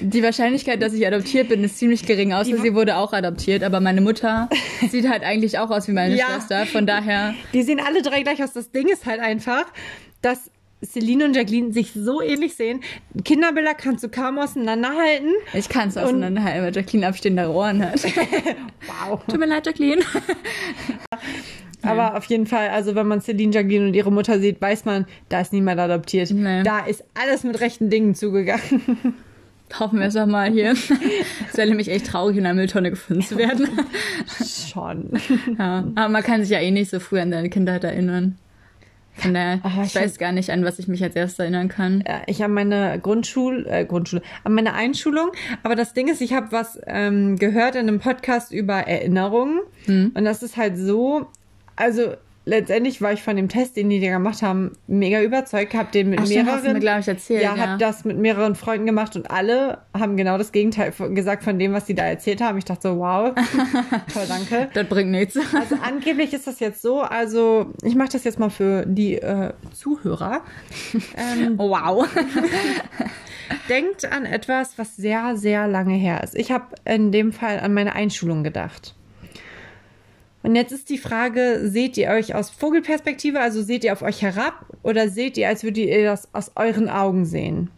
die 0.00 0.22
Wahrscheinlichkeit, 0.22 0.80
dass 0.80 0.92
ich 0.92 1.06
adoptiert 1.06 1.48
bin, 1.48 1.64
ist 1.64 1.78
ziemlich 1.78 2.06
gering, 2.06 2.32
außer 2.32 2.56
sie 2.58 2.74
wurde 2.74 2.96
auch 2.96 3.12
adoptiert. 3.12 3.64
Aber 3.64 3.80
meine 3.80 4.00
Mutter 4.00 4.48
sieht 4.90 5.08
halt 5.08 5.24
eigentlich 5.24 5.58
auch 5.58 5.70
aus 5.70 5.88
wie 5.88 5.92
meine 5.92 6.16
ja. 6.16 6.26
Schwester. 6.26 6.66
Von 6.66 6.86
daher. 6.86 7.34
Die 7.52 7.62
sehen 7.62 7.80
alle 7.84 8.02
drei 8.02 8.22
gleich 8.22 8.42
aus. 8.42 8.52
Das 8.52 8.70
Ding 8.70 8.88
ist 8.88 9.04
halt 9.04 9.20
einfach, 9.20 9.64
dass 10.22 10.50
Celine 10.84 11.24
und 11.24 11.36
Jacqueline 11.36 11.72
sich 11.72 11.92
so 11.92 12.20
ähnlich 12.20 12.54
sehen. 12.54 12.80
Kinderbilder 13.24 13.74
kannst 13.74 14.04
du 14.04 14.08
kaum 14.08 14.38
auseinanderhalten. 14.38 15.32
Ich 15.54 15.68
kann 15.68 15.88
es 15.88 15.96
auseinanderhalten, 15.96 16.62
weil 16.62 16.74
Jacqueline 16.74 17.06
abstehende 17.06 17.50
Ohren 17.50 17.82
hat. 17.82 18.04
wow. 19.08 19.20
Tut 19.26 19.38
mir 19.38 19.46
leid, 19.46 19.66
Jacqueline. 19.66 20.02
Aber 21.82 21.96
ja. 21.96 22.14
auf 22.14 22.24
jeden 22.24 22.46
Fall, 22.46 22.68
also 22.68 22.94
wenn 22.94 23.06
man 23.06 23.20
Celine, 23.20 23.52
Jacqueline 23.52 23.86
und 23.86 23.94
ihre 23.94 24.12
Mutter 24.12 24.38
sieht, 24.38 24.60
weiß 24.60 24.84
man, 24.84 25.06
da 25.28 25.40
ist 25.40 25.52
niemand 25.52 25.80
adoptiert. 25.80 26.30
Nee. 26.30 26.62
Da 26.62 26.80
ist 26.80 27.04
alles 27.14 27.44
mit 27.44 27.60
rechten 27.60 27.90
Dingen 27.90 28.14
zugegangen. 28.14 29.14
Hoffen 29.80 29.98
wir 29.98 30.06
es 30.06 30.14
doch 30.14 30.26
mal 30.26 30.50
hier. 30.50 30.72
Es 30.72 31.56
wäre 31.56 31.68
nämlich 31.68 31.88
echt 31.88 32.06
traurig, 32.06 32.36
in 32.36 32.46
einer 32.46 32.54
Mülltonne 32.54 32.90
gefunden 32.90 33.22
zu 33.22 33.36
werden. 33.36 33.68
Schon. 34.70 35.10
Ja, 35.58 35.84
aber 35.96 36.08
man 36.08 36.22
kann 36.22 36.42
sich 36.42 36.50
ja 36.50 36.60
eh 36.60 36.70
nicht 36.70 36.90
so 36.90 37.00
früh 37.00 37.18
an 37.18 37.32
deine 37.32 37.50
Kindheit 37.50 37.82
erinnern. 37.82 38.38
Von 39.16 39.34
daher, 39.34 39.60
oh, 39.64 39.82
ich, 39.82 39.94
ich 39.94 39.94
weiß 39.94 40.18
gar 40.18 40.32
nicht, 40.32 40.50
an 40.50 40.64
was 40.64 40.78
ich 40.78 40.88
mich 40.88 41.02
als 41.02 41.16
erstes 41.16 41.38
erinnern 41.38 41.68
kann. 41.68 42.04
Ich 42.26 42.42
habe 42.42 42.52
meine 42.52 42.98
Grundschule, 43.00 43.66
äh, 43.68 43.84
Grundschule, 43.84 44.22
an 44.44 44.52
meine 44.52 44.74
Einschulung. 44.74 45.30
Aber 45.62 45.74
das 45.74 45.94
Ding 45.94 46.08
ist, 46.08 46.20
ich 46.20 46.34
habe 46.34 46.52
was 46.52 46.78
ähm, 46.86 47.36
gehört 47.36 47.76
in 47.76 47.88
einem 47.88 47.98
Podcast 47.98 48.52
über 48.52 48.74
Erinnerungen. 48.74 49.60
Hm. 49.86 50.12
Und 50.14 50.24
das 50.24 50.42
ist 50.42 50.56
halt 50.56 50.76
so, 50.76 51.26
also 51.76 52.14
letztendlich 52.46 53.02
war 53.02 53.12
ich 53.12 53.22
von 53.22 53.36
dem 53.36 53.48
Test, 53.48 53.76
den 53.76 53.90
die 53.90 54.00
da 54.00 54.08
gemacht 54.08 54.40
haben, 54.40 54.72
mega 54.86 55.20
überzeugt. 55.20 55.74
Hab 55.74 55.92
den 55.92 56.08
mit 56.08 56.20
Ach, 56.22 56.28
mehreren, 56.28 56.72
mir, 56.72 56.80
glaube 56.80 57.00
ich, 57.00 57.08
erzählt. 57.08 57.42
Ja, 57.42 57.54
ja, 57.54 57.72
hab 57.72 57.78
das 57.78 58.04
mit 58.04 58.16
mehreren 58.16 58.54
Freunden 58.54 58.86
gemacht 58.86 59.16
und 59.16 59.30
alle 59.30 59.78
haben 59.92 60.16
genau 60.16 60.38
das 60.38 60.52
Gegenteil 60.52 60.92
gesagt 61.10 61.44
von 61.44 61.58
dem, 61.58 61.74
was 61.74 61.84
die 61.84 61.94
da 61.94 62.04
erzählt 62.04 62.40
haben. 62.40 62.56
Ich 62.56 62.64
dachte 62.64 62.88
so, 62.88 62.98
wow, 62.98 63.34
toll, 64.12 64.24
danke. 64.28 64.68
das 64.72 64.86
bringt 64.86 65.10
nichts. 65.10 65.36
Also 65.36 65.76
angeblich 65.82 66.32
ist 66.32 66.46
das 66.46 66.60
jetzt 66.60 66.80
so. 66.80 67.00
Also 67.00 67.72
ich 67.82 67.96
mache 67.96 68.10
das 68.12 68.24
jetzt 68.24 68.38
mal 68.38 68.50
für 68.50 68.86
die 68.86 69.16
äh, 69.16 69.52
Zuhörer. 69.74 70.40
Ähm, 71.16 71.54
wow. 71.58 72.08
denkt 73.68 74.04
an 74.10 74.24
etwas, 74.24 74.78
was 74.78 74.96
sehr, 74.96 75.36
sehr 75.36 75.68
lange 75.68 75.94
her 75.94 76.22
ist. 76.22 76.34
Ich 76.36 76.52
habe 76.52 76.66
in 76.84 77.12
dem 77.12 77.32
Fall 77.32 77.60
an 77.60 77.74
meine 77.74 77.94
Einschulung 77.94 78.44
gedacht. 78.44 78.95
Und 80.46 80.54
jetzt 80.54 80.70
ist 80.70 80.90
die 80.90 80.98
Frage, 80.98 81.62
seht 81.64 81.96
ihr 81.96 82.08
euch 82.10 82.36
aus 82.36 82.50
Vogelperspektive, 82.50 83.40
also 83.40 83.64
seht 83.64 83.82
ihr 83.82 83.92
auf 83.92 84.02
euch 84.02 84.22
herab 84.22 84.64
oder 84.84 85.08
seht 85.08 85.36
ihr, 85.36 85.48
als 85.48 85.64
würdet 85.64 85.86
ihr 85.88 86.04
das 86.04 86.32
aus 86.32 86.52
euren 86.54 86.88
Augen 86.88 87.24
sehen? 87.24 87.68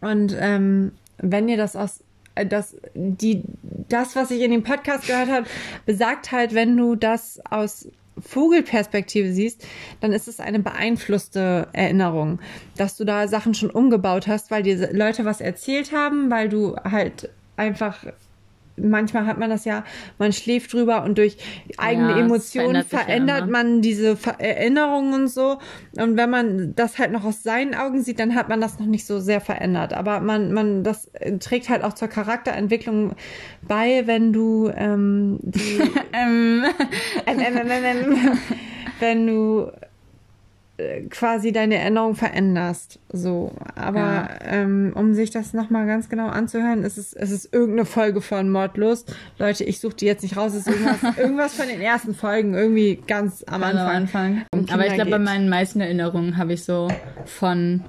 Und 0.00 0.36
ähm, 0.36 0.90
wenn 1.18 1.48
ihr 1.48 1.56
das 1.56 1.76
aus 1.76 2.02
äh, 2.34 2.44
das, 2.44 2.74
die, 2.94 3.44
das, 3.88 4.16
was 4.16 4.32
ich 4.32 4.40
in 4.40 4.50
dem 4.50 4.64
Podcast 4.64 5.06
gehört 5.06 5.30
habe, 5.30 5.46
besagt 5.86 6.32
halt, 6.32 6.54
wenn 6.54 6.76
du 6.76 6.96
das 6.96 7.40
aus 7.48 7.88
Vogelperspektive 8.18 9.32
siehst, 9.32 9.64
dann 10.00 10.12
ist 10.12 10.26
es 10.26 10.40
eine 10.40 10.58
beeinflusste 10.58 11.68
Erinnerung, 11.72 12.40
dass 12.76 12.96
du 12.96 13.04
da 13.04 13.28
Sachen 13.28 13.54
schon 13.54 13.70
umgebaut 13.70 14.26
hast, 14.26 14.50
weil 14.50 14.64
dir 14.64 14.92
Leute 14.92 15.24
was 15.24 15.40
erzählt 15.40 15.92
haben, 15.92 16.32
weil 16.32 16.48
du 16.48 16.74
halt 16.78 17.30
einfach 17.56 18.06
manchmal 18.82 19.26
hat 19.26 19.38
man 19.38 19.50
das 19.50 19.64
ja, 19.64 19.84
man 20.18 20.32
schläft 20.32 20.72
drüber 20.72 21.04
und 21.04 21.18
durch 21.18 21.36
eigene 21.76 22.10
ja, 22.10 22.18
Emotionen 22.18 22.84
verändert 22.84 23.40
ja 23.40 23.46
man 23.46 23.82
diese 23.82 24.16
Erinnerungen 24.38 25.14
und 25.14 25.28
so. 25.28 25.58
Und 25.96 26.16
wenn 26.16 26.30
man 26.30 26.74
das 26.74 26.98
halt 26.98 27.12
noch 27.12 27.24
aus 27.24 27.42
seinen 27.42 27.74
Augen 27.74 28.02
sieht, 28.02 28.18
dann 28.18 28.34
hat 28.34 28.48
man 28.48 28.60
das 28.60 28.78
noch 28.78 28.86
nicht 28.86 29.06
so 29.06 29.18
sehr 29.20 29.40
verändert. 29.40 29.92
Aber 29.92 30.20
man, 30.20 30.52
man, 30.52 30.84
das 30.84 31.10
trägt 31.40 31.68
halt 31.68 31.82
auch 31.84 31.94
zur 31.94 32.08
Charakterentwicklung 32.08 33.14
bei, 33.66 34.06
wenn 34.06 34.32
du 34.32 34.70
ähm, 34.74 35.38
die, 35.42 35.80
ähm, 36.12 36.64
wenn 39.00 39.26
du 39.26 39.66
äh, 39.66 39.87
quasi 41.10 41.52
deine 41.52 41.76
Erinnerung 41.76 42.14
veränderst. 42.14 43.00
So, 43.12 43.52
aber 43.74 43.98
ja. 43.98 44.28
ähm, 44.44 44.92
um 44.94 45.12
sich 45.14 45.30
das 45.30 45.52
nochmal 45.52 45.86
ganz 45.86 46.08
genau 46.08 46.28
anzuhören, 46.28 46.84
ist 46.84 46.98
es, 46.98 47.12
es 47.12 47.30
ist 47.30 47.52
irgendeine 47.52 47.84
Folge 47.84 48.20
von 48.20 48.50
Mordlust. 48.50 49.14
Leute, 49.38 49.64
ich 49.64 49.80
suche 49.80 49.96
die 49.96 50.06
jetzt 50.06 50.22
nicht 50.22 50.36
raus, 50.36 50.54
es 50.54 50.66
ist 50.66 50.68
irgendwas, 50.68 51.16
irgendwas 51.18 51.54
von 51.54 51.66
den 51.66 51.80
ersten 51.80 52.14
Folgen, 52.14 52.54
irgendwie 52.54 53.02
ganz 53.06 53.44
am 53.48 53.62
Anfang. 53.62 53.86
Am 53.86 53.96
Anfang. 53.96 54.44
aber 54.70 54.86
ich 54.86 54.94
glaube, 54.94 55.10
bei 55.10 55.18
meinen 55.18 55.48
meisten 55.48 55.80
Erinnerungen 55.80 56.36
habe 56.36 56.52
ich 56.52 56.62
so 56.64 56.88
von 57.24 57.82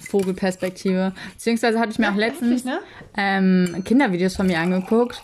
Vogelperspektive. 0.00 1.12
Beziehungsweise 1.34 1.78
hatte 1.78 1.92
ich 1.92 1.98
mir 1.98 2.06
ja, 2.06 2.12
auch 2.12 2.16
letztens 2.16 2.64
ne? 2.64 2.78
ähm, 3.16 3.82
Kindervideos 3.84 4.36
von 4.36 4.46
mir 4.46 4.60
angeguckt. 4.60 5.22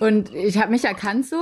Und 0.00 0.34
ich 0.34 0.58
habe 0.58 0.70
mich 0.70 0.84
erkannt 0.84 1.26
so, 1.26 1.36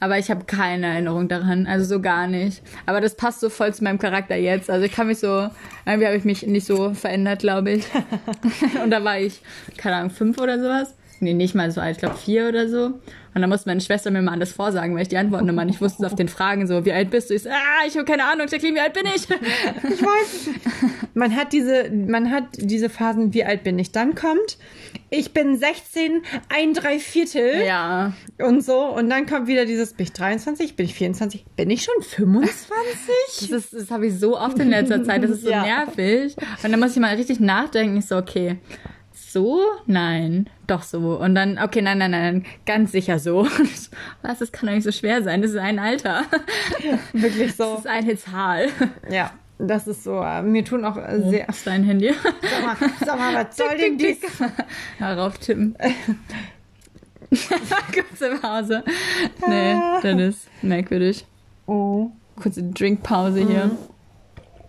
aber 0.00 0.18
ich 0.18 0.30
habe 0.30 0.44
keine 0.44 0.86
Erinnerung 0.86 1.28
daran, 1.28 1.66
also 1.66 1.84
so 1.86 2.00
gar 2.00 2.26
nicht. 2.26 2.62
Aber 2.84 3.00
das 3.00 3.16
passt 3.16 3.40
so 3.40 3.48
voll 3.48 3.72
zu 3.72 3.84
meinem 3.84 3.98
Charakter 3.98 4.36
jetzt. 4.36 4.70
Also 4.70 4.84
ich 4.84 4.92
kann 4.92 5.06
mich 5.06 5.18
so, 5.18 5.48
irgendwie 5.86 6.06
habe 6.06 6.16
ich 6.16 6.24
mich 6.24 6.46
nicht 6.46 6.66
so 6.66 6.92
verändert, 6.92 7.40
glaube 7.40 7.72
ich. 7.72 7.86
und 8.82 8.90
da 8.90 9.02
war 9.04 9.18
ich, 9.18 9.40
keine 9.76 9.96
Ahnung, 9.96 10.10
fünf 10.10 10.38
oder 10.38 10.58
sowas. 10.58 10.95
Nee, 11.20 11.34
nicht 11.34 11.54
mal 11.54 11.70
so 11.70 11.80
alt, 11.80 11.96
ich 11.96 11.98
glaube 11.98 12.16
vier 12.16 12.48
oder 12.48 12.68
so. 12.68 13.00
Und 13.36 13.42
dann 13.42 13.50
musste 13.50 13.68
meine 13.68 13.82
Schwester 13.82 14.10
mir 14.10 14.22
mal 14.22 14.32
alles 14.32 14.52
vorsagen, 14.52 14.94
weil 14.94 15.02
ich 15.02 15.08
die 15.08 15.18
Antworten 15.18 15.46
immer 15.48 15.66
nicht 15.66 15.80
wusste 15.82 16.06
auf 16.06 16.14
den 16.14 16.28
Fragen 16.28 16.66
so, 16.66 16.86
wie 16.86 16.92
alt 16.92 17.10
bist 17.10 17.28
du? 17.28 17.34
Ich 17.34 17.42
so, 17.42 17.50
ah, 17.50 17.86
ich 17.86 17.94
habe 17.94 18.06
keine 18.06 18.24
Ahnung, 18.24 18.46
Jacqueline, 18.50 18.76
wie 18.76 18.80
alt 18.80 18.94
bin 18.94 19.04
ich? 19.04 19.28
ich 19.92 20.02
weiß 20.02 20.48
Man 21.12 21.36
hat 21.36 21.52
diese, 21.52 21.90
man 21.90 22.30
hat 22.30 22.44
diese 22.54 22.88
Phasen, 22.88 23.34
wie 23.34 23.44
alt 23.44 23.62
bin 23.62 23.78
ich? 23.78 23.92
Dann 23.92 24.14
kommt, 24.14 24.56
ich 25.10 25.32
bin 25.32 25.56
16, 25.56 26.22
ein 26.48 26.72
Dreiviertel. 26.72 27.62
Ja. 27.66 28.14
Und 28.38 28.64
so. 28.64 28.86
Und 28.86 29.10
dann 29.10 29.26
kommt 29.26 29.48
wieder 29.48 29.66
dieses, 29.66 29.92
bin 29.92 30.04
ich 30.04 30.12
23, 30.14 30.74
bin 30.74 30.86
ich 30.86 30.94
24, 30.94 31.44
bin 31.56 31.68
ich 31.68 31.82
schon 31.82 32.02
25? 32.02 33.50
Das, 33.50 33.50
ist, 33.50 33.72
das 33.74 33.90
habe 33.90 34.06
ich 34.06 34.18
so 34.18 34.38
oft 34.38 34.58
in 34.58 34.70
letzter 34.70 35.04
Zeit, 35.04 35.22
das 35.22 35.32
ist 35.32 35.42
so 35.42 35.50
ja. 35.50 35.62
nervig. 35.62 36.36
Und 36.62 36.70
dann 36.70 36.80
muss 36.80 36.92
ich 36.92 37.00
mal 37.00 37.14
richtig 37.14 37.38
nachdenken, 37.40 37.98
ich 37.98 38.06
so, 38.06 38.16
okay, 38.16 38.58
so? 39.36 39.60
Nein, 39.84 40.48
doch 40.66 40.82
so. 40.82 41.20
Und 41.20 41.34
dann, 41.34 41.58
okay, 41.58 41.82
nein, 41.82 41.98
nein, 41.98 42.10
nein, 42.10 42.44
ganz 42.64 42.92
sicher 42.92 43.18
so. 43.18 43.44
Was, 44.22 44.38
das 44.38 44.50
kann 44.50 44.68
doch 44.68 44.74
nicht 44.74 44.84
so 44.84 44.92
schwer 44.92 45.22
sein. 45.22 45.42
Das 45.42 45.50
ist 45.50 45.58
ein 45.58 45.78
Alter. 45.78 46.22
Wirklich 47.12 47.54
so. 47.54 47.64
Das 47.64 47.80
ist 47.80 47.86
eine 47.86 48.16
Zahl. 48.16 48.68
Ja. 49.10 49.30
Das 49.58 49.86
ist 49.86 50.04
so, 50.04 50.24
mir 50.42 50.64
tun 50.64 50.86
auch 50.86 50.96
äh, 50.96 51.20
sehr. 51.28 51.46
Oh, 51.48 51.50
ist 51.50 51.66
dein 51.66 51.84
Handy? 51.84 52.12
Sag 52.12 52.80
mal, 52.80 52.90
sag 53.04 53.18
mal 53.18 53.34
was 53.34 53.56
soll 53.58 53.76
denn 53.76 53.98
dies? 53.98 54.18
Darauf 54.98 55.38
tippen. 55.38 55.76
Kurze 57.30 58.36
Pause. 58.40 58.84
Nee, 59.46 59.76
das 60.02 60.20
ist 60.20 60.48
merkwürdig. 60.62 61.26
Oh. 61.66 62.10
Kurze 62.40 62.62
Drinkpause 62.62 63.44
mhm. 63.44 63.48
hier. 63.48 63.70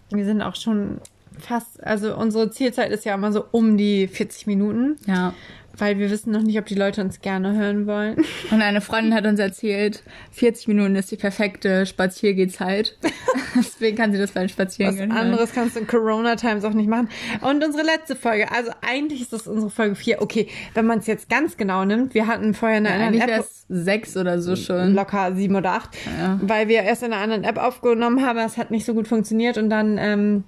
Wir 0.10 0.26
sind 0.26 0.42
auch 0.42 0.56
schon 0.56 1.00
fast, 1.40 1.84
also 1.84 2.16
unsere 2.16 2.50
Zielzeit 2.52 2.92
ist 2.92 3.06
ja 3.06 3.14
immer 3.16 3.32
so 3.32 3.46
um 3.52 3.78
die 3.78 4.08
40 4.08 4.48
Minuten. 4.48 4.96
Ja. 5.06 5.34
Weil 5.80 6.00
wir 6.00 6.10
wissen 6.10 6.32
noch 6.32 6.42
nicht, 6.42 6.58
ob 6.58 6.66
die 6.66 6.74
Leute 6.74 7.02
uns 7.02 7.22
gerne 7.22 7.56
hören 7.56 7.86
wollen. 7.86 8.18
Und 8.52 8.62
eine 8.62 8.82
Freundin 8.82 9.14
hat 9.14 9.28
uns 9.28 9.40
erzählt, 9.40 10.02
40 10.32 10.70
Minuten 10.70 10.96
ist 10.96 11.12
die 11.12 11.18
perfekte 11.18 11.86
Spaziergehzeit. 11.86 12.98
Deswegen 13.56 13.96
kann 13.96 14.12
sie 14.12 14.18
das 14.18 14.32
beim 14.32 14.48
Spazierengehen 14.48 15.12
Was 15.12 15.18
anderes 15.18 15.54
kannst 15.54 15.76
du 15.76 15.82
in 15.82 15.88
Corona-Times 15.88 16.64
auch 16.66 16.74
nicht 16.74 16.90
machen. 16.90 17.10
Und 17.42 17.64
unsere 17.64 17.86
letzte 17.86 18.16
Folge, 18.16 18.52
also 18.52 18.72
eigentlich 18.82 19.22
ist 19.22 19.34
das 19.34 19.46
unsere 19.46 19.70
Folge 19.70 19.96
4. 19.96 20.22
Okay, 20.22 20.48
wenn 20.74 20.88
man 20.88 21.00
es 21.00 21.08
jetzt 21.08 21.30
ganz 21.30 21.58
genau 21.58 21.86
nimmt, 21.86 22.16
wir 22.16 22.26
hatten 22.26 22.56
vorher 22.56 22.78
eine 22.78 22.90
ja, 22.90 23.08
andere 23.08 23.32
App. 23.32 23.46
sechs 23.70 24.18
oder 24.18 24.42
so 24.42 24.56
schon. 24.56 24.96
Locker 24.96 25.36
sieben 25.36 25.56
oder 25.56 25.74
acht. 25.74 25.90
Ja. 26.20 26.40
Weil 26.42 26.68
wir 26.70 26.82
erst 26.82 27.04
in 27.04 27.14
einer 27.14 27.22
anderen 27.22 27.44
App 27.44 27.58
aufgenommen 27.58 28.26
haben, 28.26 28.38
das 28.38 28.58
hat 28.58 28.72
nicht 28.72 28.86
so 28.86 28.96
gut 28.96 29.08
funktioniert 29.08 29.60
und 29.60 29.70
dann... 29.70 30.00
Ähm, 30.00 30.44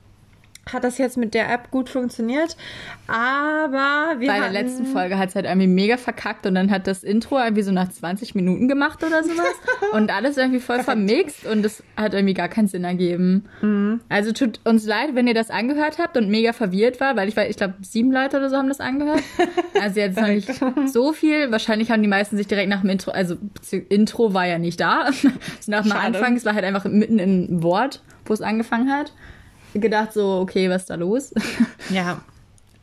hat 0.73 0.83
das 0.83 0.97
jetzt 0.97 1.17
mit 1.17 1.33
der 1.33 1.51
App 1.51 1.71
gut 1.71 1.89
funktioniert. 1.89 2.55
Aber 3.07 4.19
wir 4.19 4.27
Bei 4.27 4.39
der 4.39 4.51
letzten 4.51 4.85
Folge 4.85 5.17
hat 5.17 5.29
es 5.29 5.35
halt 5.35 5.45
irgendwie 5.45 5.67
mega 5.67 5.97
verkackt 5.97 6.45
und 6.45 6.55
dann 6.55 6.69
hat 6.69 6.87
das 6.87 7.03
Intro 7.03 7.39
irgendwie 7.39 7.63
so 7.63 7.71
nach 7.71 7.89
20 7.89 8.35
Minuten 8.35 8.67
gemacht 8.67 9.03
oder 9.03 9.23
sowas. 9.23 9.55
und 9.93 10.13
alles 10.13 10.37
irgendwie 10.37 10.59
voll 10.59 10.83
vermixt 10.83 11.45
und 11.45 11.65
es 11.65 11.83
hat 11.97 12.13
irgendwie 12.13 12.33
gar 12.33 12.47
keinen 12.47 12.67
Sinn 12.67 12.83
ergeben. 12.83 13.45
Mhm. 13.61 14.01
Also 14.09 14.31
tut 14.31 14.59
uns 14.63 14.85
leid, 14.85 15.15
wenn 15.15 15.27
ihr 15.27 15.33
das 15.33 15.49
angehört 15.49 15.97
habt 15.97 16.17
und 16.17 16.29
mega 16.29 16.53
verwirrt 16.53 16.99
war, 16.99 17.15
weil 17.15 17.27
ich 17.27 17.35
war, 17.35 17.47
ich 17.47 17.57
glaube, 17.57 17.75
sieben 17.81 18.11
Leute 18.11 18.37
oder 18.37 18.49
so 18.49 18.57
haben 18.57 18.69
das 18.69 18.79
angehört. 18.79 19.23
Also 19.81 19.99
jetzt 19.99 20.19
noch 20.19 20.27
nicht 20.27 20.49
so 20.87 21.13
viel. 21.13 21.51
Wahrscheinlich 21.51 21.89
haben 21.89 22.01
die 22.01 22.07
meisten 22.07 22.35
sich 22.35 22.47
direkt 22.47 22.69
nach 22.69 22.81
dem 22.81 22.89
Intro, 22.89 23.11
also 23.11 23.37
Intro 23.87 24.33
war 24.33 24.45
ja 24.45 24.57
nicht 24.57 24.79
da. 24.79 25.09
nach 25.67 25.83
dem 25.83 25.91
Schade. 25.91 26.17
Anfang, 26.17 26.35
es 26.35 26.43
war 26.43 26.53
halt 26.53 26.65
einfach 26.65 26.83
mitten 26.85 27.17
im 27.17 27.63
Wort, 27.63 28.01
wo 28.25 28.33
es 28.33 28.41
angefangen 28.41 28.91
hat 28.91 29.13
gedacht, 29.73 30.13
so, 30.13 30.39
okay, 30.39 30.69
was 30.69 30.83
ist 30.83 30.89
da 30.89 30.95
los? 30.95 31.33
Ja. 31.89 32.21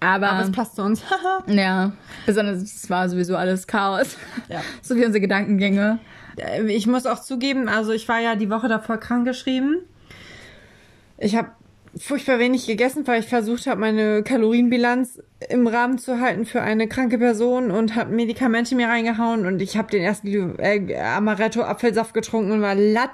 Aber, 0.01 0.31
Aber 0.31 0.45
es 0.45 0.53
passt 0.53 0.77
zu 0.77 0.83
uns. 0.83 1.03
ja. 1.47 1.93
Besonders, 2.27 2.63
es 2.63 2.91
war 2.91 3.09
sowieso 3.09 3.37
alles 3.37 3.67
Chaos. 3.67 4.17
Ja. 4.49 4.61
So 4.83 4.95
wie 4.97 5.05
unsere 5.05 5.21
Gedankengänge. 5.21 5.99
Äh, 6.37 6.65
ich 6.73 6.87
muss 6.87 7.07
auch 7.07 7.21
zugeben, 7.21 7.69
also 7.69 7.93
ich 7.93 8.07
war 8.09 8.21
ja 8.21 8.37
die 8.37 8.51
Woche 8.51 8.69
davor 8.69 8.99
krankgeschrieben. 8.99 9.79
Ich 11.19 11.35
habe 11.35 11.51
furchtbar 11.99 12.39
wenig 12.39 12.67
gegessen, 12.67 13.07
weil 13.07 13.21
ich 13.21 13.27
versucht 13.27 13.67
habe, 13.67 13.81
meine 13.81 14.23
Kalorienbilanz 14.23 15.23
im 15.51 15.67
Rahmen 15.67 15.99
zu 15.99 16.19
halten 16.19 16.47
für 16.47 16.63
eine 16.63 16.89
kranke 16.89 17.19
Person 17.19 17.71
und 17.71 17.95
habe 17.95 18.15
Medikamente 18.15 18.75
mir 18.75 18.89
reingehauen 18.89 19.45
und 19.47 19.61
ich 19.61 19.77
habe 19.77 19.91
den 19.91 20.03
ersten 20.03 20.59
äh, 20.59 20.97
Amaretto 20.97 21.63
Apfelsaft 21.63 22.15
getrunken 22.15 22.53
und 22.53 22.63
war 22.63 22.75
latt 22.75 23.11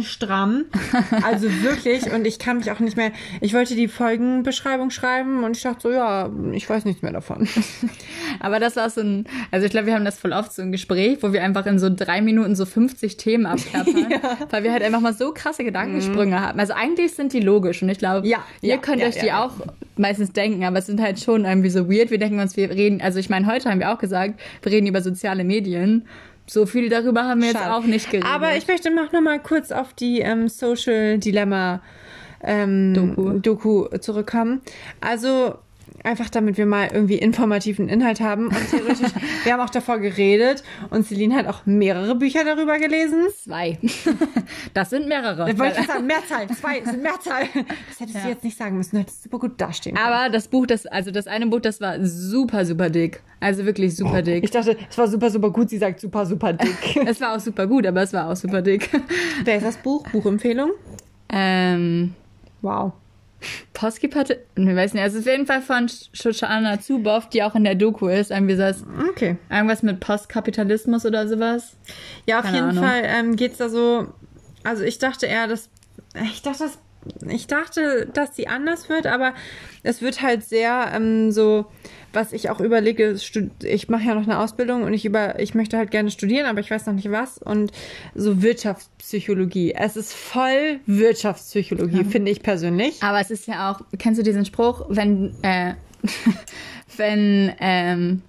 stramm. 0.00 0.64
Also 1.22 1.48
wirklich. 1.62 2.10
Und 2.12 2.26
ich 2.26 2.38
kann 2.38 2.58
mich 2.58 2.70
auch 2.70 2.80
nicht 2.80 2.96
mehr. 2.96 3.12
Ich 3.40 3.54
wollte 3.54 3.74
die 3.74 3.88
Folgenbeschreibung 3.88 4.90
schreiben 4.90 5.44
und 5.44 5.56
ich 5.56 5.62
dachte 5.62 5.80
so, 5.82 5.90
ja, 5.90 6.30
ich 6.52 6.68
weiß 6.68 6.84
nichts 6.84 7.02
mehr 7.02 7.12
davon. 7.12 7.48
Aber 8.40 8.60
das 8.60 8.76
war 8.76 8.88
so 8.90 9.00
ein, 9.00 9.26
also 9.50 9.66
ich 9.66 9.72
glaube, 9.72 9.86
wir 9.86 9.94
haben 9.94 10.04
das 10.04 10.18
voll 10.18 10.32
oft 10.32 10.52
so 10.52 10.62
ein 10.62 10.72
Gespräch, 10.72 11.18
wo 11.22 11.32
wir 11.32 11.42
einfach 11.42 11.66
in 11.66 11.78
so 11.78 11.88
drei 11.94 12.20
Minuten 12.20 12.54
so 12.56 12.66
50 12.66 13.16
Themen 13.16 13.46
abklappern. 13.46 14.10
ja. 14.10 14.38
Weil 14.50 14.62
wir 14.62 14.72
halt 14.72 14.82
einfach 14.82 15.00
mal 15.00 15.14
so 15.14 15.32
krasse 15.32 15.64
Gedankensprünge 15.64 16.36
mhm. 16.36 16.40
haben. 16.40 16.60
Also 16.60 16.72
eigentlich 16.74 17.14
sind 17.14 17.32
die 17.32 17.40
logisch 17.40 17.82
und 17.82 17.88
ich 17.88 17.98
glaube, 17.98 18.26
ja, 18.26 18.38
ihr 18.60 18.70
ja, 18.70 18.76
könnt 18.76 19.02
euch 19.02 19.18
die 19.18 19.32
auch 19.32 19.52
meistens 19.96 20.32
denken, 20.32 20.64
aber 20.64 20.78
es 20.78 20.86
sind 20.86 21.00
halt 21.00 21.20
schon 21.20 21.44
irgendwie 21.58 21.70
so 21.70 21.90
weird. 21.90 22.10
Wir 22.10 22.18
denken 22.18 22.40
uns, 22.40 22.56
wir 22.56 22.70
reden, 22.70 23.00
also 23.00 23.18
ich 23.18 23.28
meine, 23.28 23.46
heute 23.46 23.70
haben 23.70 23.80
wir 23.80 23.92
auch 23.92 23.98
gesagt, 23.98 24.40
wir 24.62 24.72
reden 24.72 24.86
über 24.86 25.00
soziale 25.02 25.44
Medien 25.44 26.06
so 26.50 26.66
viel 26.66 26.88
darüber 26.88 27.24
haben 27.24 27.42
wir 27.42 27.52
Schade. 27.52 27.64
jetzt 27.64 27.72
auch 27.72 27.84
nicht 27.84 28.10
geredet. 28.10 28.28
Aber 28.28 28.56
ich 28.56 28.66
möchte 28.66 28.90
noch, 28.90 29.12
mal 29.12 29.38
kurz 29.38 29.70
auf 29.70 29.92
die 29.92 30.20
ähm, 30.20 30.48
Social 30.48 31.18
Dilemma 31.18 31.82
ähm, 32.42 32.94
Doku. 32.94 33.38
Doku 33.38 33.98
zurückkommen. 33.98 34.62
Also 35.00 35.56
Einfach 36.04 36.30
damit 36.30 36.56
wir 36.56 36.66
mal 36.66 36.88
irgendwie 36.92 37.16
informativen 37.16 37.88
Inhalt 37.88 38.20
haben. 38.20 38.48
Und 38.48 38.70
theoretisch, 38.70 39.10
wir 39.44 39.52
haben 39.52 39.60
auch 39.60 39.70
davor 39.70 39.98
geredet 39.98 40.62
und 40.90 41.06
Celine 41.06 41.34
hat 41.34 41.46
auch 41.46 41.66
mehrere 41.66 42.14
Bücher 42.14 42.44
darüber 42.44 42.78
gelesen. 42.78 43.26
Zwei. 43.42 43.78
Das 44.74 44.90
sind 44.90 45.08
mehrere. 45.08 45.46
Da 45.46 45.58
wollte 45.58 45.80
ich 45.80 45.86
sagen, 45.86 46.06
Mehrzahl. 46.06 46.48
Zwei 46.48 46.82
sind 46.82 47.02
Mehrzahl. 47.02 47.42
Das 47.88 48.00
hättest 48.00 48.16
ja. 48.16 48.22
du 48.22 48.28
jetzt 48.28 48.44
nicht 48.44 48.56
sagen 48.56 48.76
müssen. 48.76 48.96
Du 48.96 49.02
hättest 49.02 49.22
super 49.22 49.38
gut 49.38 49.60
dastehen 49.60 49.96
können. 49.96 50.06
Aber 50.06 50.30
das 50.30 50.48
Buch, 50.48 50.66
das, 50.66 50.86
also 50.86 51.10
das 51.10 51.26
eine 51.26 51.46
Buch, 51.46 51.60
das 51.60 51.80
war 51.80 51.96
super, 52.04 52.64
super 52.64 52.88
dick. 52.88 53.20
Also 53.40 53.64
wirklich 53.64 53.96
super 53.96 54.22
dick. 54.22 54.44
Ich 54.44 54.50
dachte, 54.50 54.76
es 54.88 54.98
war 54.98 55.08
super, 55.08 55.30
super 55.30 55.50
gut. 55.50 55.70
Sie 55.70 55.78
sagt 55.78 56.00
super, 56.00 56.26
super 56.26 56.52
dick. 56.52 56.96
es 57.06 57.20
war 57.20 57.36
auch 57.36 57.40
super 57.40 57.66
gut, 57.66 57.86
aber 57.86 58.02
es 58.02 58.12
war 58.12 58.30
auch 58.30 58.36
super 58.36 58.62
dick. 58.62 58.88
Wer 59.44 59.56
ist 59.56 59.66
das 59.66 59.76
Buch? 59.76 60.02
Buchempfehlung? 60.10 60.70
Ähm. 61.30 62.14
Wow. 62.62 62.92
Postkipatte, 63.72 64.44
ne, 64.56 64.74
weiß 64.74 64.94
nicht, 64.94 65.02
also 65.02 65.18
es 65.18 65.24
ist 65.24 65.28
auf 65.28 65.32
jeden 65.32 65.46
Fall 65.46 65.62
von 65.62 65.88
Shoshana 66.12 66.80
Zuboff, 66.80 67.28
die 67.28 67.42
auch 67.42 67.54
in 67.54 67.64
der 67.64 67.74
Doku 67.74 68.08
ist, 68.08 68.30
irgendwie 68.30 68.56
das, 68.56 68.84
okay. 69.10 69.36
irgendwas 69.50 69.82
mit 69.82 70.00
Postkapitalismus 70.00 71.06
oder 71.06 71.28
sowas. 71.28 71.76
Ja, 72.26 72.38
auf 72.40 72.44
Keine 72.44 72.56
jeden 72.56 72.70
Ahnung. 72.70 72.84
Fall 72.84 73.02
ähm, 73.04 73.36
geht's 73.36 73.58
da 73.58 73.68
so, 73.68 74.08
also 74.64 74.82
ich 74.82 74.98
dachte 74.98 75.26
eher, 75.26 75.46
dass, 75.46 75.70
ich 76.24 76.42
dachte, 76.42 76.64
das, 76.64 76.78
ich 77.28 77.46
dachte, 77.46 78.08
dass 78.12 78.34
sie 78.34 78.48
anders 78.48 78.88
wird, 78.88 79.06
aber 79.06 79.34
es 79.82 80.02
wird 80.02 80.20
halt 80.20 80.44
sehr 80.44 80.90
ähm, 80.92 81.30
so, 81.30 81.66
was 82.12 82.32
ich 82.32 82.50
auch 82.50 82.60
überlege, 82.60 83.16
ich 83.62 83.88
mache 83.88 84.04
ja 84.04 84.14
noch 84.14 84.22
eine 84.22 84.38
Ausbildung 84.38 84.82
und 84.82 84.94
ich 84.94 85.04
über, 85.04 85.38
ich 85.38 85.54
möchte 85.54 85.76
halt 85.76 85.90
gerne 85.90 86.10
studieren, 86.10 86.46
aber 86.46 86.60
ich 86.60 86.70
weiß 86.70 86.86
noch 86.86 86.94
nicht 86.94 87.10
was. 87.10 87.38
Und 87.38 87.72
so 88.14 88.42
Wirtschaftspsychologie. 88.42 89.74
Es 89.74 89.96
ist 89.96 90.12
voll 90.14 90.80
Wirtschaftspsychologie, 90.86 91.98
ja. 91.98 92.04
finde 92.04 92.30
ich 92.30 92.42
persönlich. 92.42 93.02
Aber 93.02 93.20
es 93.20 93.30
ist 93.30 93.46
ja 93.46 93.70
auch, 93.70 93.80
kennst 93.98 94.18
du 94.18 94.22
diesen 94.22 94.44
Spruch, 94.44 94.86
wenn, 94.88 95.34
äh, 95.42 95.74
wenn 96.96 97.52
ähm, 97.60 98.22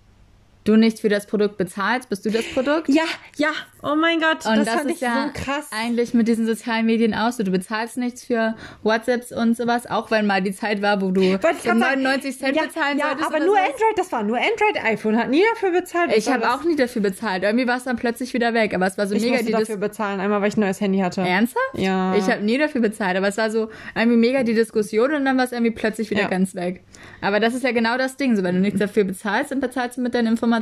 du 0.70 0.78
nichts 0.78 1.02
für 1.02 1.10
das 1.10 1.26
Produkt 1.26 1.58
bezahlst, 1.58 2.10
bist 2.10 2.26
du 2.26 2.30
das 2.30 2.46
Produkt. 2.54 2.90
Ja, 2.90 3.04
ja, 3.38 3.50
oh 3.82 3.96
mein 3.96 4.20
Gott, 4.20 4.46
und 4.46 4.58
das, 4.58 4.66
das 4.66 4.86
ist 4.86 5.02
ja 5.02 5.32
so 5.36 5.44
krass. 5.44 5.68
Eigentlich 5.72 6.14
mit 6.14 6.28
diesen 6.28 6.46
sozialen 6.46 6.86
Medien 6.86 7.14
aus, 7.14 7.38
du 7.38 7.52
bezahlst 7.52 7.98
nichts 7.98 8.24
für 8.24 8.56
WhatsApps 8.84 9.32
und 9.32 9.58
sowas, 9.58 9.88
auch 9.88 10.12
wenn 10.12 10.26
mal 10.26 10.42
die 10.42 10.54
Zeit 10.54 10.82
war, 10.82 11.02
wo 11.02 11.12
du 11.12 11.22
99 11.22 12.38
Cent 12.38 12.56
ja, 12.56 12.64
bezahlen 12.64 13.00
ja, 13.00 13.08
solltest. 13.08 13.28
aber 13.28 13.40
nur 13.40 13.56
sowas. 13.56 13.70
Android, 13.70 13.98
das 13.98 14.12
war 14.12 14.24
nur 14.24 14.38
Android 14.38 14.84
iPhone, 14.84 15.18
hat 15.18 15.30
nie 15.30 15.44
dafür 15.54 15.72
bezahlt. 15.72 16.12
Ich 16.16 16.28
habe 16.28 16.50
auch 16.50 16.64
nie 16.64 16.76
dafür 16.76 17.02
bezahlt. 17.02 17.44
Irgendwie 17.44 17.68
war 17.68 17.78
es 17.78 17.84
dann 17.84 17.98
plötzlich 17.98 18.34
wieder 18.34 18.54
weg, 18.54 18.74
aber 18.74 18.88
es 18.88 18.98
war 18.98 19.08
so 19.08 19.16
ich 19.16 19.24
mega. 19.24 19.36
Ich 19.36 19.42
musste 19.42 19.60
dafür 19.60 19.78
bezahlen, 19.78 20.20
einmal 20.20 20.42
weil 20.42 20.50
ich 20.50 20.58
ein 20.58 20.62
neues 20.62 20.80
Handy 20.80 21.00
hatte. 21.00 21.22
Ernsthaft? 21.22 21.60
Ja. 21.74 22.16
Ich 22.16 22.30
habe 22.30 22.44
nie 22.44 22.58
dafür 22.58 22.82
bezahlt, 22.82 23.18
aber 23.18 23.28
es 23.28 23.38
war 23.38 23.50
so 23.50 23.70
irgendwie 23.96 24.18
mega 24.18 24.44
die 24.44 24.54
Diskussion 24.54 25.14
und 25.14 25.26
dann 25.26 25.38
war 25.38 25.46
es 25.46 25.52
irgendwie 25.52 25.72
plötzlich 25.72 26.10
wieder 26.12 26.24
ja. 26.24 26.28
ganz 26.28 26.56
weg. 26.56 26.84
Aber 27.22 27.40
das 27.40 27.54
ist 27.54 27.64
ja 27.64 27.72
genau 27.72 27.98
das 27.98 28.18
Ding, 28.18 28.36
so 28.36 28.44
wenn 28.44 28.56
du 28.56 28.62
nichts 28.62 28.80
dafür 28.80 29.04
bezahlst, 29.04 29.52
dann 29.52 29.60
bezahlst 29.60 29.98
du 29.98 30.02
mit 30.02 30.14
deinen 30.14 30.28
Informationen. 30.28 30.59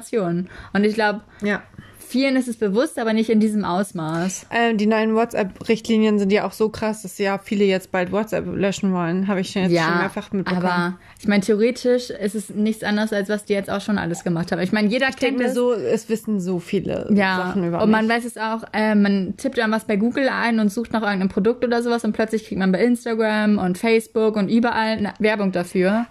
Und 0.74 0.84
ich 0.84 0.94
glaube, 0.94 1.22
ja. 1.42 1.62
vielen 1.98 2.36
ist 2.36 2.48
es 2.48 2.58
bewusst, 2.58 3.00
aber 3.00 3.14
nicht 3.14 3.30
in 3.30 3.40
diesem 3.40 3.64
Ausmaß. 3.64 4.48
Ähm, 4.52 4.78
die 4.78 4.86
neuen 4.86 5.16
WhatsApp-Richtlinien 5.16 6.20
sind 6.20 6.32
ja 6.32 6.46
auch 6.46 6.52
so 6.52 6.70
krass, 6.70 7.02
dass 7.02 7.18
ja 7.18 7.38
viele 7.38 7.66
jetzt 7.66 7.92
bald 7.92 8.12
WhatsApp 8.12 8.46
löschen 8.46 8.94
wollen. 8.94 9.28
Habe 9.28 9.42
ich 9.42 9.54
jetzt 9.54 9.72
ja, 9.72 9.84
schon 9.84 9.98
mehrfach 9.98 10.32
mitbekommen. 10.32 10.66
Aber 10.66 10.98
ich 11.20 11.28
meine, 11.28 11.42
theoretisch 11.42 12.10
ist 12.10 12.36
es 12.36 12.50
nichts 12.50 12.84
anderes, 12.84 13.12
als 13.12 13.30
was 13.30 13.46
die 13.46 13.54
jetzt 13.54 13.70
auch 13.70 13.82
schon 13.82 13.98
alles 13.98 14.24
gemacht 14.24 14.52
haben. 14.52 14.62
Ich 14.62 14.72
meine, 14.72 14.88
jeder 14.88 15.10
ich 15.10 15.18
kennt 15.18 15.42
es. 15.42 15.54
so, 15.54 15.74
es 15.74 16.10
wissen 16.10 16.40
so 16.40 16.60
viele 16.60 17.10
ja, 17.14 17.38
Sachen 17.38 17.68
über 17.68 17.82
Und 17.82 17.92
man 17.92 18.08
mich. 18.08 18.16
weiß 18.16 18.26
es 18.26 18.38
auch, 18.38 18.64
äh, 18.74 18.96
man 18.96 19.36
tippt 19.38 19.58
dann 19.58 19.72
was 19.72 19.86
bei 19.86 19.96
Google 19.96 20.30
ein 20.30 20.60
und 20.60 20.70
sucht 20.70 20.94
nach 20.94 21.02
irgendeinem 21.02 21.30
Produkt 21.30 21.66
oder 21.66 21.82
sowas 21.84 22.04
und 22.04 22.14
plötzlich 22.14 22.46
kriegt 22.46 22.60
man 22.60 22.72
bei 22.72 22.84
Instagram 22.84 23.58
und 23.58 23.78
Facebook 23.78 24.36
und 24.36 24.50
überall 24.50 25.14
Werbung 25.20 25.52
dafür. 25.52 26.06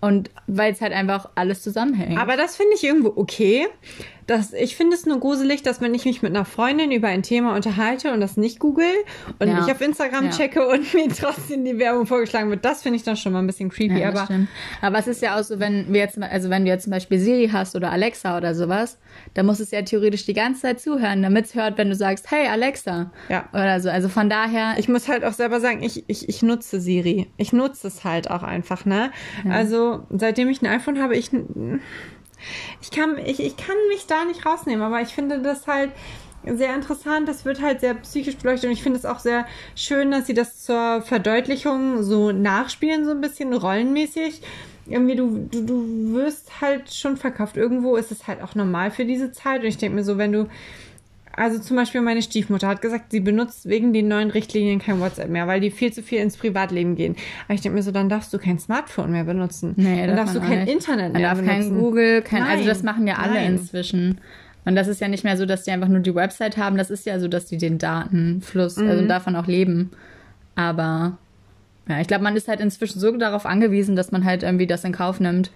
Und 0.00 0.30
weil 0.46 0.72
es 0.72 0.80
halt 0.80 0.92
einfach 0.92 1.30
alles 1.34 1.62
zusammenhängt. 1.62 2.18
Aber 2.18 2.36
das 2.36 2.56
finde 2.56 2.74
ich 2.74 2.84
irgendwo 2.84 3.12
okay. 3.16 3.68
Das, 4.26 4.52
ich 4.52 4.76
finde 4.76 4.96
es 4.96 5.06
nur 5.06 5.20
gruselig, 5.20 5.62
dass 5.62 5.80
wenn 5.80 5.94
ich 5.94 6.04
mich 6.04 6.22
mit 6.22 6.34
einer 6.34 6.44
Freundin 6.44 6.90
über 6.90 7.08
ein 7.08 7.22
Thema 7.22 7.54
unterhalte 7.54 8.12
und 8.12 8.20
das 8.20 8.36
nicht 8.36 8.58
google 8.58 8.84
und 9.38 9.48
ja. 9.48 9.64
ich 9.64 9.72
auf 9.72 9.80
Instagram 9.80 10.26
ja. 10.26 10.30
checke 10.30 10.66
und 10.66 10.92
mir 10.94 11.08
trotzdem 11.08 11.64
die 11.64 11.78
Werbung 11.78 12.06
vorgeschlagen 12.06 12.50
wird, 12.50 12.64
das 12.64 12.82
finde 12.82 12.96
ich 12.96 13.04
dann 13.04 13.16
schon 13.16 13.32
mal 13.32 13.38
ein 13.38 13.46
bisschen 13.46 13.68
creepy. 13.68 14.00
Ja, 14.00 14.08
aber, 14.08 14.28
aber 14.82 14.98
es 14.98 15.06
ist 15.06 15.22
ja 15.22 15.38
auch 15.38 15.44
so, 15.44 15.60
wenn 15.60 15.92
wir 15.92 16.00
jetzt, 16.00 16.20
also 16.20 16.50
wenn 16.50 16.64
du 16.64 16.70
jetzt 16.70 16.84
zum 16.84 16.90
Beispiel 16.90 17.18
Siri 17.18 17.50
hast 17.52 17.76
oder 17.76 17.92
Alexa 17.92 18.36
oder 18.36 18.54
sowas, 18.54 18.98
dann 19.34 19.46
muss 19.46 19.60
es 19.60 19.70
ja 19.70 19.82
theoretisch 19.82 20.26
die 20.26 20.34
ganze 20.34 20.62
Zeit 20.62 20.80
zuhören, 20.80 21.22
damit 21.22 21.46
es 21.46 21.54
hört, 21.54 21.78
wenn 21.78 21.88
du 21.88 21.94
sagst, 21.94 22.30
hey 22.30 22.48
Alexa. 22.48 23.12
Ja. 23.28 23.48
Oder 23.52 23.80
so. 23.80 23.90
Also 23.90 24.08
von 24.08 24.28
daher. 24.28 24.74
Ich 24.78 24.88
muss 24.88 25.08
halt 25.08 25.24
auch 25.24 25.32
selber 25.32 25.60
sagen, 25.60 25.82
ich, 25.82 26.04
ich, 26.08 26.28
ich 26.28 26.42
nutze 26.42 26.80
Siri. 26.80 27.28
Ich 27.36 27.52
nutze 27.52 27.86
es 27.86 28.04
halt 28.04 28.30
auch 28.30 28.42
einfach, 28.42 28.84
ne? 28.84 29.10
Also 29.48 30.06
seitdem 30.10 30.48
ich 30.48 30.62
ein 30.62 30.66
iPhone 30.66 31.00
habe, 31.00 31.16
ich 31.16 31.30
ich 32.80 32.90
kann, 32.90 33.18
ich, 33.18 33.40
ich 33.40 33.56
kann 33.56 33.76
mich 33.88 34.06
da 34.06 34.24
nicht 34.24 34.44
rausnehmen, 34.46 34.84
aber 34.84 35.00
ich 35.00 35.08
finde 35.08 35.40
das 35.40 35.66
halt 35.66 35.92
sehr 36.44 36.74
interessant. 36.74 37.28
Das 37.28 37.44
wird 37.44 37.60
halt 37.60 37.80
sehr 37.80 37.94
psychisch 37.94 38.36
beleuchtet 38.36 38.68
und 38.68 38.72
ich 38.72 38.82
finde 38.82 38.98
es 38.98 39.04
auch 39.04 39.18
sehr 39.18 39.46
schön, 39.74 40.10
dass 40.10 40.26
sie 40.26 40.34
das 40.34 40.62
zur 40.62 41.02
Verdeutlichung 41.02 42.02
so 42.02 42.32
nachspielen, 42.32 43.04
so 43.04 43.10
ein 43.10 43.20
bisschen 43.20 43.52
rollenmäßig. 43.52 44.42
Irgendwie, 44.88 45.16
du, 45.16 45.48
du, 45.50 45.64
du 45.64 46.14
wirst 46.14 46.60
halt 46.60 46.94
schon 46.94 47.16
verkauft. 47.16 47.56
Irgendwo 47.56 47.96
ist 47.96 48.12
es 48.12 48.28
halt 48.28 48.40
auch 48.42 48.54
normal 48.54 48.92
für 48.92 49.04
diese 49.04 49.32
Zeit. 49.32 49.62
Und 49.62 49.66
ich 49.66 49.78
denke 49.78 49.96
mir 49.96 50.04
so, 50.04 50.16
wenn 50.16 50.32
du 50.32 50.48
also 51.36 51.58
zum 51.58 51.76
Beispiel 51.76 52.00
meine 52.00 52.22
Stiefmutter 52.22 52.66
hat 52.66 52.80
gesagt, 52.80 53.12
sie 53.12 53.20
benutzt 53.20 53.68
wegen 53.68 53.92
den 53.92 54.08
neuen 54.08 54.30
Richtlinien 54.30 54.78
kein 54.78 55.00
WhatsApp 55.00 55.28
mehr, 55.28 55.46
weil 55.46 55.60
die 55.60 55.70
viel 55.70 55.92
zu 55.92 56.02
viel 56.02 56.20
ins 56.20 56.36
Privatleben 56.36 56.96
gehen. 56.96 57.14
Aber 57.46 57.54
ich 57.54 57.60
denke 57.60 57.76
mir 57.76 57.82
so, 57.82 57.90
dann 57.90 58.08
darfst 58.08 58.32
du 58.32 58.38
kein 58.38 58.58
Smartphone 58.58 59.12
mehr 59.12 59.24
benutzen. 59.24 59.74
Nee, 59.76 60.06
dann 60.06 60.16
darfst 60.16 60.34
du 60.34 60.40
kein. 60.40 60.66
Internet 60.66 61.12
mehr 61.12 61.34
benutzen. 61.34 61.46
Man 61.46 61.46
darf 61.46 61.46
kein 61.46 61.74
Google, 61.78 62.22
kein, 62.22 62.42
Nein. 62.42 62.50
also 62.50 62.68
das 62.68 62.82
machen 62.82 63.06
ja 63.06 63.16
alle 63.16 63.34
Nein. 63.34 63.52
inzwischen. 63.52 64.18
Und 64.64 64.74
das 64.74 64.88
ist 64.88 65.00
ja 65.00 65.08
nicht 65.08 65.24
mehr 65.24 65.36
so, 65.36 65.46
dass 65.46 65.62
die 65.62 65.70
einfach 65.70 65.88
nur 65.88 66.00
die 66.00 66.14
Website 66.14 66.56
haben. 66.56 66.76
Das 66.76 66.90
ist 66.90 67.06
ja 67.06 67.20
so, 67.20 67.28
dass 67.28 67.46
die 67.46 67.58
den 67.58 67.78
Datenfluss, 67.78 68.78
also 68.78 68.84
mhm. 68.84 68.90
also 68.90 69.06
davon 69.06 69.36
auch 69.36 69.46
leben. 69.46 69.90
Aber 70.54 71.18
ja, 71.88 72.00
ich 72.00 72.08
glaube, 72.08 72.24
man 72.24 72.34
ist 72.34 72.48
halt 72.48 72.60
inzwischen 72.60 72.98
so 72.98 73.14
darauf 73.16 73.46
angewiesen, 73.46 73.94
dass 73.94 74.10
man 74.10 74.24
halt 74.24 74.42
irgendwie 74.42 74.66
das 74.66 74.84
in 74.84 74.92
Kauf 74.92 75.20
nimmt 75.20 75.50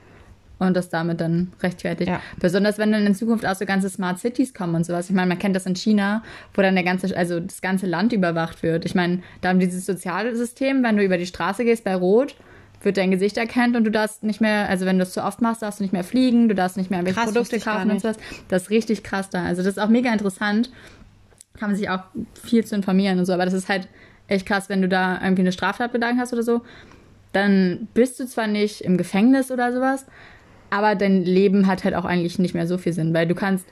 und 0.66 0.76
das 0.76 0.90
damit 0.90 1.20
dann 1.20 1.52
rechtfertigt. 1.62 2.10
Ja. 2.10 2.20
Besonders 2.38 2.78
wenn 2.78 2.92
dann 2.92 3.06
in 3.06 3.14
Zukunft 3.14 3.46
auch 3.46 3.54
so 3.54 3.64
ganze 3.64 3.88
Smart 3.88 4.18
Cities 4.18 4.54
kommen 4.54 4.74
und 4.74 4.84
sowas. 4.84 5.08
Ich 5.08 5.16
meine, 5.16 5.28
man 5.28 5.38
kennt 5.38 5.56
das 5.56 5.66
in 5.66 5.74
China, 5.74 6.22
wo 6.54 6.62
dann 6.62 6.74
der 6.74 6.84
ganze, 6.84 7.16
also 7.16 7.40
das 7.40 7.62
ganze 7.62 7.86
Land 7.86 8.12
überwacht 8.12 8.62
wird. 8.62 8.84
Ich 8.84 8.94
meine, 8.94 9.22
da 9.40 9.48
haben 9.48 9.58
dieses 9.58 9.86
soziale 9.86 10.36
System, 10.36 10.82
wenn 10.82 10.96
du 10.96 11.02
über 11.02 11.18
die 11.18 11.26
Straße 11.26 11.64
gehst 11.64 11.84
bei 11.84 11.94
Rot, 11.94 12.36
wird 12.82 12.96
dein 12.96 13.10
Gesicht 13.10 13.36
erkannt 13.36 13.76
und 13.76 13.84
du 13.84 13.90
darfst 13.90 14.22
nicht 14.22 14.40
mehr, 14.40 14.68
also 14.68 14.86
wenn 14.86 14.98
du 14.98 15.02
es 15.02 15.12
zu 15.12 15.22
oft 15.22 15.42
machst, 15.42 15.62
darfst 15.62 15.80
du 15.80 15.84
nicht 15.84 15.92
mehr 15.92 16.04
fliegen, 16.04 16.48
du 16.48 16.54
darfst 16.54 16.76
nicht 16.76 16.90
mehr 16.90 17.00
irgendwelche 17.00 17.20
krass, 17.20 17.32
Produkte 17.32 17.58
kaufen 17.58 17.90
und 17.90 18.00
sowas. 18.00 18.16
Das 18.48 18.62
ist 18.62 18.70
richtig 18.70 19.02
krass 19.02 19.28
da. 19.30 19.44
Also 19.44 19.62
das 19.62 19.72
ist 19.76 19.78
auch 19.78 19.88
mega 19.88 20.12
interessant. 20.12 20.70
Kann 21.58 21.70
man 21.70 21.76
sich 21.76 21.90
auch 21.90 22.04
viel 22.42 22.64
zu 22.64 22.74
informieren 22.74 23.18
und 23.18 23.26
so, 23.26 23.32
aber 23.32 23.44
das 23.44 23.54
ist 23.54 23.68
halt 23.68 23.88
echt 24.28 24.46
krass, 24.46 24.68
wenn 24.68 24.80
du 24.80 24.88
da 24.88 25.20
irgendwie 25.22 25.42
eine 25.42 25.52
Straftat 25.52 25.92
begangen 25.92 26.18
hast 26.18 26.32
oder 26.32 26.42
so. 26.42 26.62
Dann 27.32 27.88
bist 27.94 28.18
du 28.18 28.26
zwar 28.26 28.46
nicht 28.46 28.80
im 28.80 28.96
Gefängnis 28.96 29.50
oder 29.50 29.72
sowas, 29.72 30.06
aber 30.70 30.94
dein 30.94 31.24
Leben 31.24 31.66
hat 31.66 31.84
halt 31.84 31.94
auch 31.94 32.04
eigentlich 32.04 32.38
nicht 32.38 32.54
mehr 32.54 32.66
so 32.66 32.78
viel 32.78 32.92
Sinn, 32.92 33.12
weil 33.14 33.26
du 33.26 33.34
kannst 33.34 33.66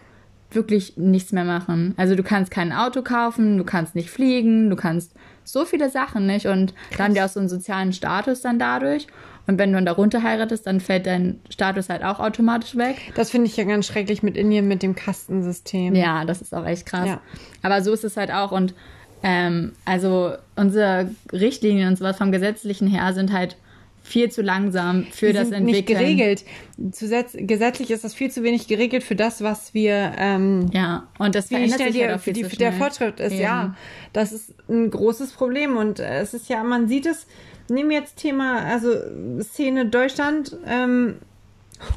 wirklich 0.51 0.97
nichts 0.97 1.33
mehr 1.33 1.45
machen. 1.45 1.95
Also 1.97 2.15
du 2.15 2.23
kannst 2.23 2.51
kein 2.51 2.73
Auto 2.73 3.03
kaufen, 3.03 3.59
du 3.59 3.65
kannst 3.65 3.95
nicht 3.95 4.11
fliegen, 4.11 4.71
du 4.71 4.77
kannst 4.77 5.13
so 5.45 5.65
viele 5.65 5.91
Sachen 5.91 6.27
nicht 6.27 6.47
und 6.47 6.75
Krass. 6.75 6.99
da 6.99 7.05
haben 7.05 7.15
die 7.15 7.23
auch 7.23 7.29
so 7.29 7.41
einen 7.41 7.49
sozialen 7.49 7.93
Status 7.93 8.41
dann 8.41 8.59
dadurch. 8.59 9.07
Und 9.47 9.59
wenn 9.59 9.71
du 9.71 9.77
dann 9.77 9.87
darunter 9.87 10.23
heiratest, 10.23 10.67
dann 10.67 10.79
fällt 10.79 11.07
dein 11.07 11.41
Status 11.49 11.89
halt 11.89 12.05
auch 12.05 12.21
automatisch 12.21 12.77
weg. 12.77 12.97
Das 13.15 13.31
finde 13.31 13.47
ich 13.47 13.57
ja 13.57 13.65
ganz 13.65 13.87
schrecklich 13.87 14.23
mit 14.23 14.37
Indien, 14.37 14.69
mit 14.69 14.83
dem 14.83 14.95
Kastensystem. 14.95 15.95
Ja, 15.95 16.27
das 16.27 16.43
ist 16.43 16.55
auch 16.55 16.67
echt 16.67 16.85
krass. 16.85 17.07
Ja. 17.07 17.21
Aber 17.63 17.81
so 17.81 17.95
ist 17.95 18.05
es 18.05 18.19
halt 18.19 18.31
auch. 18.31 18.53
Und 18.53 18.75
ähm, 19.23 19.73
also 19.87 20.35
unsere 20.55 21.11
Richtlinien 21.33 21.89
und 21.89 21.97
sowas 21.97 22.19
vom 22.19 22.31
Gesetzlichen 22.31 22.89
her 22.89 23.15
sind 23.15 23.33
halt 23.33 23.57
viel 24.03 24.31
zu 24.31 24.43
langsam 24.43 25.07
für 25.11 25.29
die 25.29 25.33
das 25.35 25.51
Entwickeln. 25.51 25.65
Nicht 25.67 25.87
geregelt. 25.87 26.45
Zusätz 26.93 27.37
gesetzlich 27.39 27.91
ist 27.91 28.05
das 28.05 28.15
viel 28.15 28.31
zu 28.31 28.43
wenig 28.43 28.69
geregelt 28.69 29.03
für 29.03 29.17
das, 29.17 29.43
was 29.43 29.75
wir. 29.75 30.13
Ähm, 30.19 30.71
ja, 30.73 31.09
und 31.19 31.35
das 31.35 31.49
verändert 31.49 31.79
sich 31.79 32.03
halt 32.03 32.15
auch 32.15 32.21
viel 32.21 32.33
die, 32.33 32.43
Der 32.43 32.73
Fortschritt 32.73 33.21
ist, 33.21 33.33
Eben. 33.33 33.43
ja. 33.43 33.77
Das 34.13 34.33
ist 34.33 34.55
ein 34.69 34.91
großes 34.91 35.33
Problem 35.33 35.77
und 35.77 36.01
es 36.01 36.35
ist 36.35 36.49
ja, 36.49 36.65
man 36.65 36.89
sieht 36.89 37.07
es. 37.07 37.27
Nehmen 37.71 37.91
jetzt 37.91 38.17
Thema, 38.17 38.65
also 38.65 38.95
Szene 39.43 39.87
Deutschland. 39.87 40.57
Ähm, 40.67 41.17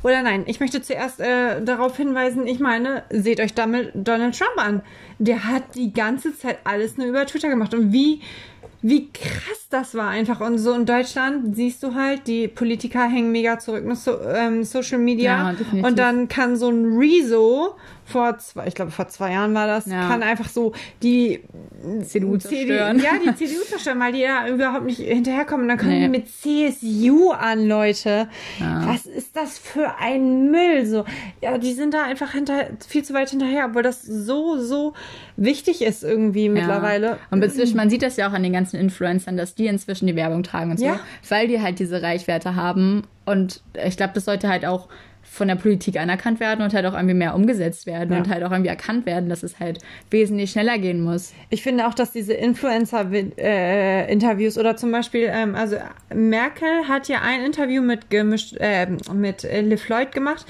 oder 0.04 0.22
nein, 0.22 0.44
ich 0.48 0.60
möchte 0.60 0.82
zuerst 0.82 1.20
äh, 1.20 1.62
darauf 1.64 1.98
hinweisen, 1.98 2.46
ich 2.46 2.60
meine, 2.60 3.04
seht 3.10 3.40
euch 3.40 3.54
damit 3.54 3.92
Donald 3.94 4.38
Trump 4.38 4.58
an. 4.58 4.82
Der 5.18 5.46
hat 5.46 5.76
die 5.76 5.94
ganze 5.94 6.38
Zeit 6.38 6.60
alles 6.66 6.98
nur 6.98 7.08
über 7.08 7.26
Twitter 7.26 7.50
gemacht. 7.50 7.74
Und 7.74 7.92
wie 7.92 8.22
wie 8.82 9.12
krass 9.12 9.68
das 9.70 9.94
war 9.94 10.10
einfach. 10.10 10.42
Und 10.42 10.58
so 10.58 10.74
in 10.74 10.86
Deutschland 10.86 11.56
siehst 11.56 11.84
du 11.84 11.94
halt, 11.94 12.28
die 12.28 12.48
Politiker 12.48 13.08
hängen 13.08 13.32
mega 13.32 13.60
zurück 13.60 13.86
mit 13.86 13.98
so, 13.98 14.20
ähm, 14.22 14.64
Social 14.64 14.98
Media. 14.98 15.54
Ja, 15.54 15.88
und 15.88 16.00
dann 16.00 16.28
kann 16.28 16.56
so 16.56 16.70
ein 16.70 16.98
Rezo 16.98 17.76
vor 18.06 18.38
zwei, 18.40 18.68
ich 18.68 18.76
glaube 18.76 18.92
vor 18.92 19.08
zwei 19.08 19.32
Jahren 19.32 19.54
war 19.54 19.68
das, 19.68 19.86
ja. 19.86 20.08
kann 20.08 20.24
einfach 20.24 20.50
so 20.50 20.74
die 21.02 21.42
CDU 22.04 22.38
zerstören. 22.38 23.00
ja, 23.00 23.12
die 23.24 23.36
CDU 23.36 23.62
zerstören, 23.70 24.00
weil 24.00 24.14
die 24.14 24.24
da 24.24 24.48
überhaupt 24.48 24.86
nicht 24.86 25.00
hinterherkommen. 25.00 25.64
Und 25.64 25.68
dann 25.70 25.78
kommen 25.78 25.92
nee. 25.92 26.02
die 26.02 26.10
mit 26.10 26.28
CSU 26.28 27.32
an, 27.32 27.68
Leute. 27.68 28.28
Ja. 28.60 28.88
Was 28.88 29.06
ist 29.06 29.36
das 29.38 29.58
für 29.58 29.96
ein 30.00 30.52
Müll? 30.52 30.86
So, 30.86 31.06
ja, 31.42 31.58
die 31.58 31.74
sind 31.74 31.94
da 31.94 32.04
einfach 32.04 32.32
hinter, 32.32 32.68
viel 32.88 33.04
zu 33.04 33.14
weit 33.14 33.30
hinterher, 33.30 33.68
obwohl 33.68 33.84
das 33.84 34.02
so, 34.02 34.58
so 34.58 34.94
wichtig 35.44 35.82
ist 35.82 36.04
irgendwie 36.04 36.46
ja. 36.46 36.52
mittlerweile. 36.52 37.18
Und 37.30 37.44
inzwischen, 37.44 37.76
man 37.78 37.90
sieht 37.90 38.04
das 38.04 38.18
ja 38.18 38.30
auch 38.30 38.34
an 38.34 38.44
den 38.44 38.54
ganzen 38.54 38.80
Influencern, 38.80 39.38
dass 39.38 39.56
die 39.56 39.66
inzwischen 39.68 40.08
die 40.08 40.16
Werbung 40.16 40.44
tragen 40.44 40.72
und 40.72 40.80
so, 40.80 40.92
weil 41.30 41.48
die 41.48 41.62
halt 41.62 41.80
diese 41.80 42.02
Reichwerte 42.02 42.56
haben. 42.56 43.04
Und 43.26 43.62
ich 43.86 43.98
glaube, 43.98 44.14
das 44.14 44.26
sollte 44.26 44.48
halt 44.48 44.66
auch 44.66 44.88
von 45.24 45.48
der 45.48 45.56
Politik 45.56 46.00
anerkannt 46.00 46.40
werden 46.42 46.62
und 46.62 46.74
halt 46.74 46.86
auch 46.86 46.94
irgendwie 46.94 47.14
mehr 47.14 47.34
umgesetzt 47.36 47.86
werden 47.86 48.12
ja. 48.12 48.18
und 48.18 48.28
halt 48.28 48.44
auch 48.44 48.52
irgendwie 48.52 48.70
erkannt 48.70 49.06
werden, 49.06 49.30
dass 49.30 49.44
es 49.44 49.62
halt 49.62 49.80
wesentlich 50.10 50.52
schneller 50.52 50.78
gehen 50.78 51.02
muss. 51.02 51.32
Ich 51.50 51.64
finde 51.64 51.88
auch, 51.88 51.94
dass 51.94 52.12
diese 52.12 52.34
Influencer-Interviews 52.34 54.58
äh, 54.58 54.60
oder 54.60 54.76
zum 54.76 54.92
Beispiel, 54.92 55.30
ähm, 55.32 55.56
also 55.56 55.78
Merkel 56.14 56.90
hat 56.90 57.08
ja 57.08 57.22
ein 57.22 57.46
Interview 57.46 57.82
mit 57.82 58.10
gemischt, 58.10 58.58
äh, 58.60 58.88
mit 59.14 59.44
Le 59.44 59.78
Floyd 59.78 60.12
gemacht 60.12 60.46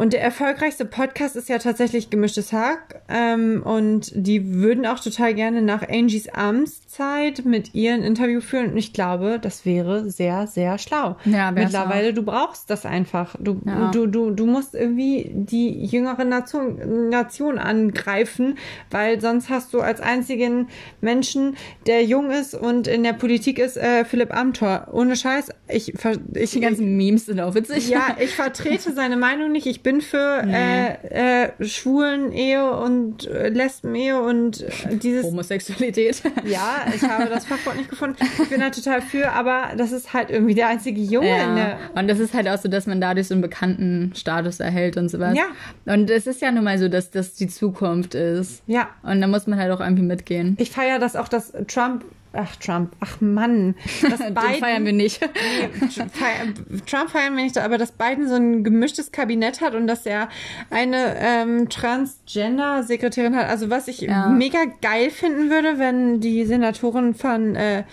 und 0.00 0.14
der 0.14 0.22
erfolgreichste 0.22 0.86
Podcast 0.86 1.36
ist 1.36 1.50
ja 1.50 1.58
tatsächlich 1.58 2.08
Gemischtes 2.08 2.54
Hack. 2.54 3.02
Ähm, 3.10 3.62
und 3.62 4.10
die 4.14 4.54
würden 4.54 4.86
auch 4.86 4.98
total 4.98 5.34
gerne 5.34 5.60
nach 5.60 5.86
Angies 5.86 6.26
Amtszeit 6.30 7.44
mit 7.44 7.74
ihr 7.74 7.92
ein 7.92 8.02
Interview 8.02 8.40
führen. 8.40 8.70
Und 8.70 8.78
ich 8.78 8.94
glaube, 8.94 9.38
das 9.38 9.66
wäre 9.66 10.08
sehr, 10.08 10.46
sehr 10.46 10.78
schlau. 10.78 11.18
Ja, 11.26 11.50
Mittlerweile, 11.50 12.12
auch. 12.12 12.14
du 12.14 12.22
brauchst 12.22 12.70
das 12.70 12.86
einfach. 12.86 13.36
Du, 13.38 13.60
ja. 13.66 13.90
du, 13.90 14.06
du, 14.06 14.30
du 14.30 14.46
musst 14.46 14.74
irgendwie 14.74 15.32
die 15.34 15.84
jüngere 15.84 16.24
Nation, 16.24 17.10
Nation 17.10 17.58
angreifen, 17.58 18.56
weil 18.90 19.20
sonst 19.20 19.50
hast 19.50 19.74
du 19.74 19.80
als 19.80 20.00
einzigen 20.00 20.68
Menschen, 21.02 21.58
der 21.86 22.06
jung 22.06 22.30
ist 22.30 22.54
und 22.54 22.88
in 22.88 23.02
der 23.02 23.12
Politik 23.12 23.58
ist, 23.58 23.76
äh, 23.76 24.06
Philipp 24.06 24.34
Amthor. 24.34 24.88
Ohne 24.92 25.14
Scheiß. 25.14 25.50
Ich, 25.68 25.92
ich, 26.34 26.50
die 26.52 26.60
ganzen 26.60 26.96
Memes 26.96 27.26
sind 27.26 27.38
auch 27.38 27.54
witzig. 27.54 27.90
Ja, 27.90 28.16
ich 28.18 28.34
vertrete 28.34 28.94
seine 28.94 29.18
Meinung 29.18 29.52
nicht. 29.52 29.66
Ich 29.66 29.82
bin 29.82 29.89
bin 29.90 30.00
für 30.00 30.42
nee. 30.46 30.86
äh, 31.10 31.46
äh, 31.46 31.64
schwulen 31.64 32.30
Ehe 32.30 32.70
und 32.70 33.26
äh, 33.26 33.48
Lesben-Ehe 33.48 34.20
und 34.20 34.64
dieses. 35.02 35.24
Homosexualität. 35.24 36.22
Ja, 36.44 36.86
ich 36.94 37.02
habe 37.02 37.26
das 37.26 37.44
Fachwort 37.44 37.76
nicht 37.76 37.90
gefunden. 37.90 38.16
Ich 38.42 38.48
bin 38.48 38.60
da 38.60 38.70
total 38.70 39.02
für, 39.02 39.32
aber 39.32 39.70
das 39.76 39.92
ist 39.92 40.14
halt 40.14 40.30
irgendwie 40.30 40.54
der 40.54 40.68
einzige 40.68 41.00
Junge 41.00 41.28
ja. 41.28 41.54
der. 41.54 41.78
Und 41.94 42.08
das 42.08 42.18
ist 42.18 42.34
halt 42.34 42.48
auch 42.48 42.58
so, 42.58 42.68
dass 42.68 42.86
man 42.86 43.00
dadurch 43.00 43.28
so 43.28 43.34
einen 43.34 43.42
bekannten 43.42 44.12
Status 44.14 44.58
erhält 44.58 44.96
und 44.96 45.08
sowas. 45.10 45.36
Ja. 45.36 45.44
Und 45.92 46.08
es 46.10 46.26
ist 46.26 46.40
ja 46.40 46.50
nun 46.50 46.64
mal 46.64 46.78
so, 46.78 46.88
dass 46.88 47.10
das 47.10 47.34
die 47.34 47.48
Zukunft 47.48 48.14
ist. 48.14 48.62
Ja. 48.66 48.88
Und 49.02 49.20
da 49.20 49.26
muss 49.26 49.46
man 49.46 49.58
halt 49.58 49.70
auch 49.70 49.80
irgendwie 49.80 50.02
mitgehen. 50.02 50.56
Ich 50.58 50.70
feiere 50.70 50.98
das 50.98 51.14
auch, 51.14 51.28
dass 51.28 51.52
Trump 51.68 52.04
Ach, 52.32 52.54
Trump. 52.56 52.94
Ach 53.00 53.20
Mann. 53.20 53.74
Das 54.02 54.18
Biden, 54.18 54.60
feiern 54.60 54.84
wir 54.84 54.92
nicht. 54.92 55.20
Trump 56.86 57.10
feiern 57.10 57.36
wir 57.36 57.44
nicht, 57.44 57.58
aber 57.58 57.78
dass 57.78 57.92
Biden 57.92 58.28
so 58.28 58.34
ein 58.34 58.64
gemischtes 58.64 59.12
Kabinett 59.12 59.60
hat 59.60 59.74
und 59.74 59.86
dass 59.86 60.06
er 60.06 60.28
eine 60.70 61.16
ähm, 61.18 61.68
Transgender-Sekretärin 61.68 63.34
hat. 63.36 63.48
Also 63.48 63.70
was 63.70 63.88
ich 63.88 64.02
ja. 64.02 64.28
mega 64.28 64.58
geil 64.80 65.10
finden 65.10 65.50
würde, 65.50 65.78
wenn 65.78 66.20
die 66.20 66.44
Senatorin 66.44 67.14
von, 67.14 67.56
äh, 67.56 67.84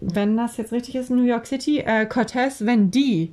wenn 0.00 0.36
das 0.36 0.56
jetzt 0.56 0.72
richtig 0.72 0.96
ist, 0.96 1.10
New 1.10 1.24
York 1.24 1.46
City, 1.46 1.78
äh, 1.78 2.06
Cortez, 2.06 2.64
wenn 2.64 2.90
die 2.90 3.32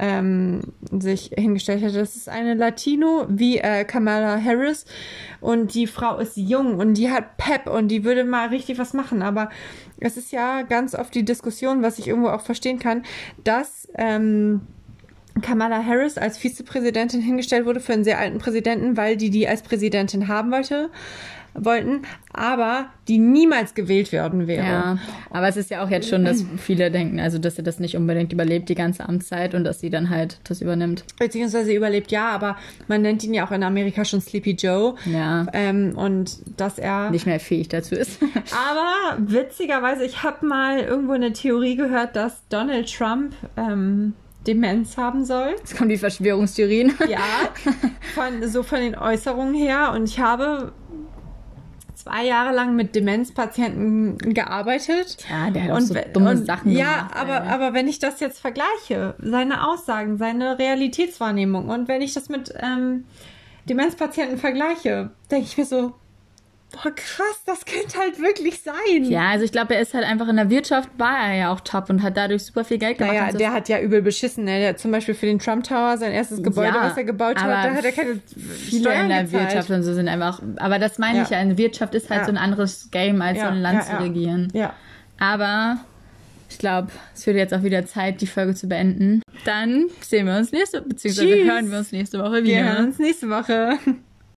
ähm, 0.00 0.60
sich 0.90 1.30
hingestellt 1.36 1.82
hätte. 1.82 1.98
Das 1.98 2.16
ist 2.16 2.28
eine 2.28 2.54
Latino 2.54 3.26
wie 3.28 3.58
äh, 3.58 3.84
Kamala 3.84 4.42
Harris 4.42 4.86
und 5.40 5.74
die 5.74 5.86
Frau 5.86 6.18
ist 6.18 6.36
jung 6.36 6.76
und 6.76 6.94
die 6.94 7.10
hat 7.10 7.36
Pep 7.36 7.66
und 7.66 7.88
die 7.88 8.02
würde 8.02 8.24
mal 8.24 8.48
richtig 8.48 8.78
was 8.78 8.94
machen. 8.94 9.22
Aber 9.22 9.50
es 10.00 10.16
ist 10.16 10.32
ja 10.32 10.62
ganz 10.62 10.94
oft 10.94 11.14
die 11.14 11.24
Diskussion, 11.24 11.82
was 11.82 11.98
ich 11.98 12.08
irgendwo 12.08 12.30
auch 12.30 12.40
verstehen 12.40 12.78
kann, 12.78 13.02
dass 13.44 13.88
ähm, 13.94 14.62
Kamala 15.42 15.84
Harris 15.84 16.16
als 16.18 16.38
Vizepräsidentin 16.38 17.20
hingestellt 17.20 17.66
wurde 17.66 17.80
für 17.80 17.92
einen 17.92 18.04
sehr 18.04 18.18
alten 18.18 18.38
Präsidenten, 18.38 18.96
weil 18.96 19.16
die 19.16 19.30
die 19.30 19.46
als 19.46 19.62
Präsidentin 19.62 20.28
haben 20.28 20.50
wollte 20.50 20.90
wollten, 21.54 22.02
aber 22.32 22.86
die 23.08 23.18
niemals 23.18 23.74
gewählt 23.74 24.12
werden 24.12 24.46
wäre. 24.46 24.64
Ja, 24.66 24.98
aber 25.30 25.48
es 25.48 25.56
ist 25.56 25.70
ja 25.70 25.84
auch 25.84 25.90
jetzt 25.90 26.08
schon, 26.08 26.24
dass 26.24 26.44
viele 26.56 26.90
denken, 26.90 27.20
also 27.20 27.38
dass 27.38 27.56
sie 27.56 27.62
das 27.62 27.80
nicht 27.80 27.96
unbedingt 27.96 28.32
überlebt, 28.32 28.68
die 28.68 28.74
ganze 28.74 29.08
Amtszeit 29.08 29.54
und 29.54 29.64
dass 29.64 29.80
sie 29.80 29.90
dann 29.90 30.10
halt 30.10 30.40
das 30.44 30.60
übernimmt. 30.60 31.04
Beziehungsweise 31.18 31.72
überlebt, 31.72 32.10
ja, 32.12 32.28
aber 32.28 32.56
man 32.88 33.02
nennt 33.02 33.24
ihn 33.24 33.34
ja 33.34 33.46
auch 33.46 33.52
in 33.52 33.62
Amerika 33.62 34.04
schon 34.04 34.20
Sleepy 34.20 34.52
Joe. 34.52 34.94
Ja. 35.06 35.46
Ähm, 35.52 35.92
und 35.96 36.38
dass 36.58 36.78
er 36.78 37.10
nicht 37.10 37.26
mehr 37.26 37.40
fähig 37.40 37.68
dazu 37.68 37.94
ist. 37.94 38.20
aber 38.68 39.18
witzigerweise, 39.18 40.04
ich 40.04 40.22
habe 40.22 40.46
mal 40.46 40.80
irgendwo 40.80 41.12
eine 41.12 41.32
Theorie 41.32 41.76
gehört, 41.76 42.16
dass 42.16 42.46
Donald 42.48 42.92
Trump 42.92 43.34
ähm, 43.56 44.14
Demenz 44.46 44.96
haben 44.96 45.24
soll. 45.24 45.54
Jetzt 45.58 45.76
kommen 45.76 45.90
die 45.90 45.98
Verschwörungstheorien. 45.98 46.94
Ja, 47.08 47.18
von, 48.14 48.48
so 48.48 48.62
von 48.62 48.80
den 48.80 48.96
Äußerungen 48.96 49.54
her. 49.54 49.92
Und 49.94 50.04
ich 50.04 50.18
habe 50.18 50.72
zwei 52.10 52.26
Jahre 52.26 52.54
lang 52.54 52.74
mit 52.74 52.94
Demenzpatienten 52.94 54.18
gearbeitet. 54.34 55.18
Ja, 55.30 55.50
der 55.50 55.64
hat 55.64 55.70
auch 55.70 55.80
so 55.80 55.94
dumme 56.12 56.30
und, 56.30 56.46
Sachen 56.46 56.72
ja, 56.72 57.08
gemacht. 57.08 57.10
Ja, 57.14 57.20
aber, 57.20 57.42
aber 57.44 57.74
wenn 57.74 57.88
ich 57.88 57.98
das 57.98 58.20
jetzt 58.20 58.40
vergleiche, 58.40 59.14
seine 59.18 59.66
Aussagen, 59.68 60.18
seine 60.18 60.58
Realitätswahrnehmung 60.58 61.68
und 61.68 61.88
wenn 61.88 62.02
ich 62.02 62.14
das 62.14 62.28
mit 62.28 62.52
ähm, 62.60 63.04
Demenzpatienten 63.68 64.38
vergleiche, 64.38 65.10
denke 65.30 65.46
ich 65.46 65.56
mir 65.56 65.66
so, 65.66 65.94
boah, 66.72 66.90
krass, 66.94 67.42
das 67.46 67.64
könnte 67.64 67.98
halt 67.98 68.20
wirklich 68.20 68.60
sein. 68.60 69.04
Ja, 69.04 69.30
also 69.30 69.44
ich 69.44 69.52
glaube, 69.52 69.74
er 69.74 69.80
ist 69.80 69.94
halt 69.94 70.04
einfach 70.04 70.28
in 70.28 70.36
der 70.36 70.50
Wirtschaft, 70.50 70.88
war 70.98 71.28
er 71.28 71.34
ja 71.34 71.52
auch 71.52 71.60
top 71.60 71.90
und 71.90 72.02
hat 72.02 72.16
dadurch 72.16 72.44
super 72.44 72.64
viel 72.64 72.78
Geld 72.78 72.98
gemacht. 72.98 73.14
Naja, 73.14 73.32
der 73.32 73.52
hat 73.52 73.68
ja 73.68 73.80
übel 73.80 74.02
beschissen. 74.02 74.44
Ne? 74.44 74.58
Der 74.58 74.68
hat 74.70 74.78
zum 74.78 74.90
Beispiel 74.90 75.14
für 75.14 75.26
den 75.26 75.38
Trump 75.38 75.64
Tower, 75.64 75.96
sein 75.98 76.12
erstes 76.12 76.42
Gebäude, 76.42 76.74
ja, 76.74 76.82
was 76.82 76.96
er 76.96 77.04
gebaut 77.04 77.36
hat, 77.36 77.48
da 77.48 77.74
hat 77.74 77.84
er 77.84 77.92
keine 77.92 78.20
viele 78.34 78.82
Steuern 78.82 79.02
in 79.02 79.08
der 79.08 79.24
gezahlt. 79.24 79.44
Wirtschaft 79.44 79.70
und 79.70 79.82
so 79.82 79.94
sind 79.94 80.08
einfach, 80.08 80.42
aber 80.56 80.78
das 80.78 80.98
meine 80.98 81.18
ja. 81.18 81.24
ich 81.24 81.30
ja, 81.30 81.38
eine 81.38 81.58
Wirtschaft 81.58 81.94
ist 81.94 82.10
halt 82.10 82.20
ja. 82.20 82.26
so 82.26 82.32
ein 82.32 82.38
anderes 82.38 82.90
Game, 82.90 83.22
als 83.22 83.40
so 83.40 83.46
ein 83.46 83.60
Land 83.60 83.84
zu 83.84 84.00
regieren. 84.00 84.48
Ja. 84.52 84.74
Aber 85.18 85.78
ich 86.48 86.58
glaube, 86.58 86.88
es 87.14 87.26
wird 87.26 87.36
jetzt 87.36 87.54
auch 87.54 87.62
wieder 87.62 87.86
Zeit, 87.86 88.20
die 88.20 88.26
Folge 88.26 88.54
zu 88.54 88.68
beenden. 88.68 89.22
Dann 89.44 89.86
sehen 90.00 90.26
wir 90.26 90.36
uns 90.36 90.50
nächste, 90.52 90.82
beziehungsweise 90.82 91.28
Tschüss. 91.28 91.48
hören 91.48 91.70
wir 91.70 91.78
uns 91.78 91.92
nächste 91.92 92.18
Woche 92.18 92.42
wieder. 92.42 92.56
Wir 92.56 92.64
hören 92.64 92.86
uns 92.86 92.98
nächste 92.98 93.28
Woche. 93.30 93.78